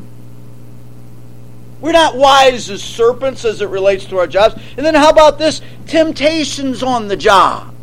We're 1.81 1.93
not 1.93 2.17
wise 2.17 2.69
as 2.69 2.83
serpents 2.83 3.45
as 3.45 3.63
it 3.63 3.69
relates 3.69 4.05
to 4.07 4.19
our 4.19 4.27
jobs. 4.27 4.61
And 4.77 4.85
then 4.85 4.95
how 4.95 5.09
about 5.09 5.39
this? 5.39 5.63
Temptations 5.87 6.83
on 6.83 7.09
the 7.09 7.17
job. 7.17 7.75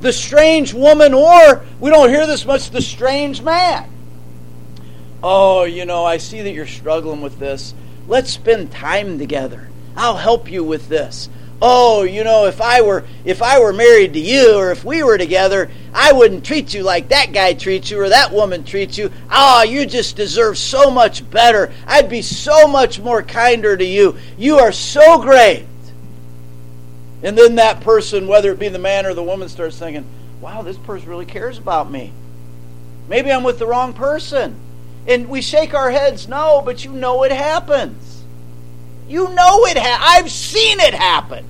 The 0.00 0.12
strange 0.12 0.74
woman, 0.74 1.14
or 1.14 1.64
we 1.80 1.90
don't 1.90 2.08
hear 2.08 2.26
this 2.26 2.44
much, 2.44 2.70
the 2.70 2.82
strange 2.82 3.42
man. 3.42 3.88
Oh, 5.22 5.64
you 5.64 5.84
know, 5.84 6.04
I 6.04 6.16
see 6.16 6.42
that 6.42 6.52
you're 6.52 6.66
struggling 6.66 7.20
with 7.20 7.38
this. 7.38 7.74
Let's 8.08 8.30
spend 8.30 8.72
time 8.72 9.18
together. 9.18 9.68
I'll 9.96 10.16
help 10.16 10.50
you 10.50 10.64
with 10.64 10.88
this. 10.88 11.28
Oh, 11.62 12.02
you 12.02 12.24
know, 12.24 12.46
if 12.46 12.60
I 12.60 12.82
were 12.82 13.04
if 13.24 13.40
I 13.40 13.60
were 13.60 13.72
married 13.72 14.12
to 14.14 14.18
you 14.18 14.56
or 14.56 14.72
if 14.72 14.84
we 14.84 15.02
were 15.04 15.16
together, 15.16 15.70
I 15.94 16.12
wouldn't 16.12 16.44
treat 16.44 16.74
you 16.74 16.82
like 16.82 17.08
that 17.08 17.32
guy 17.32 17.54
treats 17.54 17.90
you 17.90 18.00
or 18.00 18.08
that 18.08 18.32
woman 18.32 18.64
treats 18.64 18.98
you. 18.98 19.10
Ah, 19.30 19.60
oh, 19.60 19.62
you 19.62 19.86
just 19.86 20.16
deserve 20.16 20.58
so 20.58 20.90
much 20.90 21.28
better. 21.30 21.72
I'd 21.86 22.10
be 22.10 22.20
so 22.20 22.66
much 22.66 22.98
more 22.98 23.22
kinder 23.22 23.76
to 23.76 23.84
you. 23.84 24.16
You 24.36 24.58
are 24.58 24.72
so 24.72 25.22
great. 25.22 25.66
And 27.22 27.38
then 27.38 27.54
that 27.54 27.80
person, 27.80 28.26
whether 28.26 28.50
it 28.50 28.58
be 28.58 28.68
the 28.68 28.80
man 28.80 29.06
or 29.06 29.14
the 29.14 29.22
woman, 29.22 29.48
starts 29.48 29.78
thinking, 29.78 30.04
wow, 30.40 30.62
this 30.62 30.76
person 30.76 31.08
really 31.08 31.26
cares 31.26 31.56
about 31.56 31.88
me. 31.88 32.12
Maybe 33.08 33.30
I'm 33.30 33.44
with 33.44 33.60
the 33.60 33.66
wrong 33.66 33.92
person. 33.92 34.56
And 35.06 35.28
we 35.28 35.40
shake 35.40 35.74
our 35.74 35.92
heads, 35.92 36.26
no, 36.26 36.62
but 36.64 36.84
you 36.84 36.92
know 36.92 37.22
it 37.22 37.30
happens. 37.30 38.24
You 39.06 39.28
know 39.34 39.66
it 39.66 39.76
ha- 39.78 40.16
I've 40.16 40.30
seen 40.30 40.80
it 40.80 40.94
happen. 40.94 41.46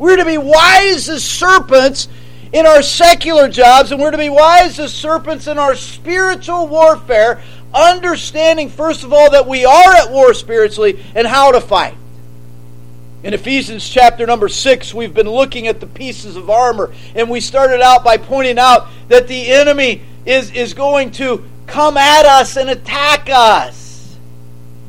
We're 0.00 0.16
to 0.16 0.24
be 0.24 0.38
wise 0.38 1.10
as 1.10 1.22
serpents 1.22 2.08
in 2.54 2.64
our 2.64 2.82
secular 2.82 3.50
jobs, 3.50 3.92
and 3.92 4.00
we're 4.00 4.10
to 4.10 4.16
be 4.16 4.30
wise 4.30 4.78
as 4.78 4.94
serpents 4.94 5.46
in 5.46 5.58
our 5.58 5.74
spiritual 5.74 6.68
warfare, 6.68 7.42
understanding, 7.74 8.70
first 8.70 9.04
of 9.04 9.12
all, 9.12 9.30
that 9.32 9.46
we 9.46 9.66
are 9.66 9.92
at 9.92 10.10
war 10.10 10.32
spiritually 10.32 11.04
and 11.14 11.26
how 11.26 11.52
to 11.52 11.60
fight. 11.60 11.94
In 13.24 13.34
Ephesians 13.34 13.86
chapter 13.86 14.26
number 14.26 14.48
6, 14.48 14.94
we've 14.94 15.12
been 15.12 15.28
looking 15.28 15.66
at 15.66 15.80
the 15.80 15.86
pieces 15.86 16.34
of 16.34 16.48
armor, 16.48 16.94
and 17.14 17.28
we 17.28 17.42
started 17.42 17.82
out 17.82 18.02
by 18.02 18.16
pointing 18.16 18.58
out 18.58 18.88
that 19.08 19.28
the 19.28 19.50
enemy 19.52 20.00
is, 20.24 20.50
is 20.52 20.72
going 20.72 21.10
to 21.10 21.44
come 21.66 21.98
at 21.98 22.24
us 22.24 22.56
and 22.56 22.70
attack 22.70 23.28
us. 23.30 24.16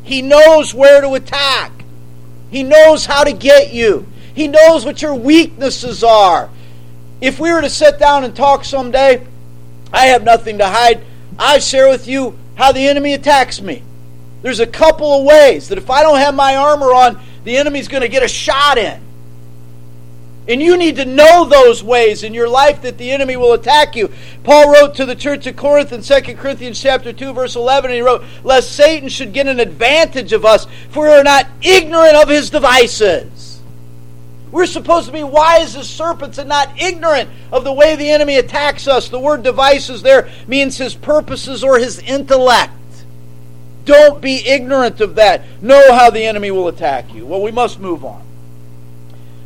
He 0.04 0.22
knows 0.22 0.74
where 0.74 1.02
to 1.02 1.16
attack, 1.16 1.84
he 2.50 2.64
knows 2.64 3.06
how 3.06 3.26
to 3.26 3.34
get 3.34 3.74
you. 3.74 4.08
He 4.34 4.48
knows 4.48 4.86
what 4.86 5.02
your 5.02 5.16
weaknesses 5.16 6.04
are. 6.04 6.50
If 7.20 7.40
we 7.40 7.52
were 7.52 7.62
to 7.62 7.70
sit 7.70 8.00
down 8.00 8.24
and 8.24 8.36
talk 8.36 8.66
someday, 8.66 9.26
I 9.94 10.08
have 10.08 10.24
nothing 10.24 10.58
to 10.60 10.68
hide. 10.68 11.04
I 11.38 11.60
share 11.60 11.90
with 11.90 12.08
you 12.08 12.38
how 12.56 12.72
the 12.72 12.88
enemy 12.88 13.14
attacks 13.14 13.62
me. 13.62 13.84
There's 14.42 14.60
a 14.60 14.68
couple 14.68 15.20
of 15.20 15.26
ways 15.26 15.70
that 15.70 15.78
if 15.78 15.90
I 15.90 16.02
don't 16.02 16.18
have 16.18 16.34
my 16.34 16.56
armor 16.56 16.94
on, 16.94 17.22
the 17.44 17.58
enemy's 17.58 17.88
going 17.88 18.02
to 18.02 18.10
get 18.10 18.24
a 18.24 18.28
shot 18.28 18.78
in. 18.78 19.02
And 20.48 20.62
you 20.62 20.76
need 20.76 20.96
to 20.96 21.06
know 21.06 21.46
those 21.46 21.84
ways 21.84 22.24
in 22.24 22.34
your 22.34 22.50
life 22.50 22.82
that 22.82 22.98
the 22.98 23.12
enemy 23.12 23.38
will 23.38 23.54
attack 23.54 23.96
you. 23.96 24.12
Paul 24.44 24.74
wrote 24.74 24.96
to 24.96 25.06
the 25.06 25.16
church 25.16 25.46
of 25.46 25.56
Corinth 25.56 25.94
in 25.94 26.02
2 26.02 26.36
Corinthians 26.36 26.82
chapter 26.82 27.14
2 27.14 27.34
verse 27.34 27.56
11 27.56 27.92
and 27.92 27.96
he 27.96 28.02
wrote, 28.02 28.24
"Lest 28.44 28.72
Satan 28.72 29.08
should 29.08 29.34
get 29.34 29.46
an 29.46 29.60
advantage 29.60 30.34
of 30.34 30.44
us, 30.44 30.66
for 30.90 31.06
we 31.06 31.14
are 31.14 31.24
not 31.24 31.46
ignorant 31.62 32.16
of 32.16 32.28
his 32.28 32.50
devices." 32.50 33.51
We're 34.52 34.66
supposed 34.66 35.08
to 35.08 35.14
be 35.14 35.24
wise 35.24 35.76
as 35.76 35.90
serpents 35.90 36.38
and 36.38 36.50
not 36.50 36.82
ignorant 36.82 37.30
of 37.52 37.64
the 37.64 37.72
way 37.72 37.96
the 37.96 38.10
enemy 38.10 38.36
attacks 38.36 38.88
us. 38.88 39.08
The 39.08 39.20
word 39.20 39.44
devices 39.44 40.02
there 40.02 40.30
means 40.46 40.78
his 40.78 40.94
purposes 40.94 41.64
or 41.64 41.80
his 41.80 42.00
intellect. 42.00 42.74
Don't 43.86 44.22
be 44.22 44.46
ignorant 44.46 45.02
of 45.02 45.16
that. 45.16 45.44
Know 45.62 45.94
how 45.94 46.10
the 46.10 46.26
enemy 46.26 46.52
will 46.52 46.68
attack 46.68 47.14
you. 47.14 47.26
Well, 47.26 47.42
we 47.42 47.52
must 47.52 47.80
move 47.80 48.04
on. 48.04 48.24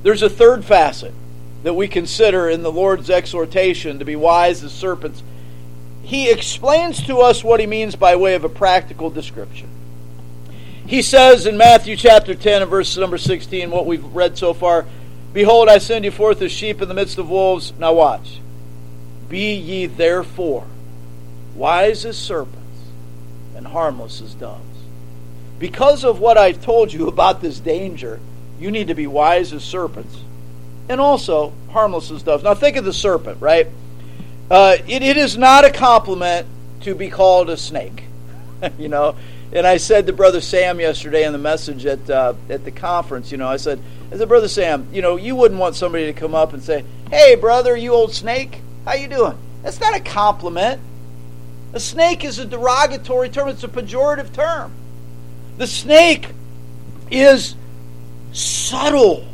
There's 0.03 0.23
a 0.23 0.29
third 0.29 0.65
facet 0.65 1.13
that 1.63 1.73
we 1.73 1.87
consider 1.87 2.49
in 2.49 2.63
the 2.63 2.71
Lord's 2.71 3.09
exhortation 3.09 3.99
to 3.99 4.05
be 4.05 4.15
wise 4.15 4.63
as 4.63 4.71
serpents. 4.71 5.23
He 6.03 6.29
explains 6.29 7.03
to 7.07 7.19
us 7.19 7.43
what 7.43 7.59
he 7.59 7.65
means 7.65 7.95
by 7.95 8.15
way 8.15 8.35
of 8.35 8.43
a 8.43 8.49
practical 8.49 9.09
description. 9.09 9.69
He 10.87 11.01
says 11.01 11.47
in 11.47 11.57
Matthew 11.57 11.95
chapter 11.95 12.35
10 12.35 12.61
and 12.61 12.69
verse 12.69 12.95
number 12.95 13.17
16, 13.17 13.71
what 13.71 13.85
we've 13.85 14.03
read 14.05 14.37
so 14.37 14.53
far 14.53 14.85
Behold, 15.33 15.67
I 15.67 15.79
send 15.79 16.05
you 16.05 16.11
forth 16.11 16.41
as 16.41 16.51
sheep 16.53 16.81
in 16.81 16.87
the 16.87 16.93
midst 16.93 17.17
of 17.17 17.29
wolves. 17.29 17.73
Now 17.77 17.91
watch. 17.91 18.39
Be 19.27 19.53
ye 19.53 19.85
therefore 19.85 20.65
wise 21.55 22.05
as 22.05 22.17
serpents 22.17 22.61
and 23.53 23.67
harmless 23.67 24.21
as 24.21 24.33
doves. 24.33 24.61
Because 25.59 26.05
of 26.05 26.21
what 26.21 26.37
I've 26.37 26.63
told 26.63 26.93
you 26.93 27.07
about 27.09 27.41
this 27.41 27.59
danger, 27.59 28.21
you 28.59 28.71
need 28.71 28.87
to 28.87 28.95
be 28.95 29.07
wise 29.07 29.51
as 29.51 29.63
serpents 29.63 30.17
and 30.87 31.01
also 31.01 31.51
harmless 31.71 32.11
as 32.11 32.23
doves. 32.23 32.43
Now 32.43 32.53
think 32.53 32.77
of 32.77 32.85
the 32.85 32.93
serpent, 32.93 33.41
right? 33.41 33.67
Uh, 34.49 34.77
it, 34.87 35.01
it 35.01 35.17
is 35.17 35.37
not 35.37 35.65
a 35.65 35.69
compliment 35.71 36.47
to 36.81 36.95
be 36.95 37.09
called 37.09 37.49
a 37.49 37.57
snake. 37.57 38.03
you 38.77 38.87
know, 38.87 39.17
and 39.53 39.65
I 39.65 39.77
said 39.77 40.07
to 40.07 40.13
Brother 40.13 40.41
Sam 40.41 40.79
yesterday 40.79 41.25
in 41.25 41.31
the 41.31 41.39
message 41.39 41.85
at 41.85 42.09
uh, 42.09 42.33
at 42.49 42.65
the 42.65 42.71
conference, 42.71 43.31
you 43.31 43.37
know, 43.37 43.47
I 43.47 43.57
said, 43.57 43.79
I 44.11 44.17
said, 44.17 44.27
Brother 44.27 44.47
Sam, 44.47 44.87
you 44.91 45.01
know, 45.01 45.15
you 45.15 45.35
wouldn't 45.35 45.59
want 45.59 45.75
somebody 45.75 46.05
to 46.05 46.13
come 46.13 46.35
up 46.35 46.53
and 46.53 46.63
say, 46.63 46.83
"Hey, 47.09 47.35
brother, 47.35 47.75
you 47.75 47.93
old 47.93 48.13
snake, 48.13 48.61
how 48.85 48.93
you 48.93 49.07
doing?" 49.07 49.37
That's 49.63 49.79
not 49.79 49.95
a 49.95 49.99
compliment. 49.99 50.81
A 51.73 51.79
snake 51.79 52.23
is 52.23 52.39
a 52.39 52.45
derogatory 52.45 53.29
term; 53.29 53.49
it's 53.49 53.63
a 53.63 53.67
pejorative 53.67 54.33
term. 54.33 54.73
The 55.57 55.67
snake 55.67 56.29
is 57.11 57.55
subtle. 58.33 59.27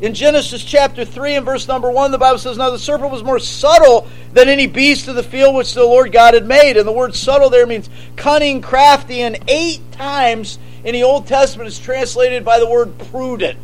In 0.00 0.14
Genesis 0.14 0.62
chapter 0.62 1.04
3 1.04 1.34
and 1.34 1.46
verse 1.46 1.66
number 1.66 1.90
1, 1.90 2.12
the 2.12 2.18
Bible 2.18 2.38
says, 2.38 2.56
Now 2.56 2.70
the 2.70 2.78
serpent 2.78 3.10
was 3.10 3.24
more 3.24 3.40
subtle 3.40 4.06
than 4.32 4.48
any 4.48 4.68
beast 4.68 5.08
of 5.08 5.16
the 5.16 5.24
field 5.24 5.56
which 5.56 5.74
the 5.74 5.84
Lord 5.84 6.12
God 6.12 6.34
had 6.34 6.46
made. 6.46 6.76
And 6.76 6.86
the 6.86 6.92
word 6.92 7.16
subtle 7.16 7.50
there 7.50 7.66
means 7.66 7.90
cunning, 8.14 8.62
crafty, 8.62 9.22
and 9.22 9.38
eight 9.48 9.80
times 9.90 10.60
in 10.84 10.92
the 10.92 11.02
Old 11.02 11.26
Testament 11.26 11.66
is 11.66 11.80
translated 11.80 12.44
by 12.44 12.60
the 12.60 12.68
word 12.68 12.96
prudent. 13.10 13.58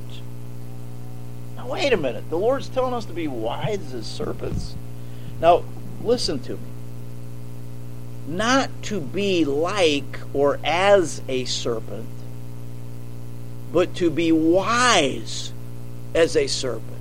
Now, 1.55 1.69
wait 1.69 1.93
a 1.93 1.97
minute. 1.97 2.29
The 2.31 2.39
Lord's 2.39 2.69
telling 2.69 2.95
us 2.95 3.05
to 3.05 3.13
be 3.13 3.29
wise 3.29 3.95
as 3.95 4.05
serpents. 4.05 4.75
Now, 5.41 5.63
listen 6.03 6.41
to 6.41 6.55
me. 6.55 6.59
Not 8.27 8.71
to 8.85 9.01
be 9.01 9.45
like 9.45 10.19
or 10.33 10.59
as 10.65 11.23
a 11.29 11.45
serpent, 11.45 12.09
but 13.73 13.95
to 13.97 14.11
be 14.11 14.33
wise 14.33 15.54
as 16.15 16.37
a 16.37 16.47
serpent. 16.47 16.99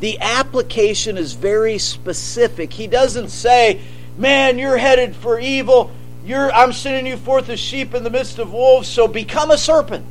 The 0.00 0.18
application 0.20 1.16
is 1.16 1.32
very 1.34 1.78
specific. 1.78 2.72
He 2.72 2.86
doesn't 2.86 3.28
say, 3.28 3.80
Man, 4.16 4.58
you're 4.58 4.76
headed 4.76 5.16
for 5.16 5.38
evil. 5.38 5.90
You're, 6.24 6.52
I'm 6.52 6.72
sending 6.72 7.06
you 7.06 7.16
forth 7.16 7.48
as 7.48 7.58
sheep 7.58 7.94
in 7.94 8.04
the 8.04 8.10
midst 8.10 8.38
of 8.38 8.52
wolves, 8.52 8.88
so 8.88 9.08
become 9.08 9.50
a 9.50 9.58
serpent 9.58 10.06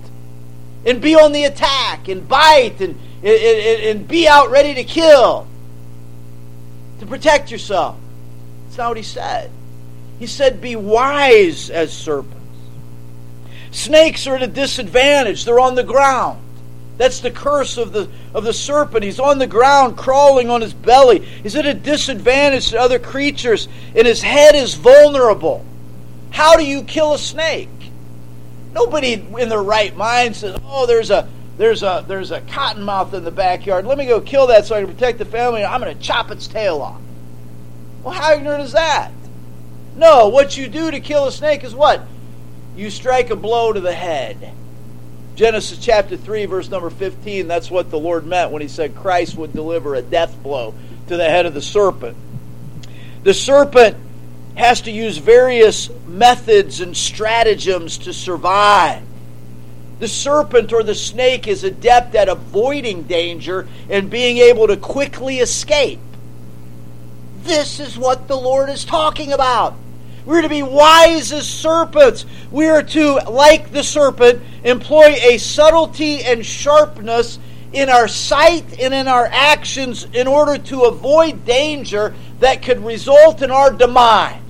and 0.86 1.02
be 1.02 1.16
on 1.16 1.32
the 1.32 1.44
attack 1.44 2.08
and 2.08 2.28
bite 2.28 2.82
and, 2.82 3.00
and, 3.24 3.84
and 3.84 4.08
be 4.08 4.28
out 4.28 4.50
ready 4.50 4.74
to 4.76 4.84
kill 4.84 5.48
to 7.00 7.06
protect 7.06 7.52
yourself. 7.52 7.98
That's 8.66 8.78
not 8.78 8.90
what 8.90 8.98
he 8.98 9.04
said. 9.04 9.52
He 10.20 10.28
said, 10.28 10.62
Be 10.62 10.76
wise 10.76 11.70
as 11.70 11.92
serpents. 11.92 12.38
Snakes 13.72 14.28
are 14.28 14.36
at 14.36 14.44
a 14.44 14.48
disadvantage, 14.48 15.46
they're 15.46 15.60
on 15.60 15.76
the 15.76 15.84
ground. 15.84 16.42
That's 17.02 17.20
the 17.20 17.32
curse 17.32 17.78
of 17.78 17.94
the, 17.94 18.08
of 18.32 18.44
the 18.44 18.54
serpent. 18.54 19.04
He's 19.04 19.20
on 19.20 19.40
the 19.40 19.48
ground, 19.48 19.98
crawling 19.98 20.52
on 20.52 20.62
his 20.62 20.72
belly. 20.72 21.18
He's 21.18 21.56
at 21.56 21.66
a 21.66 21.74
disadvantage 21.74 22.70
to 22.70 22.80
other 22.80 23.00
creatures, 23.00 23.68
and 23.96 24.06
his 24.06 24.22
head 24.22 24.54
is 24.54 24.76
vulnerable. 24.76 25.66
How 26.30 26.58
do 26.58 26.64
you 26.64 26.84
kill 26.84 27.16
a 27.16 27.18
snake? 27.18 27.70
Nobody 28.74 29.14
in 29.14 29.50
their 29.50 29.64
right 29.64 29.98
mind 29.98 30.36
says, 30.36 30.60
"Oh, 30.64 30.86
there's 30.86 31.10
a 31.10 31.28
there's 31.58 31.82
a 31.82 32.06
there's 32.08 32.30
a 32.30 32.42
cottonmouth 32.42 33.14
in 33.14 33.24
the 33.24 33.32
backyard. 33.32 33.88
Let 33.88 33.98
me 33.98 34.06
go 34.06 34.22
kill 34.22 34.46
that 34.48 34.68
so 34.68 34.76
I 34.76 34.84
can 34.84 34.94
protect 34.94 35.18
the 35.18 35.26
family. 35.26 35.66
I'm 35.66 35.82
going 35.82 35.98
to 35.98 36.04
chop 36.04 36.30
its 36.30 36.46
tail 36.46 36.84
off." 36.84 37.02
Well, 38.04 38.14
how 38.14 38.34
ignorant 38.34 38.62
is 38.62 38.74
that? 38.74 39.12
No, 39.96 40.28
what 40.28 40.56
you 40.56 40.68
do 40.68 40.92
to 40.92 41.00
kill 41.00 41.26
a 41.26 41.32
snake 41.32 41.64
is 41.64 41.74
what? 41.74 42.04
You 42.76 42.92
strike 42.92 43.32
a 43.32 43.36
blow 43.36 43.74
to 43.74 43.80
the 43.80 43.92
head. 43.92 44.54
Genesis 45.36 45.78
chapter 45.78 46.18
3, 46.18 46.46
verse 46.46 46.70
number 46.70 46.90
15, 46.90 47.48
that's 47.48 47.72
what 47.72 47.90
the 47.90 48.00
Lord 48.00 48.26
meant 48.26 48.52
when 48.52 48.62
he 48.62 48.68
said 48.68 48.96
Christ 48.96 49.38
would 49.38 49.54
deliver 49.54 49.96
a 49.96 50.02
death 50.02 50.36
blow 50.44 50.74
to 51.08 51.18
the 51.18 51.30
head 51.30 51.46
of 51.46 51.54
the 51.54 51.62
serpent. 51.62 52.18
The 53.24 53.34
serpent 53.34 53.98
has 54.56 54.82
to 54.82 54.92
use 54.92 55.18
various 55.18 55.90
methods 56.06 56.82
and 56.82 56.96
stratagems 56.96 58.00
to 58.00 58.14
survive. 58.14 59.04
The 60.00 60.08
serpent 60.08 60.74
or 60.74 60.84
the 60.84 60.96
snake 60.96 61.48
is 61.48 61.64
adept 61.64 62.16
at 62.16 62.28
avoiding 62.28 63.04
danger 63.04 63.68
and 63.90 64.10
being 64.10 64.38
able 64.38 64.68
to 64.68 64.76
quickly 64.76 65.40
escape. 65.40 66.00
This 67.44 67.80
is 67.80 67.98
what 67.98 68.28
the 68.28 68.36
Lord 68.36 68.70
is 68.70 68.84
talking 68.84 69.32
about. 69.32 69.76
We're 70.26 70.42
to 70.42 70.50
be 70.50 70.64
wise 70.64 71.32
as 71.32 71.48
serpents. 71.48 72.26
We 72.52 72.68
are 72.68 72.84
to, 72.84 73.16
like 73.30 73.72
the 73.72 73.84
serpent, 73.84 74.42
employ 74.64 75.16
a 75.22 75.38
subtlety 75.38 76.24
and 76.24 76.46
sharpness 76.46 77.40
in 77.74 77.90
our 77.90 78.08
sight 78.08 78.80
and 78.80 78.94
in 78.94 79.08
our 79.08 79.26
actions 79.26 80.06
in 80.14 80.28
order 80.28 80.58
to 80.58 80.82
avoid 80.84 81.46
danger 81.46 82.14
that 82.40 82.62
could 82.62 82.84
result 82.84 83.42
in 83.42 83.50
our 83.50 83.72
demise. 83.72 84.42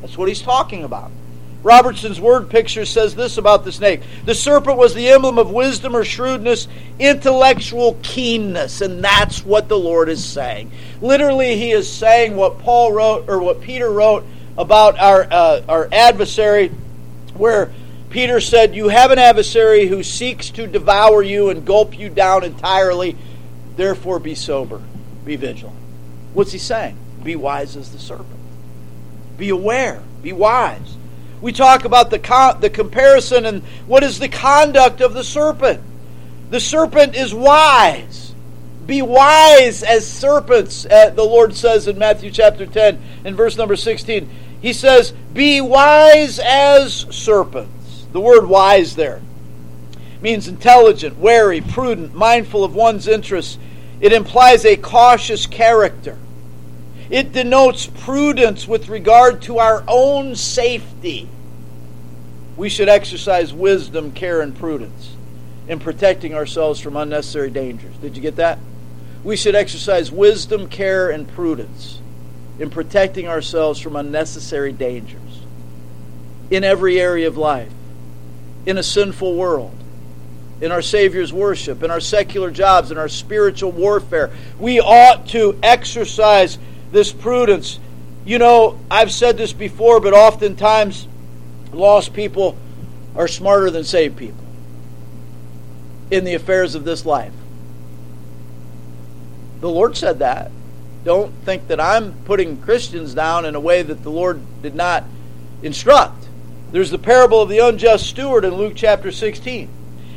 That's 0.00 0.16
what 0.16 0.28
he's 0.28 0.42
talking 0.42 0.84
about. 0.84 1.10
Robertson's 1.62 2.18
word 2.18 2.48
picture 2.48 2.86
says 2.86 3.14
this 3.14 3.36
about 3.36 3.64
the 3.64 3.72
snake 3.72 4.00
The 4.24 4.34
serpent 4.34 4.78
was 4.78 4.94
the 4.94 5.10
emblem 5.10 5.38
of 5.38 5.50
wisdom 5.50 5.94
or 5.94 6.04
shrewdness, 6.04 6.66
intellectual 6.98 7.98
keenness, 8.02 8.80
and 8.80 9.04
that's 9.04 9.44
what 9.44 9.68
the 9.68 9.78
Lord 9.78 10.08
is 10.08 10.24
saying. 10.24 10.72
Literally, 11.02 11.56
he 11.56 11.72
is 11.72 11.90
saying 11.90 12.34
what 12.34 12.60
Paul 12.60 12.92
wrote, 12.92 13.28
or 13.28 13.40
what 13.40 13.60
Peter 13.60 13.90
wrote 13.90 14.24
about 14.58 14.98
our, 14.98 15.26
uh, 15.30 15.62
our 15.68 15.88
adversary, 15.92 16.68
where 17.34 17.72
Peter 18.10 18.40
said, 18.40 18.74
You 18.74 18.88
have 18.88 19.10
an 19.10 19.18
adversary 19.18 19.86
who 19.86 20.02
seeks 20.02 20.50
to 20.50 20.66
devour 20.66 21.22
you 21.22 21.50
and 21.50 21.64
gulp 21.64 21.98
you 21.98 22.08
down 22.08 22.44
entirely. 22.44 23.16
Therefore, 23.76 24.18
be 24.18 24.34
sober, 24.34 24.82
be 25.24 25.36
vigilant. 25.36 25.78
What's 26.34 26.52
he 26.52 26.58
saying? 26.58 26.96
Be 27.22 27.36
wise 27.36 27.76
as 27.76 27.92
the 27.92 27.98
serpent. 27.98 28.40
Be 29.38 29.48
aware, 29.48 30.02
be 30.22 30.32
wise. 30.32 30.96
We 31.40 31.52
talk 31.52 31.84
about 31.84 32.10
the, 32.10 32.18
the 32.60 32.68
comparison 32.68 33.46
and 33.46 33.62
what 33.86 34.02
is 34.02 34.18
the 34.18 34.28
conduct 34.28 35.00
of 35.00 35.14
the 35.14 35.24
serpent. 35.24 35.80
The 36.50 36.60
serpent 36.60 37.14
is 37.14 37.34
wise. 37.34 38.19
Be 38.90 39.02
wise 39.02 39.84
as 39.84 40.04
serpents, 40.04 40.84
uh, 40.84 41.10
the 41.10 41.22
Lord 41.22 41.54
says 41.54 41.86
in 41.86 41.96
Matthew 41.96 42.32
chapter 42.32 42.66
10 42.66 43.00
in 43.24 43.36
verse 43.36 43.56
number 43.56 43.76
16. 43.76 44.28
He 44.60 44.72
says, 44.72 45.12
Be 45.32 45.60
wise 45.60 46.40
as 46.40 47.06
serpents. 47.14 48.06
The 48.10 48.20
word 48.20 48.48
wise 48.48 48.96
there 48.96 49.22
means 50.20 50.48
intelligent, 50.48 51.18
wary, 51.18 51.60
prudent, 51.60 52.16
mindful 52.16 52.64
of 52.64 52.74
one's 52.74 53.06
interests. 53.06 53.58
It 54.00 54.12
implies 54.12 54.64
a 54.64 54.74
cautious 54.74 55.46
character. 55.46 56.18
It 57.10 57.30
denotes 57.30 57.86
prudence 57.86 58.66
with 58.66 58.88
regard 58.88 59.42
to 59.42 59.58
our 59.58 59.84
own 59.86 60.34
safety. 60.34 61.28
We 62.56 62.68
should 62.68 62.88
exercise 62.88 63.52
wisdom, 63.52 64.10
care, 64.10 64.40
and 64.40 64.52
prudence 64.56 65.14
in 65.68 65.78
protecting 65.78 66.34
ourselves 66.34 66.80
from 66.80 66.96
unnecessary 66.96 67.50
dangers. 67.50 67.96
Did 67.98 68.16
you 68.16 68.22
get 68.22 68.34
that? 68.34 68.58
We 69.22 69.36
should 69.36 69.54
exercise 69.54 70.10
wisdom, 70.10 70.68
care, 70.68 71.10
and 71.10 71.28
prudence 71.28 72.00
in 72.58 72.70
protecting 72.70 73.28
ourselves 73.28 73.80
from 73.80 73.96
unnecessary 73.96 74.72
dangers 74.72 75.40
in 76.50 76.64
every 76.64 77.00
area 77.00 77.28
of 77.28 77.36
life, 77.36 77.72
in 78.66 78.76
a 78.76 78.82
sinful 78.82 79.34
world, 79.34 79.76
in 80.60 80.72
our 80.72 80.82
Savior's 80.82 81.32
worship, 81.32 81.82
in 81.82 81.90
our 81.90 82.00
secular 82.00 82.50
jobs, 82.50 82.90
in 82.90 82.98
our 82.98 83.08
spiritual 83.08 83.72
warfare. 83.72 84.30
We 84.58 84.80
ought 84.80 85.28
to 85.28 85.58
exercise 85.62 86.58
this 86.90 87.12
prudence. 87.12 87.78
You 88.24 88.38
know, 88.38 88.78
I've 88.90 89.12
said 89.12 89.38
this 89.38 89.52
before, 89.52 90.00
but 90.00 90.12
oftentimes 90.12 91.06
lost 91.72 92.12
people 92.12 92.56
are 93.16 93.28
smarter 93.28 93.70
than 93.70 93.84
saved 93.84 94.16
people 94.16 94.44
in 96.10 96.24
the 96.24 96.34
affairs 96.34 96.74
of 96.74 96.84
this 96.84 97.06
life. 97.06 97.32
The 99.60 99.68
Lord 99.68 99.96
said 99.96 100.18
that. 100.20 100.50
Don't 101.04 101.32
think 101.44 101.68
that 101.68 101.80
I'm 101.80 102.12
putting 102.24 102.60
Christians 102.60 103.14
down 103.14 103.44
in 103.44 103.54
a 103.54 103.60
way 103.60 103.82
that 103.82 104.02
the 104.02 104.10
Lord 104.10 104.40
did 104.62 104.74
not 104.74 105.04
instruct. 105.62 106.28
There's 106.72 106.90
the 106.90 106.98
parable 106.98 107.40
of 107.42 107.48
the 107.48 107.58
unjust 107.58 108.06
steward 108.06 108.44
in 108.44 108.54
Luke 108.54 108.74
chapter 108.76 109.10
16. 109.10 109.68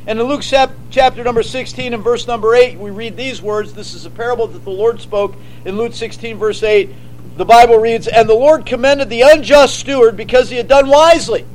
And 0.06 0.20
in 0.20 0.26
Luke 0.26 0.42
chapter 0.42 1.24
number 1.24 1.44
16 1.44 1.94
and 1.94 2.04
verse 2.04 2.28
number 2.28 2.54
8, 2.54 2.78
we 2.78 2.92
read 2.92 3.16
these 3.16 3.42
words. 3.42 3.74
This 3.74 3.94
is 3.94 4.06
a 4.06 4.10
parable 4.10 4.48
that 4.48 4.64
the 4.64 4.70
Lord 4.70 5.00
spoke 5.00 5.36
in 5.64 5.78
Luke 5.78 5.94
16, 5.94 6.38
verse 6.38 6.62
8. 6.62 6.90
The 7.38 7.46
Bible 7.46 7.78
reads, 7.78 8.08
And 8.08 8.28
the 8.28 8.34
Lord 8.34 8.66
commended 8.66 9.10
the 9.10 9.22
unjust 9.22 9.80
steward 9.80 10.18
because 10.18 10.50
he 10.50 10.58
had 10.58 10.68
done 10.68 10.90
wisely. 10.90 11.46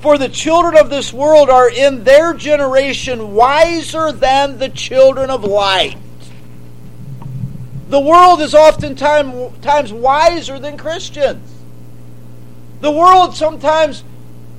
For 0.00 0.18
the 0.18 0.28
children 0.28 0.76
of 0.76 0.90
this 0.90 1.12
world 1.12 1.50
are 1.50 1.68
in 1.68 2.04
their 2.04 2.34
generation 2.34 3.34
wiser 3.34 4.12
than 4.12 4.58
the 4.58 4.68
children 4.68 5.30
of 5.30 5.42
light. 5.42 5.96
The 7.88 8.00
world 8.00 8.42
is 8.42 8.54
oftentimes 8.54 9.92
wiser 9.92 10.58
than 10.58 10.76
Christians. 10.76 11.50
The 12.80 12.90
world 12.90 13.34
sometimes 13.34 14.04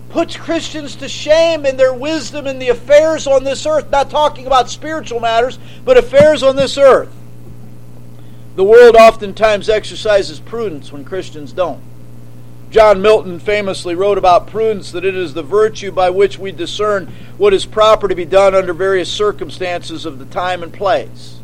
puts 0.09 0.35
Christians 0.35 0.95
to 0.97 1.07
shame 1.07 1.65
in 1.65 1.77
their 1.77 1.93
wisdom 1.93 2.47
in 2.47 2.57
the 2.57 2.69
affairs 2.69 3.27
on 3.27 3.43
this 3.43 3.67
earth, 3.67 3.91
not 3.91 4.09
talking 4.09 4.47
about 4.47 4.69
spiritual 4.69 5.19
matters, 5.19 5.59
but 5.85 5.97
affairs 5.97 6.41
on 6.41 6.55
this 6.55 6.77
earth. 6.77 7.13
The 8.55 8.63
world 8.63 8.95
oftentimes 8.95 9.69
exercises 9.69 10.39
prudence 10.39 10.91
when 10.91 11.05
Christians 11.05 11.53
don't. 11.53 11.81
John 12.71 13.01
Milton 13.01 13.39
famously 13.39 13.93
wrote 13.95 14.17
about 14.17 14.47
prudence 14.47 14.91
that 14.91 15.05
it 15.05 15.15
is 15.15 15.35
the 15.35 15.43
virtue 15.43 15.91
by 15.91 16.09
which 16.09 16.39
we 16.39 16.51
discern 16.51 17.11
what 17.37 17.53
is 17.53 17.65
proper 17.65 18.07
to 18.07 18.15
be 18.15 18.25
done 18.25 18.55
under 18.55 18.73
various 18.73 19.11
circumstances 19.11 20.05
of 20.05 20.17
the 20.17 20.25
time 20.25 20.63
and 20.63 20.73
place. 20.73 21.38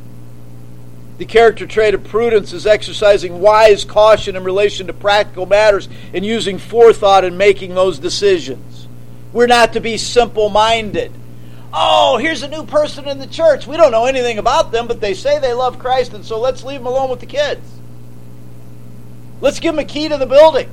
The 1.18 1.26
character 1.26 1.66
trait 1.66 1.94
of 1.94 2.04
prudence 2.04 2.52
is 2.52 2.68
exercising 2.68 3.40
wise 3.40 3.86
caution 3.86 4.36
in 4.36 4.44
relation 4.44 4.88
to 4.88 4.94
practical 4.94 5.46
matters 5.46 5.88
and 6.14 6.26
using 6.26 6.58
forethought 6.58 7.24
in 7.24 7.38
making 7.38 7.74
those 7.74 8.00
decisions. 8.00 8.88
We're 9.32 9.48
not 9.48 9.74
to 9.74 9.80
be 9.80 9.98
simple 9.98 10.50
minded. 10.50 11.12
Oh, 11.74 12.18
here's 12.18 12.44
a 12.44 12.48
new 12.48 12.66
person 12.66 13.08
in 13.08 13.20
the 13.20 13.28
church. 13.28 13.68
We 13.68 13.78
don't 13.78 13.92
know 13.92 14.06
anything 14.06 14.38
about 14.38 14.72
them, 14.72 14.88
but 14.88 15.02
they 15.02 15.14
say 15.14 15.40
they 15.40 15.54
love 15.54 15.80
Christ, 15.80 16.14
and 16.14 16.26
so 16.26 16.40
let's 16.40 16.64
leave 16.64 16.80
them 16.80 16.88
alone 16.88 17.10
with 17.10 17.20
the 17.20 17.26
kids. 17.26 17.62
Let's 19.42 19.60
give 19.60 19.76
them 19.76 19.84
a 19.84 19.88
key 19.88 20.08
to 20.08 20.18
the 20.18 20.26
building. 20.26 20.70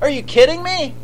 Are 0.00 0.10
you 0.10 0.22
kidding 0.22 0.62
me? 0.62 0.94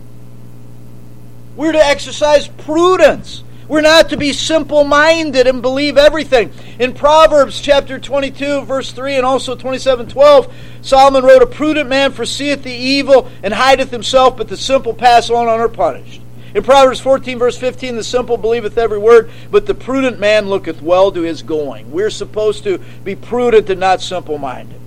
We're 1.56 1.72
to 1.72 1.84
exercise 1.84 2.48
prudence. 2.48 3.44
We're 3.68 3.80
not 3.80 4.08
to 4.10 4.16
be 4.16 4.32
simple 4.32 4.84
minded 4.84 5.46
and 5.46 5.62
believe 5.62 5.96
everything. 5.96 6.52
In 6.78 6.94
Proverbs 6.94 7.60
chapter 7.60 7.98
22, 7.98 8.62
verse 8.62 8.92
3, 8.92 9.16
and 9.16 9.26
also 9.26 9.54
27 9.54 10.08
12, 10.08 10.52
Solomon 10.82 11.24
wrote, 11.24 11.42
A 11.42 11.46
prudent 11.46 11.88
man 11.88 12.12
foreseeth 12.12 12.64
the 12.64 12.72
evil 12.72 13.30
and 13.42 13.54
hideth 13.54 13.90
himself, 13.90 14.36
but 14.36 14.48
the 14.48 14.56
simple 14.56 14.94
pass 14.94 15.30
on 15.30 15.48
and 15.48 15.60
are 15.60 15.68
punished. 15.68 16.20
In 16.54 16.62
Proverbs 16.62 17.00
14, 17.00 17.38
verse 17.38 17.56
15, 17.56 17.96
the 17.96 18.04
simple 18.04 18.36
believeth 18.36 18.76
every 18.76 18.98
word, 18.98 19.30
but 19.50 19.64
the 19.64 19.74
prudent 19.74 20.20
man 20.20 20.48
looketh 20.48 20.82
well 20.82 21.10
to 21.12 21.22
his 21.22 21.42
going. 21.42 21.90
We're 21.90 22.10
supposed 22.10 22.64
to 22.64 22.78
be 23.04 23.14
prudent 23.14 23.70
and 23.70 23.80
not 23.80 24.02
simple 24.02 24.36
minded. 24.36 24.78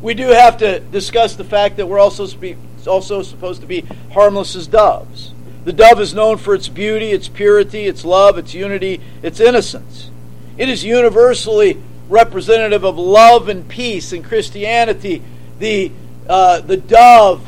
We 0.00 0.14
do 0.14 0.28
have 0.28 0.58
to 0.58 0.78
discuss 0.78 1.34
the 1.34 1.42
fact 1.42 1.78
that 1.78 1.86
we're 1.86 1.98
also, 1.98 2.28
also 2.86 3.22
supposed 3.22 3.62
to 3.62 3.66
be 3.66 3.80
harmless 4.12 4.54
as 4.54 4.68
doves. 4.68 5.32
The 5.68 5.74
dove 5.74 6.00
is 6.00 6.14
known 6.14 6.38
for 6.38 6.54
its 6.54 6.66
beauty, 6.66 7.10
its 7.10 7.28
purity, 7.28 7.84
its 7.84 8.02
love, 8.02 8.38
its 8.38 8.54
unity, 8.54 9.02
its 9.22 9.38
innocence. 9.38 10.10
It 10.56 10.70
is 10.70 10.82
universally 10.82 11.76
representative 12.08 12.84
of 12.84 12.96
love 12.96 13.50
and 13.50 13.68
peace 13.68 14.14
in 14.14 14.22
Christianity. 14.22 15.22
The, 15.58 15.92
uh, 16.26 16.62
the 16.62 16.78
dove 16.78 17.46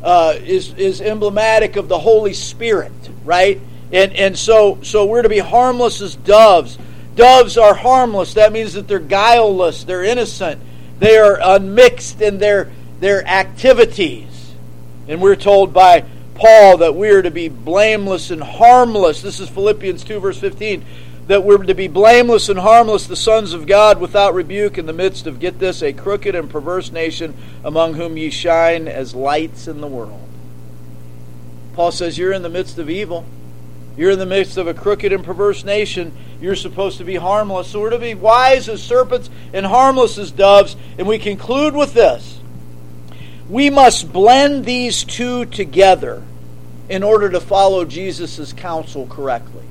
uh, 0.00 0.34
is, 0.38 0.74
is 0.74 1.00
emblematic 1.00 1.74
of 1.74 1.88
the 1.88 1.98
Holy 1.98 2.34
Spirit, 2.34 2.92
right? 3.24 3.60
And, 3.92 4.12
and 4.12 4.38
so, 4.38 4.78
so 4.82 5.04
we're 5.04 5.22
to 5.22 5.28
be 5.28 5.40
harmless 5.40 6.00
as 6.00 6.14
doves. 6.14 6.78
Doves 7.16 7.58
are 7.58 7.74
harmless. 7.74 8.34
That 8.34 8.52
means 8.52 8.74
that 8.74 8.86
they're 8.86 9.00
guileless, 9.00 9.82
they're 9.82 10.04
innocent, 10.04 10.60
they 11.00 11.18
are 11.18 11.40
unmixed 11.42 12.20
in 12.20 12.38
their, 12.38 12.70
their 13.00 13.26
activities. 13.26 14.54
And 15.08 15.20
we're 15.20 15.34
told 15.34 15.72
by 15.72 16.04
Paul 16.36 16.78
that 16.78 16.94
we 16.94 17.08
are 17.10 17.22
to 17.22 17.30
be 17.30 17.48
blameless 17.48 18.30
and 18.30 18.42
harmless. 18.42 19.22
This 19.22 19.40
is 19.40 19.48
Philippians 19.48 20.04
2, 20.04 20.20
verse 20.20 20.38
15. 20.38 20.84
That 21.28 21.42
we're 21.42 21.58
to 21.58 21.74
be 21.74 21.88
blameless 21.88 22.48
and 22.48 22.58
harmless, 22.58 23.06
the 23.06 23.16
sons 23.16 23.52
of 23.52 23.66
God, 23.66 24.00
without 24.00 24.34
rebuke, 24.34 24.78
in 24.78 24.86
the 24.86 24.92
midst 24.92 25.26
of, 25.26 25.40
get 25.40 25.58
this, 25.58 25.82
a 25.82 25.92
crooked 25.92 26.34
and 26.34 26.48
perverse 26.48 26.92
nation, 26.92 27.34
among 27.64 27.94
whom 27.94 28.16
ye 28.16 28.30
shine 28.30 28.86
as 28.86 29.14
lights 29.14 29.66
in 29.66 29.80
the 29.80 29.88
world. 29.88 30.20
Paul 31.74 31.90
says, 31.90 32.16
You're 32.16 32.32
in 32.32 32.42
the 32.42 32.48
midst 32.48 32.78
of 32.78 32.88
evil. 32.88 33.24
You're 33.96 34.12
in 34.12 34.18
the 34.18 34.26
midst 34.26 34.56
of 34.56 34.66
a 34.66 34.74
crooked 34.74 35.12
and 35.12 35.24
perverse 35.24 35.64
nation. 35.64 36.16
You're 36.40 36.54
supposed 36.54 36.98
to 36.98 37.04
be 37.04 37.16
harmless. 37.16 37.68
So 37.68 37.80
we're 37.80 37.90
to 37.90 37.98
be 37.98 38.14
wise 38.14 38.68
as 38.68 38.82
serpents 38.82 39.30
and 39.52 39.64
harmless 39.64 40.18
as 40.18 40.30
doves. 40.30 40.76
And 40.98 41.08
we 41.08 41.18
conclude 41.18 41.74
with 41.74 41.94
this 41.94 42.35
we 43.48 43.70
must 43.70 44.12
blend 44.12 44.64
these 44.64 45.04
two 45.04 45.44
together 45.46 46.22
in 46.88 47.02
order 47.02 47.30
to 47.30 47.40
follow 47.40 47.84
Jesus' 47.84 48.52
counsel 48.52 49.06
correctly. 49.06 49.62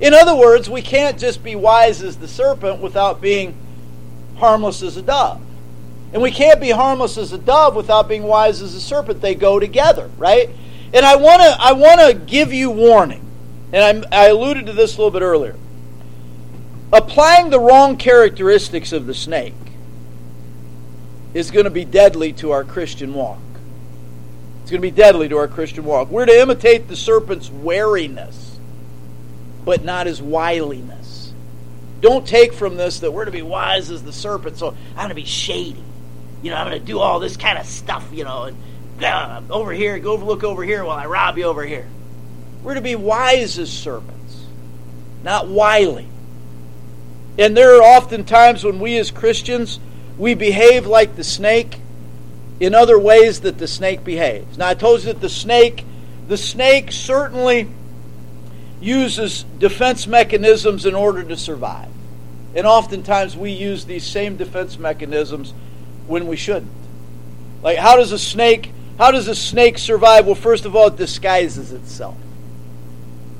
In 0.00 0.14
other 0.14 0.34
words, 0.34 0.70
we 0.70 0.82
can't 0.82 1.18
just 1.18 1.42
be 1.42 1.56
wise 1.56 2.02
as 2.02 2.16
the 2.16 2.28
serpent 2.28 2.80
without 2.80 3.20
being 3.20 3.56
harmless 4.36 4.82
as 4.82 4.96
a 4.96 5.02
dove. 5.02 5.40
And 6.12 6.22
we 6.22 6.30
can't 6.30 6.60
be 6.60 6.70
harmless 6.70 7.18
as 7.18 7.32
a 7.32 7.38
dove 7.38 7.74
without 7.74 8.08
being 8.08 8.22
wise 8.22 8.62
as 8.62 8.74
a 8.74 8.80
serpent. 8.80 9.20
They 9.20 9.34
go 9.34 9.58
together, 9.58 10.10
right? 10.16 10.48
And 10.94 11.04
I 11.04 11.16
want 11.16 11.42
to 11.42 11.56
I 11.60 11.72
want 11.72 12.00
to 12.00 12.14
give 12.14 12.52
you 12.52 12.70
warning. 12.70 13.24
And 13.72 14.06
I, 14.10 14.24
I 14.24 14.28
alluded 14.28 14.66
to 14.66 14.72
this 14.72 14.94
a 14.94 14.98
little 14.98 15.10
bit 15.10 15.22
earlier. 15.22 15.56
Applying 16.92 17.50
the 17.50 17.60
wrong 17.60 17.98
characteristics 17.98 18.92
of 18.92 19.06
the 19.06 19.12
snake 19.12 19.54
is 21.34 21.50
going 21.50 21.64
to 21.64 21.70
be 21.70 21.84
deadly 21.84 22.32
to 22.34 22.50
our 22.50 22.64
Christian 22.64 23.14
walk. 23.14 23.38
It's 24.62 24.70
going 24.70 24.82
to 24.82 24.86
be 24.86 24.90
deadly 24.90 25.28
to 25.28 25.38
our 25.38 25.48
Christian 25.48 25.84
walk. 25.84 26.10
We're 26.10 26.26
to 26.26 26.40
imitate 26.40 26.88
the 26.88 26.96
serpent's 26.96 27.50
wariness, 27.50 28.58
but 29.64 29.84
not 29.84 30.06
his 30.06 30.20
wiliness. 30.20 31.32
Don't 32.00 32.26
take 32.26 32.52
from 32.52 32.76
this 32.76 33.00
that 33.00 33.12
we're 33.12 33.24
to 33.24 33.30
be 33.30 33.42
wise 33.42 33.90
as 33.90 34.02
the 34.02 34.12
serpent, 34.12 34.56
so 34.56 34.68
I'm 34.90 34.96
going 34.96 35.08
to 35.08 35.14
be 35.14 35.24
shady. 35.24 35.82
You 36.42 36.50
know, 36.50 36.56
I'm 36.56 36.68
going 36.68 36.80
to 36.80 36.86
do 36.86 36.98
all 36.98 37.18
this 37.18 37.36
kind 37.36 37.58
of 37.58 37.66
stuff, 37.66 38.06
you 38.12 38.24
know, 38.24 38.44
and 38.44 38.56
uh, 39.02 39.42
over 39.50 39.72
here, 39.72 39.98
go 39.98 40.16
look 40.16 40.44
over 40.44 40.62
here 40.62 40.84
while 40.84 40.98
I 40.98 41.06
rob 41.06 41.38
you 41.38 41.44
over 41.44 41.64
here. 41.64 41.88
We're 42.62 42.74
to 42.74 42.80
be 42.80 42.96
wise 42.96 43.58
as 43.58 43.72
serpents, 43.72 44.44
not 45.22 45.48
wily. 45.48 46.08
And 47.38 47.56
there 47.56 47.76
are 47.76 47.82
often 47.82 48.24
times 48.24 48.64
when 48.64 48.80
we 48.80 48.98
as 48.98 49.10
Christians, 49.10 49.78
we 50.18 50.34
behave 50.34 50.86
like 50.86 51.16
the 51.16 51.24
snake 51.24 51.80
in 52.60 52.74
other 52.74 52.98
ways 52.98 53.40
that 53.40 53.58
the 53.58 53.68
snake 53.68 54.04
behaves. 54.04 54.58
Now 54.58 54.68
I 54.68 54.74
told 54.74 55.00
you 55.00 55.12
that 55.12 55.20
the 55.20 55.28
snake, 55.28 55.84
the 56.26 56.36
snake 56.36 56.90
certainly 56.92 57.68
uses 58.80 59.44
defense 59.58 60.06
mechanisms 60.06 60.84
in 60.84 60.94
order 60.94 61.22
to 61.22 61.36
survive. 61.36 61.88
And 62.54 62.66
oftentimes 62.66 63.36
we 63.36 63.52
use 63.52 63.84
these 63.84 64.04
same 64.04 64.36
defense 64.36 64.78
mechanisms 64.78 65.54
when 66.06 66.26
we 66.26 66.36
shouldn't. 66.36 66.72
Like 67.62 67.78
how 67.78 67.96
does 67.96 68.12
a 68.12 68.18
snake 68.18 68.72
how 68.98 69.12
does 69.12 69.28
a 69.28 69.34
snake 69.34 69.78
survive? 69.78 70.26
Well, 70.26 70.34
first 70.34 70.64
of 70.64 70.74
all, 70.74 70.88
it 70.88 70.96
disguises 70.96 71.72
itself. 71.72 72.16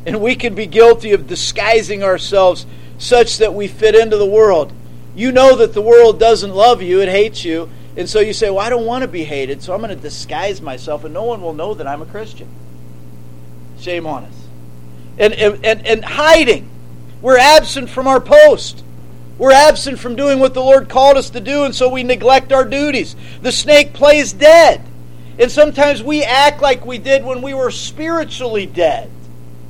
And 0.07 0.20
we 0.20 0.37
can 0.37 0.55
be 0.55 0.66
guilty 0.66 1.12
of 1.12 1.26
disguising 1.26 2.05
ourselves 2.05 2.64
such 2.97 3.39
that 3.39 3.53
we 3.53 3.66
fit 3.66 3.97
into 3.97 4.16
the 4.16 4.26
world. 4.26 4.72
You 5.18 5.32
know 5.32 5.56
that 5.56 5.72
the 5.74 5.82
world 5.82 6.20
doesn't 6.20 6.54
love 6.54 6.80
you, 6.80 7.00
it 7.00 7.08
hates 7.08 7.44
you, 7.44 7.68
and 7.96 8.08
so 8.08 8.20
you 8.20 8.32
say, 8.32 8.50
Well, 8.50 8.60
I 8.60 8.70
don't 8.70 8.86
want 8.86 9.02
to 9.02 9.08
be 9.08 9.24
hated, 9.24 9.64
so 9.64 9.74
I'm 9.74 9.80
going 9.80 9.90
to 9.90 10.00
disguise 10.00 10.62
myself, 10.62 11.02
and 11.02 11.12
no 11.12 11.24
one 11.24 11.42
will 11.42 11.54
know 11.54 11.74
that 11.74 11.88
I'm 11.88 12.02
a 12.02 12.06
Christian. 12.06 12.48
Shame 13.80 14.06
on 14.06 14.26
us. 14.26 14.34
And, 15.18 15.34
and, 15.34 15.84
and 15.84 16.04
hiding. 16.04 16.70
We're 17.20 17.36
absent 17.36 17.90
from 17.90 18.06
our 18.06 18.20
post. 18.20 18.84
We're 19.38 19.50
absent 19.50 19.98
from 19.98 20.14
doing 20.14 20.38
what 20.38 20.54
the 20.54 20.62
Lord 20.62 20.88
called 20.88 21.16
us 21.16 21.30
to 21.30 21.40
do, 21.40 21.64
and 21.64 21.74
so 21.74 21.88
we 21.88 22.04
neglect 22.04 22.52
our 22.52 22.64
duties. 22.64 23.16
The 23.42 23.50
snake 23.50 23.94
plays 23.94 24.32
dead. 24.32 24.84
And 25.36 25.50
sometimes 25.50 26.00
we 26.00 26.22
act 26.22 26.62
like 26.62 26.86
we 26.86 26.98
did 26.98 27.24
when 27.24 27.42
we 27.42 27.54
were 27.54 27.72
spiritually 27.72 28.66
dead. 28.66 29.10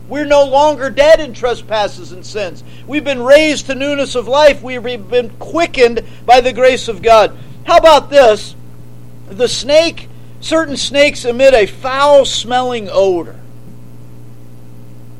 We're 0.09 0.25
no 0.25 0.45
longer 0.45 0.89
dead 0.89 1.21
in 1.21 1.35
trespasses 1.35 2.13
and 2.13 2.25
sins. 2.25 2.65
We've 2.87 3.05
been 3.05 3.23
raised 3.23 3.67
to 3.67 3.75
newness 3.75 4.15
of 4.15 4.27
life. 4.27 4.63
We've 4.63 4.83
been 4.83 5.31
quickened 5.39 6.03
by 6.25 6.41
the 6.41 6.53
grace 6.53 6.89
of 6.89 7.03
God. 7.03 7.37
How 7.65 7.77
about 7.77 8.09
this? 8.09 8.57
The 9.29 9.49
snake, 9.49 10.09
certain 10.41 10.79
snakes 10.79 11.27
emit 11.27 11.53
a 11.53 11.67
foul 11.67 12.25
smelling 12.25 12.89
odor 12.91 13.39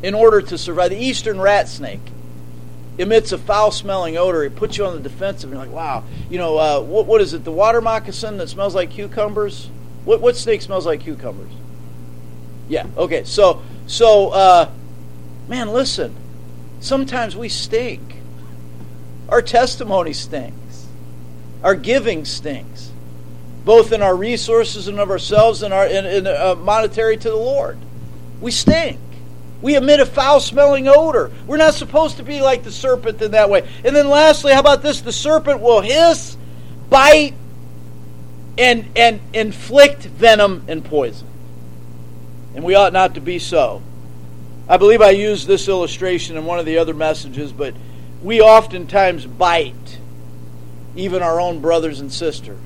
in 0.03 0.15
order 0.15 0.41
to 0.41 0.57
survive. 0.57 0.91
The 0.91 0.97
eastern 0.97 1.39
rat 1.39 1.69
snake 1.69 2.01
emits 2.97 3.33
a 3.33 3.39
foul 3.39 3.71
smelling 3.71 4.17
odor. 4.17 4.43
It 4.45 4.57
puts 4.57 4.79
you 4.79 4.87
on 4.87 4.95
the 4.95 5.07
defensive. 5.07 5.51
You're 5.51 5.59
like, 5.59 5.71
wow, 5.71 6.05
you 6.31 6.39
know, 6.39 6.57
uh, 6.57 6.81
what, 6.81 7.05
what 7.05 7.21
is 7.21 7.35
it? 7.35 7.45
The 7.45 7.53
water 7.53 7.83
moccasin 7.83 8.39
that 8.39 8.49
smells 8.49 8.75
like 8.75 8.91
cucumbers? 8.91 9.69
What, 10.07 10.23
what 10.23 10.37
snake 10.37 10.63
smells 10.63 10.87
like 10.87 11.01
cucumbers? 11.01 11.53
Yeah, 12.69 12.87
okay. 12.97 13.25
So, 13.25 13.63
so 13.87 14.31
uh, 14.31 14.71
man, 15.49 15.69
listen. 15.69 16.15
Sometimes 16.81 17.37
we 17.37 17.49
stink. 17.49 18.17
Our 19.29 19.43
testimony 19.43 20.13
stinks. 20.13 20.87
Our 21.63 21.75
giving 21.75 22.25
stinks, 22.25 22.93
both 23.65 23.91
in 23.93 24.01
our 24.01 24.15
resources 24.15 24.87
and 24.87 25.01
of 25.01 25.11
ourselves 25.11 25.63
and 25.63 25.75
our 25.75 25.87
in, 25.87 26.07
in 26.07 26.27
uh, 26.27 26.55
monetary 26.55 27.17
to 27.17 27.29
the 27.29 27.37
Lord. 27.37 27.79
We 28.41 28.53
stink. 28.53 29.01
We 29.61 29.75
emit 29.75 29.99
a 29.99 30.07
foul 30.07 30.39
smelling 30.39 30.87
odor. 30.87 31.33
We're 31.47 31.57
not 31.57 31.75
supposed 31.75 32.19
to 32.19 32.23
be 32.23 32.41
like 32.41 32.63
the 32.63 32.71
serpent 32.71 33.21
in 33.21 33.33
that 33.33 33.51
way. 33.51 33.69
And 33.85 33.95
then 33.95 34.09
lastly, 34.09 34.53
how 34.53 34.61
about 34.61 34.83
this? 34.83 35.01
The 35.01 35.13
serpent 35.13 35.61
will 35.61 35.81
hiss, 35.81 36.37
bite, 36.89 37.35
and, 38.57 38.87
and 38.95 39.21
inflict 39.33 40.05
venom 40.05 40.65
and 40.69 40.85
poison. 40.85 41.27
And 42.55 42.65
we 42.65 42.77
ought 42.77 42.93
not 42.93 43.15
to 43.15 43.21
be 43.21 43.41
so. 43.41 43.83
I 44.69 44.77
believe 44.77 45.01
I 45.01 45.11
used 45.11 45.47
this 45.47 45.67
illustration 45.69 46.37
in 46.37 46.45
one 46.45 46.59
of 46.59 46.67
the 46.67 46.79
other 46.79 46.95
messages, 46.95 47.53
but 47.53 47.75
we 48.23 48.41
oftentimes 48.41 49.25
bite 49.25 49.99
even 50.95 51.23
our 51.23 51.41
own 51.41 51.61
brothers 51.61 52.01
and 52.01 52.13
sisters. 52.13 52.59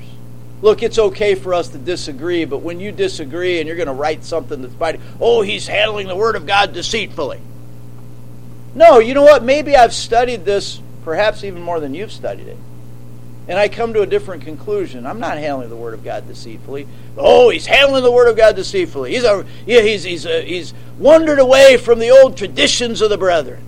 Look, 0.62 0.82
it's 0.82 0.98
okay 0.98 1.34
for 1.34 1.55
us 1.55 1.68
to 1.68 1.78
disagree, 1.78 2.44
but 2.44 2.59
when 2.59 2.80
you 2.80 2.92
disagree 2.92 3.59
and 3.59 3.66
you're 3.66 3.76
going 3.76 3.88
to 3.88 3.92
write 3.92 4.24
something 4.24 4.62
that's 4.62 4.74
biting, 4.74 5.03
oh, 5.20 5.42
he's 5.42 5.66
handling 5.66 6.09
the 6.09 6.16
Word 6.16 6.36
of 6.36 6.46
God 6.46 6.72
deceitfully. 6.72 7.40
No, 8.74 8.98
you 8.98 9.14
know 9.14 9.22
what? 9.22 9.42
Maybe 9.42 9.76
I've 9.76 9.92
studied 9.92 10.44
this 10.44 10.80
perhaps 11.05 11.44
even 11.44 11.62
more 11.62 11.80
than 11.80 11.94
you've 11.94 12.12
studied 12.12 12.46
it. 12.46 12.57
And 13.49 13.59
I 13.59 13.68
come 13.68 13.93
to 13.95 14.03
a 14.03 14.07
different 14.07 14.45
conclusion. 14.45 15.05
I'm 15.05 15.18
not 15.18 15.36
handling 15.36 15.68
the 15.68 15.76
Word 15.76 15.95
of 15.95 16.05
God 16.05 16.28
deceitfully. 16.28 16.86
Oh, 17.16 17.51
he's 17.51 17.66
handling 17.66 18.05
the 18.05 18.12
Word 18.12 18.28
of 18.28 18.36
God 18.36 18.55
deceitfully. 18.55 19.12
He's, 19.12 19.24
a, 19.24 19.45
he's, 19.66 20.05
he's, 20.05 20.26
a, 20.26 20.43
he's 20.43 20.72
wandered 20.99 21.40
away 21.40 21.76
from 21.76 21.99
the 21.99 22.11
old 22.11 22.36
traditions 22.36 23.01
of 23.01 23.11
the 23.11 23.18
brethren. 23.18 23.62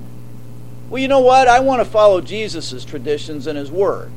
Well, 0.89 1.03
you 1.03 1.09
know 1.09 1.21
what? 1.21 1.49
I 1.49 1.59
want 1.59 1.81
to 1.81 1.85
follow 1.85 2.21
Jesus' 2.21 2.85
traditions 2.85 3.49
and 3.49 3.59
His 3.59 3.71
Word. 3.71 4.13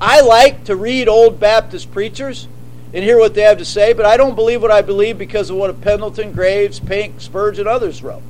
I 0.00 0.20
like 0.20 0.64
to 0.64 0.76
read 0.76 1.08
old 1.08 1.40
Baptist 1.40 1.90
preachers 1.90 2.46
and 2.94 3.02
hear 3.02 3.18
what 3.18 3.34
they 3.34 3.42
have 3.42 3.58
to 3.58 3.64
say, 3.64 3.92
but 3.92 4.06
I 4.06 4.16
don't 4.16 4.36
believe 4.36 4.62
what 4.62 4.70
I 4.70 4.82
believe 4.82 5.18
because 5.18 5.50
of 5.50 5.56
what 5.56 5.80
Pendleton, 5.80 6.32
Graves, 6.32 6.78
Pink, 6.78 7.20
Spurgeon, 7.20 7.62
and 7.62 7.68
others 7.68 8.04
wrote. 8.04 8.22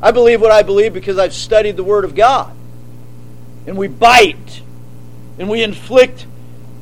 I 0.00 0.12
believe 0.12 0.40
what 0.40 0.52
I 0.52 0.62
believe 0.62 0.94
because 0.94 1.18
I've 1.18 1.34
studied 1.34 1.76
the 1.76 1.84
Word 1.84 2.04
of 2.04 2.14
God. 2.14 2.54
And 3.66 3.76
we 3.76 3.88
bite 3.88 4.62
and 5.38 5.48
we 5.48 5.62
inflict 5.62 6.26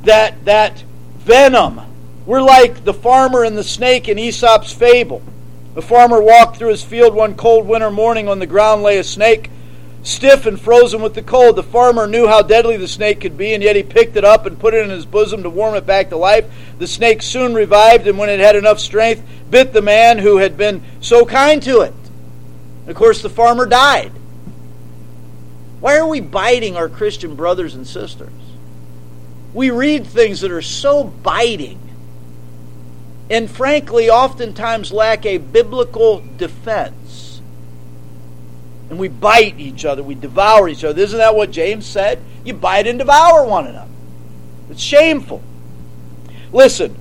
that, 0.05 0.45
that 0.45 0.85
venom. 1.19 1.81
We're 2.27 2.43
like 2.43 2.85
the 2.85 2.95
farmer 2.95 3.45
and 3.45 3.57
the 3.57 3.65
snake 3.65 4.09
in 4.09 4.19
Aesop's 4.19 4.73
fable. 4.73 5.23
The 5.75 5.83
farmer 5.83 6.21
walked 6.21 6.57
through 6.57 6.71
his 6.71 6.85
field 6.85 7.15
one 7.15 7.35
cold 7.35 7.67
winter 7.67 7.91
morning. 7.91 8.29
On 8.29 8.39
the 8.39 8.47
ground 8.47 8.83
lay 8.83 8.99
a 8.99 9.05
snake 9.05 9.51
stiff 10.05 10.47
and 10.47 10.61
frozen 10.61 11.03
with 11.03 11.15
the 11.15 11.23
cold. 11.23 11.57
The 11.57 11.63
farmer 11.63 12.07
knew 12.07 12.29
how 12.29 12.43
deadly 12.43 12.77
the 12.77 12.87
snake 12.87 13.21
could 13.21 13.37
be, 13.37 13.55
and 13.55 13.63
yet 13.63 13.75
he 13.75 13.83
picked 13.83 14.17
it 14.17 14.25
up 14.25 14.47
and 14.47 14.59
put 14.59 14.75
it 14.75 14.85
in 14.85 14.91
his 14.91 15.05
bosom 15.05 15.43
to 15.43 15.51
warm 15.51 15.75
it 15.75 15.87
back 15.87 16.11
to 16.11 16.17
life. 16.17 16.45
The 16.79 16.87
snake 16.87 17.23
soon 17.23 17.55
revived, 17.55 18.07
and 18.07 18.19
when 18.19 18.29
it 18.29 18.41
had 18.41 18.55
enough 18.55 18.79
strength, 18.79 19.23
bit 19.51 19.73
the 19.73 19.83
man 19.83 20.19
who 20.19 20.39
had 20.39 20.57
been 20.57 20.83
so 21.01 21.25
kind 21.25 21.63
to 21.65 21.81
it. 21.81 21.95
Of 22.87 22.95
course, 22.95 23.23
the 23.23 23.31
farmer 23.31 23.67
died. 23.67 24.13
Why 25.81 25.99
are 25.99 26.07
we 26.07 26.21
biting 26.21 26.77
our 26.77 26.89
Christian 26.89 27.35
brothers 27.35 27.75
and 27.75 27.87
sisters? 27.87 28.33
We 29.55 29.71
read 29.71 30.07
things 30.07 30.43
that 30.43 30.51
are 30.51 30.63
so 30.63 31.05
biting 31.05 31.81
and 33.31 33.51
frankly 33.51 34.11
oftentimes 34.11 34.93
lack 34.93 35.25
a 35.25 35.39
biblical 35.39 36.23
defense 36.37 37.41
and 38.91 38.99
we 38.99 39.09
bite 39.09 39.59
each 39.59 39.85
other, 39.85 40.03
we 40.03 40.15
devour 40.15 40.69
each 40.69 40.85
other. 40.85 41.01
Isn't 41.01 41.19
that 41.19 41.35
what 41.35 41.51
James 41.51 41.87
said? 41.87 42.21
You 42.45 42.55
bite 42.55 42.87
and 42.87 42.99
devour 42.99 43.45
one 43.45 43.67
another. 43.67 43.91
It's 44.71 44.83
shameful. 44.83 45.43
Listen, 46.53 46.97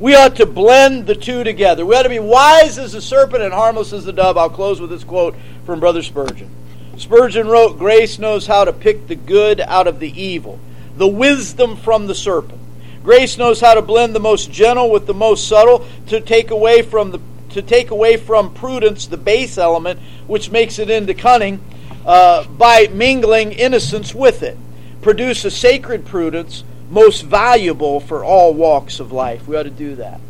we 0.00 0.14
ought 0.14 0.36
to 0.36 0.46
blend 0.46 1.06
the 1.06 1.14
two 1.14 1.44
together. 1.44 1.84
We 1.84 1.94
ought 1.94 2.04
to 2.04 2.08
be 2.08 2.18
wise 2.18 2.78
as 2.78 2.92
the 2.92 3.02
serpent 3.02 3.42
and 3.42 3.52
harmless 3.52 3.92
as 3.92 4.04
the 4.04 4.12
dove. 4.12 4.38
I'll 4.38 4.50
close 4.50 4.80
with 4.80 4.90
this 4.90 5.04
quote 5.04 5.36
from 5.66 5.78
Brother 5.78 6.02
Spurgeon. 6.02 6.50
Spurgeon 6.96 7.48
wrote, 7.48 7.78
Grace 7.78 8.18
knows 8.18 8.46
how 8.46 8.64
to 8.64 8.72
pick 8.72 9.06
the 9.06 9.14
good 9.14 9.60
out 9.60 9.86
of 9.86 10.00
the 10.00 10.20
evil, 10.20 10.58
the 11.00 11.08
wisdom 11.08 11.78
from 11.78 12.06
the 12.06 12.14
serpent. 12.14 12.60
Grace 13.02 13.38
knows 13.38 13.58
how 13.58 13.72
to 13.72 13.80
blend 13.80 14.14
the 14.14 14.20
most 14.20 14.52
gentle 14.52 14.90
with 14.90 15.06
the 15.06 15.14
most 15.14 15.48
subtle, 15.48 15.86
to 16.08 16.20
take 16.20 16.50
away 16.50 16.82
from 16.82 17.10
the 17.10 17.18
to 17.48 17.62
take 17.62 17.90
away 17.90 18.18
from 18.18 18.52
prudence 18.52 19.06
the 19.06 19.16
base 19.16 19.56
element 19.56 19.98
which 20.26 20.50
makes 20.50 20.78
it 20.78 20.90
into 20.90 21.14
cunning 21.14 21.58
uh, 22.04 22.44
by 22.44 22.86
mingling 22.92 23.50
innocence 23.52 24.14
with 24.14 24.42
it. 24.42 24.58
Produce 25.00 25.42
a 25.46 25.50
sacred 25.50 26.04
prudence 26.04 26.64
most 26.90 27.22
valuable 27.22 27.98
for 27.98 28.22
all 28.22 28.52
walks 28.52 29.00
of 29.00 29.10
life. 29.10 29.48
We 29.48 29.56
ought 29.56 29.62
to 29.62 29.70
do 29.70 29.96
that. 29.96 30.20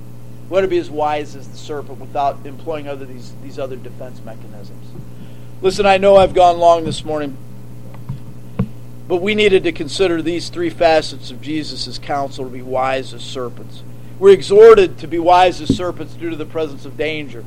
We 0.48 0.56
ought 0.56 0.62
to 0.62 0.68
be 0.68 0.78
as 0.78 0.88
wise 0.88 1.34
as 1.34 1.48
the 1.48 1.58
serpent 1.58 1.98
without 1.98 2.46
employing 2.46 2.86
other 2.86 3.04
these, 3.04 3.34
these 3.42 3.58
other 3.58 3.76
defense 3.76 4.20
mechanisms. 4.24 4.86
Listen, 5.62 5.84
I 5.84 5.98
know 5.98 6.16
I've 6.16 6.32
gone 6.32 6.58
long 6.58 6.84
this 6.84 7.04
morning, 7.04 7.36
but 9.10 9.22
we 9.22 9.34
needed 9.34 9.64
to 9.64 9.72
consider 9.72 10.22
these 10.22 10.50
three 10.50 10.70
facets 10.70 11.32
of 11.32 11.42
Jesus' 11.42 11.98
counsel 11.98 12.44
to 12.44 12.50
be 12.50 12.62
wise 12.62 13.12
as 13.12 13.24
serpents. 13.24 13.82
We're 14.20 14.30
exhorted 14.30 14.98
to 14.98 15.08
be 15.08 15.18
wise 15.18 15.60
as 15.60 15.76
serpents 15.76 16.14
due 16.14 16.30
to 16.30 16.36
the 16.36 16.46
presence 16.46 16.84
of 16.84 16.96
danger. 16.96 17.44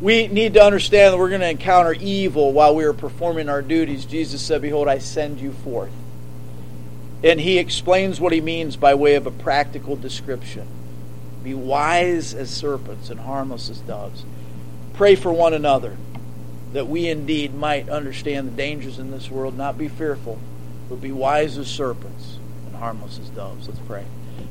We 0.00 0.28
need 0.28 0.54
to 0.54 0.62
understand 0.62 1.12
that 1.12 1.18
we're 1.18 1.30
going 1.30 1.40
to 1.40 1.50
encounter 1.50 1.92
evil 1.94 2.52
while 2.52 2.72
we 2.72 2.84
are 2.84 2.92
performing 2.92 3.48
our 3.48 3.62
duties. 3.62 4.04
Jesus 4.04 4.40
said, 4.40 4.62
Behold, 4.62 4.86
I 4.86 4.98
send 4.98 5.40
you 5.40 5.50
forth. 5.50 5.90
And 7.24 7.40
he 7.40 7.58
explains 7.58 8.20
what 8.20 8.32
he 8.32 8.40
means 8.40 8.76
by 8.76 8.94
way 8.94 9.16
of 9.16 9.26
a 9.26 9.32
practical 9.32 9.96
description 9.96 10.68
Be 11.42 11.52
wise 11.52 12.32
as 12.32 12.48
serpents 12.48 13.10
and 13.10 13.18
harmless 13.18 13.68
as 13.68 13.80
doves. 13.80 14.24
Pray 14.94 15.16
for 15.16 15.32
one 15.32 15.52
another 15.52 15.96
that 16.74 16.86
we 16.86 17.08
indeed 17.08 17.54
might 17.54 17.88
understand 17.88 18.46
the 18.46 18.56
dangers 18.56 19.00
in 19.00 19.10
this 19.10 19.28
world, 19.28 19.56
not 19.56 19.76
be 19.76 19.88
fearful, 19.88 20.38
but 20.88 21.00
be 21.00 21.12
wise 21.12 21.58
as 21.58 21.68
serpents 21.68 22.38
and 22.66 22.76
harmless 22.76 23.18
as 23.18 23.28
doves. 23.30 23.68
Let's 23.68 23.80
pray. 23.80 24.04